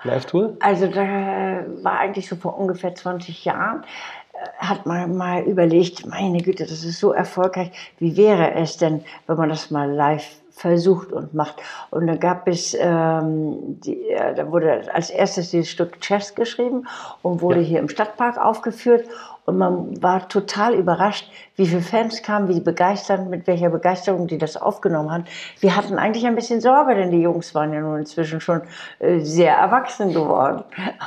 Live-Tour? 0.03 0.57
Also 0.59 0.88
da 0.88 1.66
war 1.83 2.00
eigentlich 2.00 2.29
so 2.29 2.35
vor 2.35 2.59
ungefähr 2.59 2.96
20 2.96 3.44
Jahren 3.44 3.85
äh, 4.33 4.38
hat 4.59 4.87
man 4.87 5.16
mal 5.16 5.42
überlegt, 5.42 6.05
meine 6.07 6.42
Güte, 6.42 6.64
das 6.64 6.85
ist 6.85 6.98
so 6.98 7.12
erfolgreich. 7.12 7.70
Wie 8.00 8.16
wäre 8.16 8.55
es 8.55 8.76
denn, 8.76 9.05
wenn 9.29 9.37
man 9.37 9.50
das 9.50 9.70
mal 9.70 9.88
live 9.88 10.39
versucht 10.52 11.12
und 11.12 11.34
macht. 11.34 11.56
Und 11.90 12.06
da 12.06 12.16
gab 12.16 12.48
es, 12.48 12.76
ähm, 12.78 13.80
die, 13.80 14.10
äh, 14.10 14.34
da 14.34 14.50
wurde 14.50 14.92
als 14.92 15.10
erstes 15.10 15.50
dieses 15.50 15.68
Stück 15.68 16.00
Chess 16.00 16.34
geschrieben 16.34 16.86
und 17.22 17.40
wurde 17.42 17.60
ja. 17.60 17.66
hier 17.66 17.78
im 17.80 17.88
Stadtpark 17.88 18.38
aufgeführt. 18.38 19.06
Und 19.46 19.58
man 19.58 20.00
war 20.02 20.28
total 20.28 20.74
überrascht, 20.74 21.30
wie 21.56 21.66
viele 21.66 21.80
Fans 21.80 22.22
kamen, 22.22 22.48
wie 22.48 22.60
begeistert, 22.60 23.28
mit 23.28 23.46
welcher 23.46 23.70
Begeisterung 23.70 24.26
die 24.26 24.38
das 24.38 24.56
aufgenommen 24.56 25.10
haben. 25.10 25.24
Wir 25.60 25.74
hatten 25.74 25.98
eigentlich 25.98 26.26
ein 26.26 26.36
bisschen 26.36 26.60
Sorge, 26.60 26.94
denn 26.94 27.10
die 27.10 27.22
Jungs 27.22 27.54
waren 27.54 27.72
ja 27.72 27.80
nun 27.80 27.98
inzwischen 27.98 28.40
schon 28.40 28.62
äh, 28.98 29.20
sehr 29.20 29.56
erwachsen 29.56 30.12
geworden 30.12 30.62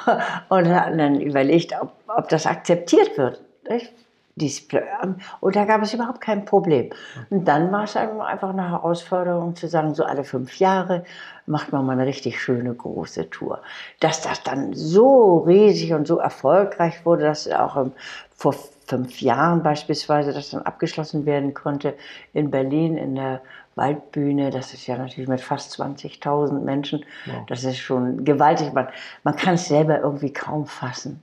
und 0.50 0.68
hatten 0.68 0.98
dann 0.98 1.22
überlegt, 1.22 1.74
ob, 1.80 1.92
ob 2.08 2.28
das 2.30 2.46
akzeptiert 2.46 3.18
wird. 3.18 3.42
Und 5.42 5.56
da 5.56 5.66
gab 5.66 5.84
es 5.84 5.94
überhaupt 5.94 6.20
kein 6.22 6.46
Problem. 6.46 6.90
Und 7.30 7.48
dann 7.48 7.72
war 7.72 7.84
es 7.84 7.96
einfach 7.96 8.50
eine 8.50 8.70
Herausforderung 8.70 9.56
zu 9.56 9.68
sagen, 9.68 9.94
so 9.94 10.04
alle 10.04 10.24
fünf 10.24 10.58
Jahre 10.58 11.04
macht 11.46 11.72
man 11.72 11.86
mal 11.86 11.94
eine 11.94 12.08
richtig 12.08 12.42
schöne 12.42 12.74
große 12.74 13.30
Tour. 13.30 13.62
Dass 14.00 14.22
das 14.22 14.42
dann 14.44 14.74
so 14.74 15.40
riesig 15.40 15.94
und 15.94 16.08
so 16.08 16.18
erfolgreich 16.18 17.06
wurde, 17.06 17.26
dass 17.26 17.48
auch 17.48 17.86
vor 18.36 18.56
fünf 18.86 19.22
Jahren 19.22 19.64
beispielsweise 19.64 20.34
das 20.34 20.52
dann 20.52 20.62
abgeschlossen 20.64 21.26
werden 21.26 21.54
konnte 21.54 21.96
in 22.34 22.52
Berlin 22.52 22.98
in 22.98 23.16
der 23.16 23.42
Waldbühne, 23.76 24.52
das 24.52 24.74
ist 24.74 24.86
ja 24.86 24.98
natürlich 24.98 25.28
mit 25.28 25.42
fast 25.42 25.80
20.000 25.80 26.60
Menschen, 26.60 27.04
wow. 27.26 27.44
das 27.48 27.64
ist 27.64 27.80
schon 27.80 28.24
gewaltig. 28.24 28.72
Man, 28.74 28.88
man 29.24 29.36
kann 29.36 29.56
es 29.56 29.68
selber 29.68 30.00
irgendwie 30.00 30.32
kaum 30.32 30.68
fassen. 30.68 31.22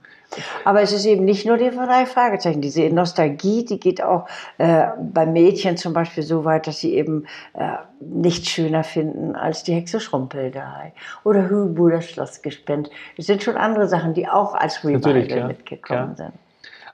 Aber 0.63 0.81
es 0.81 0.93
ist 0.93 1.05
eben 1.05 1.25
nicht 1.25 1.45
nur 1.45 1.57
die 1.57 1.69
drei 1.69 2.05
Fragezeichen. 2.05 2.61
Diese 2.61 2.89
Nostalgie, 2.89 3.65
die 3.65 3.79
geht 3.79 4.01
auch 4.01 4.27
äh, 4.57 4.87
bei 4.97 5.25
Mädchen 5.25 5.75
zum 5.75 5.93
Beispiel 5.93 6.23
so 6.23 6.45
weit, 6.45 6.67
dass 6.67 6.79
sie 6.79 6.93
eben 6.93 7.25
äh, 7.53 7.73
nichts 7.99 8.49
schöner 8.49 8.83
finden 8.83 9.35
als 9.35 9.63
die 9.63 9.73
Hexe 9.73 9.99
Schrumpelderei 9.99 10.93
oder 11.23 11.49
Hübu, 11.49 11.89
das 11.89 12.09
Schlossgespenst. 12.09 12.91
Es 13.17 13.25
sind 13.25 13.43
schon 13.43 13.57
andere 13.57 13.87
Sachen, 13.87 14.13
die 14.13 14.27
auch 14.27 14.53
als 14.53 14.83
Revival 14.85 15.29
ja. 15.29 15.47
mitgekommen 15.47 16.15
ja. 16.17 16.25
sind. 16.25 16.33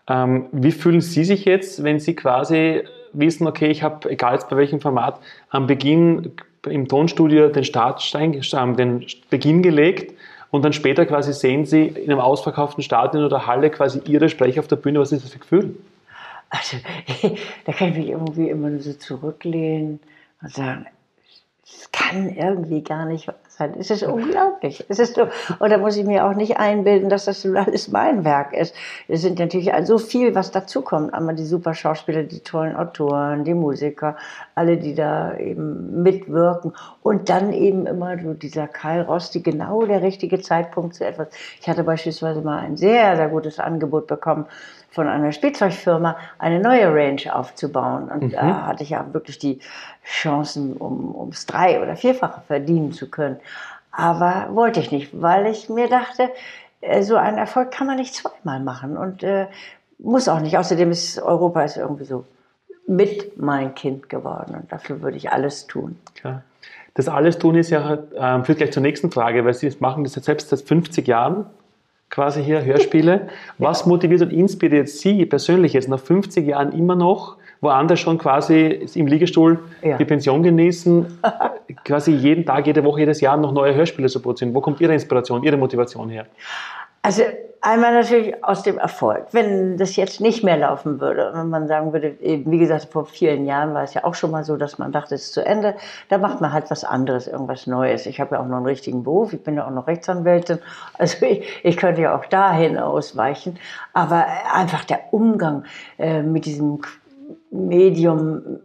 Ähm, 0.08 0.46
wie 0.52 0.72
fühlen 0.72 1.02
Sie 1.02 1.24
sich 1.24 1.46
jetzt, 1.46 1.84
wenn 1.84 2.00
Sie 2.00 2.16
quasi 2.16 2.84
wissen, 3.14 3.48
okay, 3.48 3.68
ich 3.68 3.84
habe, 3.84 4.10
egal 4.10 4.34
jetzt 4.34 4.50
bei 4.50 4.58
welchem 4.58 4.80
Format, 4.80 5.20
am 5.50 5.68
Beginn 5.68 6.34
im 6.68 6.88
Tonstudio 6.88 7.50
den 7.50 7.64
Startstein, 7.64 8.34
äh, 8.34 8.74
den 8.76 9.06
Beginn 9.30 9.62
gelegt 9.62 10.14
und 10.52 10.64
dann 10.64 10.74
später 10.74 11.06
quasi 11.06 11.34
sehen 11.34 11.66
Sie 11.66 11.88
in 11.88 12.12
einem 12.12 12.20
ausverkauften 12.20 12.84
Stadion 12.84 13.24
oder 13.24 13.48
Halle 13.48 13.70
quasi 13.70 14.02
Ihre 14.06 14.30
Sprecher 14.30 14.60
auf 14.60 14.68
der 14.68 14.78
Bühne. 14.78 15.00
Was 15.00 15.12
ist 15.12 15.24
das 15.24 15.32
für 15.32 15.38
ein 15.38 15.42
Gefühl? 15.42 15.76
Also, 16.50 16.78
da 17.66 17.74
kann 17.74 17.90
ich 17.90 17.98
mich 17.98 18.08
irgendwie 18.10 18.50
immer 18.50 18.70
nur 18.70 18.80
so 18.80 18.94
zurücklehnen 18.94 20.00
und 20.42 20.54
sagen, 20.54 20.86
es 21.64 21.92
kann 21.92 22.30
irgendwie 22.30 22.82
gar 22.82 23.06
nicht 23.06 23.28
sein. 23.58 23.74
Es 23.80 23.90
ist 23.90 24.04
unglaublich. 24.04 24.86
Es 24.88 25.00
ist 25.00 25.18
und 25.18 25.70
da 25.72 25.78
muss 25.78 25.98
ich 25.98 26.06
mir 26.06 26.26
auch 26.26 26.34
nicht 26.34 26.58
einbilden, 26.58 27.10
dass 27.10 27.26
das 27.26 27.46
alles 27.46 27.88
mein 27.90 28.24
Werk 28.24 28.54
ist. 28.54 28.76
Es 29.08 29.22
sind 29.22 29.40
natürlich 29.40 29.72
so 29.84 29.98
viel, 29.98 30.36
was 30.36 30.52
dazukommt. 30.52 31.14
Einmal 31.14 31.36
die 31.36 31.46
super 31.46 31.74
Schauspieler, 31.74 32.24
die 32.24 32.40
tollen 32.40 32.76
Autoren, 32.76 33.44
die 33.44 33.54
Musiker, 33.54 34.16
alle, 34.56 34.78
die 34.78 34.96
da 34.96 35.36
eben 35.38 36.04
mitwirken. 36.04 36.74
Und 37.02 37.30
dann 37.30 37.54
eben 37.54 37.88
immer 37.88 38.20
so 38.20 38.34
dieser 38.34 38.68
Kai 38.68 39.02
Rosti, 39.02 39.42
genau 39.42 39.86
der 39.86 40.02
richtige 40.02 40.40
Zeitpunkt 40.40 40.96
zu 40.96 41.06
etwas. 41.06 41.30
Ich 41.60 41.68
hatte 41.68 41.84
beispielsweise 41.84 42.42
mal 42.42 42.60
ein 42.60 42.78
sehr, 42.78 43.16
sehr 43.16 43.30
gutes 43.30 43.60
Angebot 43.60 44.08
bekommen 44.08 44.46
von 44.90 45.08
einer 45.08 45.32
Spielzeugfirma 45.32 46.18
eine 46.40 46.60
neue 46.60 46.94
Range 46.94 47.34
aufzubauen. 47.34 48.10
Und 48.10 48.24
mhm. 48.24 48.32
da 48.32 48.66
hatte 48.68 48.84
ich 48.84 48.92
ja 48.92 49.06
wirklich 49.14 49.40
die 49.40 49.60
Chancen, 50.06 50.78
um, 50.78 51.16
ums 51.16 51.46
drei- 51.46 51.82
oder 51.82 51.96
vierfache 51.96 52.42
verdienen 52.42 52.94
zu 52.94 53.10
können. 53.10 53.38
Aber 53.92 54.50
wollte 54.52 54.80
ich 54.80 54.92
nicht, 54.92 55.22
weil 55.22 55.48
ich 55.48 55.70
mir 55.70 55.90
dachte, 55.90 56.30
äh, 56.82 57.02
so 57.02 57.16
einen 57.16 57.38
Erfolg 57.38 57.72
kann 57.72 57.88
man 57.88 57.98
nicht 57.98 58.14
zweimal 58.14 58.60
machen 58.60 58.98
und 58.98 59.24
äh, 59.24 59.48
muss 60.00 60.30
auch 60.30 60.40
nicht. 60.40 60.58
Außerdem 60.58 60.92
ist 60.92 61.20
Europa 61.20 61.64
ist 61.64 61.78
irgendwie 61.78 62.06
so 62.06 62.26
mit 62.88 63.38
mein 63.38 63.76
Kind 63.76 64.10
geworden 64.10 64.56
und 64.56 64.72
dafür 64.72 65.02
würde 65.02 65.18
ich 65.18 65.32
alles 65.32 65.68
tun. 65.68 65.98
Klar. 66.16 66.44
Das 66.94 67.08
alles 67.08 67.38
tun 67.38 67.56
ist 67.56 67.70
ja, 67.70 67.94
äh, 67.94 68.44
führt 68.44 68.58
gleich 68.58 68.72
zur 68.72 68.82
nächsten 68.82 69.12
Frage, 69.12 69.46
weil 69.46 69.54
Sie 69.54 69.72
machen 69.80 70.04
das 70.04 70.16
jetzt 70.16 70.26
selbst 70.26 70.50
seit 70.50 70.62
50 70.62 71.08
Jahren 71.08 71.46
quasi 72.10 72.44
hier, 72.44 72.64
Hörspiele. 72.64 73.28
Was 73.58 73.86
motiviert 73.86 74.22
und 74.22 74.32
inspiriert 74.32 74.90
Sie 74.90 75.26
persönlich 75.26 75.74
jetzt 75.74 75.90
nach 75.90 76.00
50 76.00 76.48
Jahren 76.48 76.72
immer 76.72 76.96
noch, 76.96 77.38
wo 77.62 77.70
andere 77.70 77.98
schon 77.98 78.18
quasi 78.18 78.86
im 78.94 79.08
Liegestuhl 79.08 79.60
ja. 79.82 79.98
die 79.98 80.06
Pension 80.06 80.44
genießen, 80.44 81.20
quasi 81.86 82.12
jeden 82.12 82.46
Tag, 82.46 82.68
jede 82.68 82.84
Woche, 82.84 83.02
jedes 83.02 83.22
Jahr 83.22 83.38
noch 83.38 83.52
neue 83.52 83.74
Hörspiele 83.74 84.08
zu 84.08 84.22
produzieren? 84.22 84.54
Wo 84.54 84.62
kommt 84.62 84.80
Ihre 84.80 84.94
Inspiration, 84.94 85.44
Ihre 85.44 85.58
Motivation 85.58 86.10
her? 86.10 86.28
Also 87.02 87.24
einmal 87.62 87.94
natürlich 87.94 88.44
aus 88.44 88.64
dem 88.64 88.78
Erfolg. 88.78 89.28
Wenn 89.32 89.78
das 89.78 89.96
jetzt 89.96 90.22
nicht 90.22 90.44
mehr 90.44 90.58
laufen 90.58 91.00
würde, 91.00 91.32
wenn 91.34 91.50
man 91.50 91.68
sagen 91.68 91.94
würde, 91.94 92.16
wie 92.20 92.58
gesagt, 92.58 92.88
vor 92.92 93.06
vielen 93.06 93.46
Jahren 93.46 93.74
war 93.74 93.84
es 93.84 93.94
ja 93.94 94.04
auch 94.04 94.16
schon 94.16 94.32
mal 94.32 94.44
so, 94.44 94.58
dass 94.58 94.78
man 94.78 94.92
dachte, 94.92 95.16
es 95.16 95.26
ist 95.26 95.34
zu 95.34 95.46
Ende, 95.46 95.76
da 96.10 96.18
macht 96.18 96.42
man 96.42 96.54
halt 96.54 96.70
was 96.70 96.84
anderes, 96.84 97.28
irgendwas 97.28 97.68
Neues. 97.68 98.06
Ich 98.06 98.20
habe 98.20 98.36
ja 98.36 98.42
auch 98.42 98.48
noch 98.48 98.58
einen 98.58 98.66
richtigen 98.66 99.04
Beruf, 99.04 99.34
ich 99.34 99.44
bin 99.44 99.56
ja 99.56 99.66
auch 99.66 99.72
noch 99.72 99.88
Rechtsanwältin, 99.88 100.60
also 100.98 101.26
ich, 101.26 101.46
ich 101.64 101.78
könnte 101.78 102.02
ja 102.02 102.18
auch 102.18 102.26
dahin 102.26 102.78
ausweichen. 102.78 103.60
Aber 103.94 104.26
einfach 104.54 104.86
der 104.86 105.12
Umgang 105.12 105.64
äh, 105.98 106.22
mit 106.22 106.46
diesem 106.46 106.82
Medium 107.52 108.60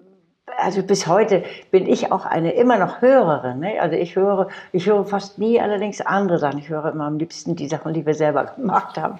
also 0.58 0.82
bis 0.82 1.06
heute 1.06 1.44
bin 1.70 1.86
ich 1.86 2.12
auch 2.12 2.26
eine 2.26 2.52
immer 2.52 2.78
noch 2.78 3.00
Hörerin. 3.00 3.60
Ne? 3.60 3.80
Also 3.80 3.96
ich 3.96 4.16
höre, 4.16 4.48
ich 4.72 4.86
höre 4.86 5.04
fast 5.04 5.38
nie 5.38 5.60
allerdings 5.60 6.00
andere 6.00 6.38
Sachen. 6.38 6.58
Ich 6.58 6.68
höre 6.68 6.92
immer 6.92 7.06
am 7.06 7.18
liebsten 7.18 7.56
die 7.56 7.68
Sachen, 7.68 7.94
die 7.94 8.06
wir 8.06 8.14
selber 8.14 8.44
gemacht 8.44 8.96
haben. 8.98 9.18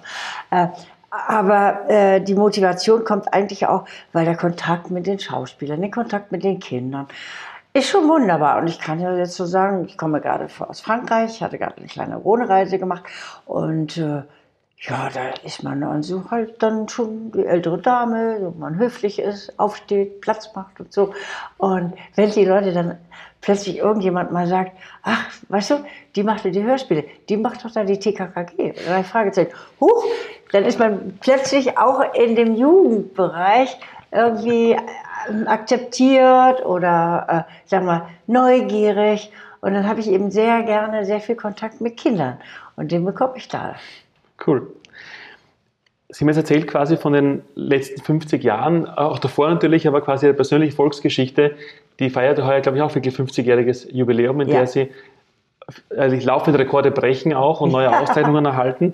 Äh, 0.51 0.67
aber 1.09 1.89
äh, 1.89 2.21
die 2.21 2.33
Motivation 2.33 3.03
kommt 3.03 3.33
eigentlich 3.33 3.67
auch, 3.67 3.85
weil 4.13 4.25
der 4.25 4.35
Kontakt 4.35 4.89
mit 4.89 5.05
den 5.05 5.19
Schauspielern, 5.19 5.79
der 5.79 5.91
Kontakt 5.91 6.31
mit 6.31 6.43
den 6.43 6.59
Kindern, 6.59 7.07
Ist 7.73 7.89
schon 7.89 8.07
wunderbar. 8.07 8.59
Und 8.59 8.67
ich 8.67 8.79
kann 8.79 8.99
ja 8.99 9.15
jetzt 9.15 9.35
so 9.35 9.45
sagen, 9.45 9.85
ich 9.85 9.97
komme 9.97 10.21
gerade 10.21 10.47
aus 10.59 10.81
Frankreich, 10.81 11.41
hatte 11.41 11.57
gerade 11.57 11.77
eine 11.77 11.87
kleine 11.87 12.17
Rhone-Reise 12.17 12.77
gemacht 12.79 13.03
und 13.45 13.97
äh, 13.97 14.23
ja, 14.89 15.09
da 15.13 15.29
ist 15.45 15.63
man 15.63 15.79
dann 15.79 16.03
so 16.03 16.29
halt 16.29 16.61
dann 16.61 16.89
schon 16.89 17.31
die 17.31 17.45
ältere 17.45 17.77
Dame, 17.77 18.39
so 18.41 18.53
man 18.57 18.77
höflich 18.77 19.17
ist, 19.19 19.57
aufsteht, 19.57 20.19
Platz 20.19 20.53
macht 20.55 20.79
und 20.79 20.91
so. 20.91 21.13
Und 21.57 21.93
wenn 22.15 22.31
die 22.31 22.43
Leute 22.43 22.73
dann 22.73 22.97
plötzlich 23.39 23.77
irgendjemand 23.77 24.31
mal 24.33 24.47
sagt, 24.47 24.73
ach, 25.03 25.25
weißt 25.47 25.71
du, 25.71 25.85
die 26.15 26.23
macht 26.23 26.43
die 26.43 26.63
Hörspiele, 26.63 27.05
die 27.29 27.37
macht 27.37 27.63
doch 27.63 27.71
da 27.71 27.85
die 27.85 27.97
TKKG. 27.97 28.73
Drei 28.85 29.03
Fragezeichen. 29.03 29.51
Huch, 29.79 30.03
dann 30.51 30.65
ist 30.65 30.79
man 30.79 31.17
plötzlich 31.21 31.77
auch 31.77 32.01
in 32.13 32.35
dem 32.35 32.55
Jugendbereich 32.55 33.77
irgendwie 34.11 34.75
ähm, 35.29 35.47
akzeptiert 35.47 36.65
oder, 36.65 37.47
äh, 37.47 37.69
sagen 37.69 37.85
wir, 37.85 38.09
neugierig. 38.27 39.31
Und 39.61 39.73
dann 39.75 39.87
habe 39.87 40.01
ich 40.01 40.09
eben 40.09 40.29
sehr 40.29 40.63
gerne 40.63 41.05
sehr 41.05 41.21
viel 41.21 41.35
Kontakt 41.35 41.79
mit 41.79 41.95
Kindern. 41.95 42.37
Und 42.75 42.91
den 42.91 43.05
bekomme 43.05 43.33
ich 43.37 43.47
da. 43.47 43.75
Cool. 44.45 44.67
Sie 46.09 46.21
haben 46.21 46.29
jetzt 46.29 46.37
erzählt 46.37 46.67
quasi 46.67 46.95
von 46.95 47.13
den 47.13 47.41
letzten 47.55 48.01
50 48.01 48.43
Jahren, 48.43 48.87
auch 48.87 49.17
davor 49.17 49.49
natürlich, 49.49 49.87
aber 49.87 50.01
quasi 50.01 50.27
eine 50.27 50.35
persönliche 50.35 50.75
Volksgeschichte. 50.75 51.55
Die 51.99 52.09
feiert 52.09 52.39
heuer, 52.43 52.61
glaube 52.61 52.77
ich, 52.77 52.83
auch 52.83 52.93
wirklich 52.93 53.15
50-jähriges 53.15 53.91
Jubiläum, 53.91 54.39
in 54.41 54.49
ja. 54.49 54.59
der 54.59 54.67
Sie 54.67 54.89
also 55.95 56.15
laufende 56.25 56.59
Rekorde 56.59 56.91
brechen 56.91 57.33
auch 57.33 57.61
und 57.61 57.71
neue 57.71 57.97
Auszeichnungen 57.97 58.45
erhalten. 58.45 58.93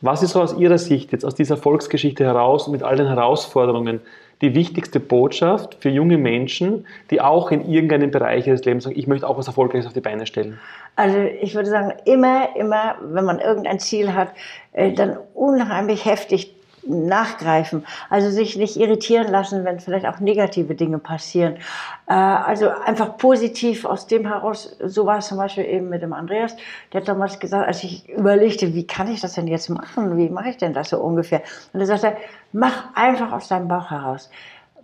Was 0.00 0.22
ist 0.22 0.32
so 0.32 0.42
aus 0.42 0.56
Ihrer 0.56 0.78
Sicht 0.78 1.12
jetzt 1.12 1.24
aus 1.24 1.34
dieser 1.34 1.56
Volksgeschichte 1.56 2.24
heraus 2.24 2.68
mit 2.68 2.82
all 2.82 2.96
den 2.96 3.08
Herausforderungen 3.08 4.00
die 4.40 4.54
wichtigste 4.54 5.00
Botschaft 5.00 5.76
für 5.80 5.90
junge 5.90 6.16
Menschen, 6.16 6.86
die 7.10 7.20
auch 7.20 7.50
in 7.50 7.68
irgendeinem 7.68 8.10
Bereich 8.10 8.46
ihres 8.46 8.64
Lebens 8.64 8.84
sagen, 8.84 8.98
ich 8.98 9.06
möchte 9.06 9.28
auch 9.28 9.36
was 9.36 9.46
Erfolgreiches 9.46 9.86
auf 9.86 9.92
die 9.92 10.00
Beine 10.00 10.26
stellen? 10.26 10.58
Also 10.96 11.18
ich 11.18 11.54
würde 11.54 11.68
sagen, 11.68 11.92
immer, 12.04 12.56
immer, 12.56 12.96
wenn 13.02 13.24
man 13.24 13.38
irgendein 13.38 13.78
Ziel 13.78 14.14
hat, 14.14 14.32
äh, 14.72 14.92
dann 14.92 15.18
unheimlich 15.34 16.04
heftig 16.04 16.54
nachgreifen. 16.84 17.84
Also 18.08 18.30
sich 18.30 18.56
nicht 18.56 18.76
irritieren 18.76 19.28
lassen, 19.28 19.64
wenn 19.64 19.80
vielleicht 19.80 20.06
auch 20.06 20.20
negative 20.20 20.74
Dinge 20.74 20.98
passieren. 20.98 21.56
Äh, 22.06 22.12
also 22.12 22.68
einfach 22.68 23.16
positiv 23.16 23.84
aus 23.84 24.06
dem 24.06 24.26
heraus, 24.26 24.76
so 24.84 25.06
war 25.06 25.18
es 25.18 25.28
zum 25.28 25.38
Beispiel 25.38 25.64
eben 25.64 25.88
mit 25.88 26.02
dem 26.02 26.12
Andreas, 26.12 26.56
der 26.92 27.00
hat 27.00 27.08
damals 27.08 27.38
gesagt, 27.38 27.66
als 27.66 27.84
ich 27.84 28.08
überlegte, 28.08 28.74
wie 28.74 28.86
kann 28.86 29.10
ich 29.10 29.20
das 29.20 29.34
denn 29.34 29.46
jetzt 29.46 29.68
machen, 29.68 30.16
wie 30.16 30.28
mache 30.28 30.50
ich 30.50 30.56
denn 30.56 30.72
das 30.72 30.90
so 30.90 30.98
ungefähr? 30.98 31.42
Und 31.72 31.80
er 31.80 31.86
sagte, 31.86 32.16
mach 32.52 32.94
einfach 32.94 33.32
aus 33.32 33.48
deinem 33.48 33.68
Bauch 33.68 33.90
heraus. 33.90 34.30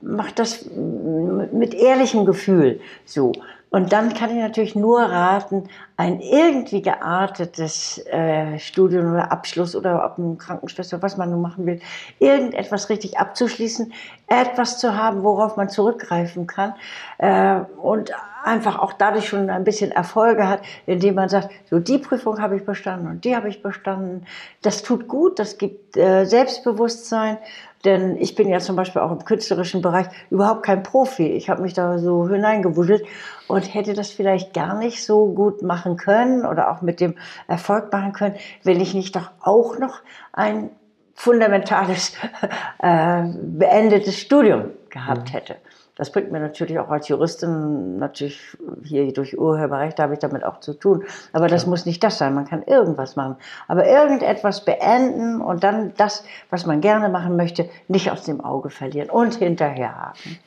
Mach 0.03 0.31
das 0.33 0.67
mit 0.67 1.75
ehrlichem 1.75 2.27
Gefühl 2.27 2.81
so. 3.07 3.33
Und 3.77 3.93
dann 3.93 4.15
kann 4.15 4.31
ich 4.31 4.39
natürlich 4.39 4.75
nur 4.75 5.03
raten, 5.03 5.69
ein 5.99 6.21
irgendwie 6.21 6.81
geartetes 6.81 7.99
äh, 8.07 8.59
Studium 8.59 9.13
oder 9.13 9.31
Abschluss 9.31 9.77
oder 9.77 10.03
ob 10.03 10.19
eine 10.19 10.37
Krankenschwester, 10.37 11.03
was 11.03 11.19
man 11.19 11.31
nun 11.31 11.43
machen 11.43 11.67
will, 11.67 11.81
irgendetwas 12.19 12.89
richtig 12.89 13.19
abzuschließen, 13.19 13.93
etwas 14.29 14.79
zu 14.79 14.97
haben, 14.97 15.23
worauf 15.25 15.59
man 15.59 15.69
zurückgreifen 15.69 16.47
kann 16.47 16.73
äh, 17.19 17.61
und 17.77 18.13
einfach 18.47 18.79
auch 18.79 18.95
dadurch 18.95 19.29
schon 19.29 19.51
ein 19.51 19.65
bisschen 19.65 19.91
Erfolge 19.91 20.49
hat, 20.49 20.63
indem 20.87 21.17
man 21.17 21.29
sagt, 21.29 21.51
so 21.69 21.79
die 21.79 21.99
Prüfung 21.99 22.41
habe 22.41 22.57
ich 22.57 22.65
bestanden 22.65 23.09
und 23.09 23.25
die 23.27 23.37
habe 23.37 23.51
ich 23.51 23.61
bestanden. 23.61 24.25
Das 24.63 24.83
tut 24.83 25.07
gut, 25.07 25.39
das 25.39 25.59
gibt 25.59 25.99
äh, 25.99 26.25
Selbstbewusstsein 26.25 27.37
denn 27.85 28.17
ich 28.17 28.35
bin 28.35 28.49
ja 28.49 28.59
zum 28.59 28.77
Beispiel 28.77 29.03
auch 29.03 29.13
im 29.13 29.25
künstlerischen 29.25 29.83
Bereich 29.83 30.07
überhaupt 30.31 30.65
kein 30.65 30.83
Profi. 30.83 31.27
Ich 31.27 31.49
habe 31.49 31.63
mich 31.63 31.75
da 31.75 31.99
so 31.99 32.29
hineingewuschelt 32.29 33.05
und 33.49 33.63
hätte 33.75 33.95
das 33.95 34.11
vielleicht 34.11 34.55
gar 34.55 34.77
nicht 34.77 35.05
so 35.05 35.27
gut 35.27 35.63
machen 35.63 35.97
können 35.97 36.45
oder 36.45 36.71
auch 36.71 36.83
mit 36.83 37.01
dem 37.01 37.15
Erfolg 37.47 37.93
machen 37.93 38.13
können, 38.13 38.35
wenn 38.63 38.81
ich 38.81 38.95
nicht 38.95 39.15
doch 39.15 39.31
auch 39.41 39.79
noch 39.79 40.01
ein 40.33 40.71
fundamentales, 41.15 42.13
äh, 42.79 43.23
beendetes 43.43 44.19
Studium 44.19 44.71
gehabt 44.91 45.29
mhm. 45.29 45.33
hätte. 45.33 45.57
Das 45.97 46.13
bringt 46.13 46.31
mir 46.31 46.41
natürlich 46.41 46.79
auch 46.79 46.91
als 46.91 47.09
Juristin, 47.09 47.97
natürlich 47.99 48.39
hier 48.85 49.11
durch 49.15 49.39
Urheberrecht 49.39 49.99
habe 49.99 50.13
ich 50.13 50.19
damit 50.19 50.45
auch 50.45 50.61
zu 50.61 50.75
tun. 50.75 51.05
Aber 51.33 51.49
das 51.49 51.63
ja. 51.63 51.71
muss 51.71 51.87
nicht 51.87 52.05
das 52.05 52.19
sein. 52.19 52.35
Man 52.35 52.47
kann 52.47 52.63
irgendwas 52.63 53.17
machen. 53.17 53.37
Aber 53.67 53.87
irgendetwas 53.87 54.65
beenden 54.65 55.41
und 55.41 55.65
dann 55.65 55.95
das, 55.97 56.23
was 56.51 56.67
man 56.67 56.83
gerne 56.83 57.09
machen 57.09 57.37
möchte, 57.37 57.71
nicht 57.89 58.11
aus 58.11 58.25
dem 58.25 58.43
Auge 58.43 58.69
verlieren 58.69 59.09
und 59.09 59.37
hinterherhaken. 59.37 60.39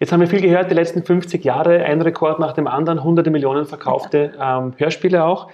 Jetzt 0.00 0.12
haben 0.12 0.20
wir 0.20 0.26
viel 0.26 0.42
gehört, 0.42 0.72
die 0.72 0.74
letzten 0.74 1.04
50 1.04 1.44
Jahre, 1.44 1.84
ein 1.84 2.02
Rekord 2.02 2.40
nach 2.40 2.52
dem 2.52 2.66
anderen, 2.66 3.04
hunderte 3.04 3.30
Millionen 3.30 3.64
verkaufte 3.64 4.32
ähm, 4.38 4.74
Hörspiele 4.76 5.24
auch. 5.24 5.48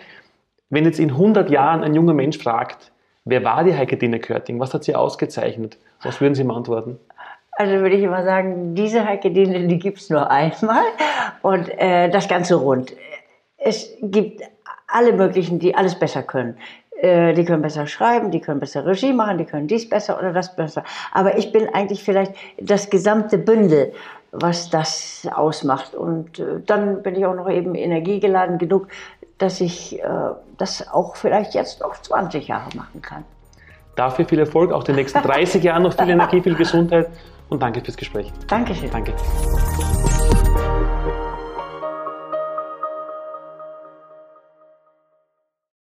Wenn 0.71 0.87
jetzt 0.87 0.99
in 0.99 1.11
100 1.11 1.51
Jahren 1.51 1.85
ein 1.85 1.95
junger 1.95 2.15
Mensch 2.15 2.39
fragt, 2.39 2.91
wer 3.27 3.45
war 3.45 3.63
die 3.65 3.75
Heike 3.77 3.99
Dine 3.99 4.19
Körting, 4.19 4.59
was 4.59 4.73
hat 4.73 4.83
sie 4.83 4.97
ausgezeichnet, 4.97 5.79
was 6.03 6.21
würden 6.21 6.35
Sie 6.35 6.43
ihm 6.43 6.51
antworten? 6.51 6.99
Also 7.63 7.75
würde 7.75 7.95
ich 7.95 8.03
immer 8.03 8.25
sagen, 8.25 8.75
diese 8.75 9.07
Heike 9.07 9.31
Dine, 9.31 9.69
die 9.69 9.79
gibt 9.79 9.99
es 9.99 10.11
nur 10.11 10.29
einmal 10.29 10.83
und 11.43 11.69
äh, 11.79 12.11
das 12.11 12.27
Ganze 12.27 12.57
rund. 12.57 12.93
Es 13.57 13.89
gibt 14.03 14.43
alle 14.89 15.13
möglichen, 15.13 15.61
die 15.61 15.73
alles 15.73 15.95
besser 15.95 16.25
können. 16.25 16.57
Äh, 17.01 17.35
die 17.35 17.45
können 17.45 17.63
besser 17.63 17.87
schreiben, 17.87 18.33
die 18.33 18.41
können 18.41 18.59
besser 18.59 18.85
Regie 18.85 19.13
machen, 19.13 19.39
die 19.39 19.45
können 19.45 19.69
dies 19.69 19.89
besser 19.89 20.19
oder 20.19 20.33
das 20.33 20.57
besser. 20.57 20.83
Aber 21.13 21.39
ich 21.39 21.53
bin 21.53 21.73
eigentlich 21.73 22.03
vielleicht 22.03 22.35
das 22.61 22.91
gesamte 22.91 23.39
Bündel, 23.39 23.93
was 24.33 24.69
das 24.69 25.29
ausmacht. 25.33 25.95
Und 25.95 26.41
äh, 26.41 26.59
dann 26.67 27.05
bin 27.05 27.15
ich 27.15 27.25
auch 27.27 27.37
noch 27.37 27.49
eben 27.49 27.77
energiegeladen 27.77 28.59
genug, 28.59 28.89
dass 29.39 29.61
ich 29.61 30.01
äh, 30.01 30.09
das 30.59 30.93
auch 30.93 31.15
vielleicht 31.15 31.55
jetzt 31.55 31.81
noch 31.81 31.95
20 31.95 32.49
Jahre 32.49 32.77
machen 32.77 33.01
kann. 33.03 33.23
Dafür 33.95 34.25
viel 34.25 34.41
Erfolg, 34.41 34.73
auch 34.73 34.83
die 34.83 34.95
nächsten 34.95 35.23
30 35.23 35.63
Jahre 35.63 35.81
noch 35.81 35.93
viel 35.97 36.11
Energie, 36.11 36.41
viel 36.41 36.57
Gesundheit 36.57 37.09
und 37.53 37.63
danke 37.63 37.81
fürs 37.81 37.97
Gespräch. 37.97 38.33
Dankeschön. 38.49 38.91
Danke. 38.91 39.15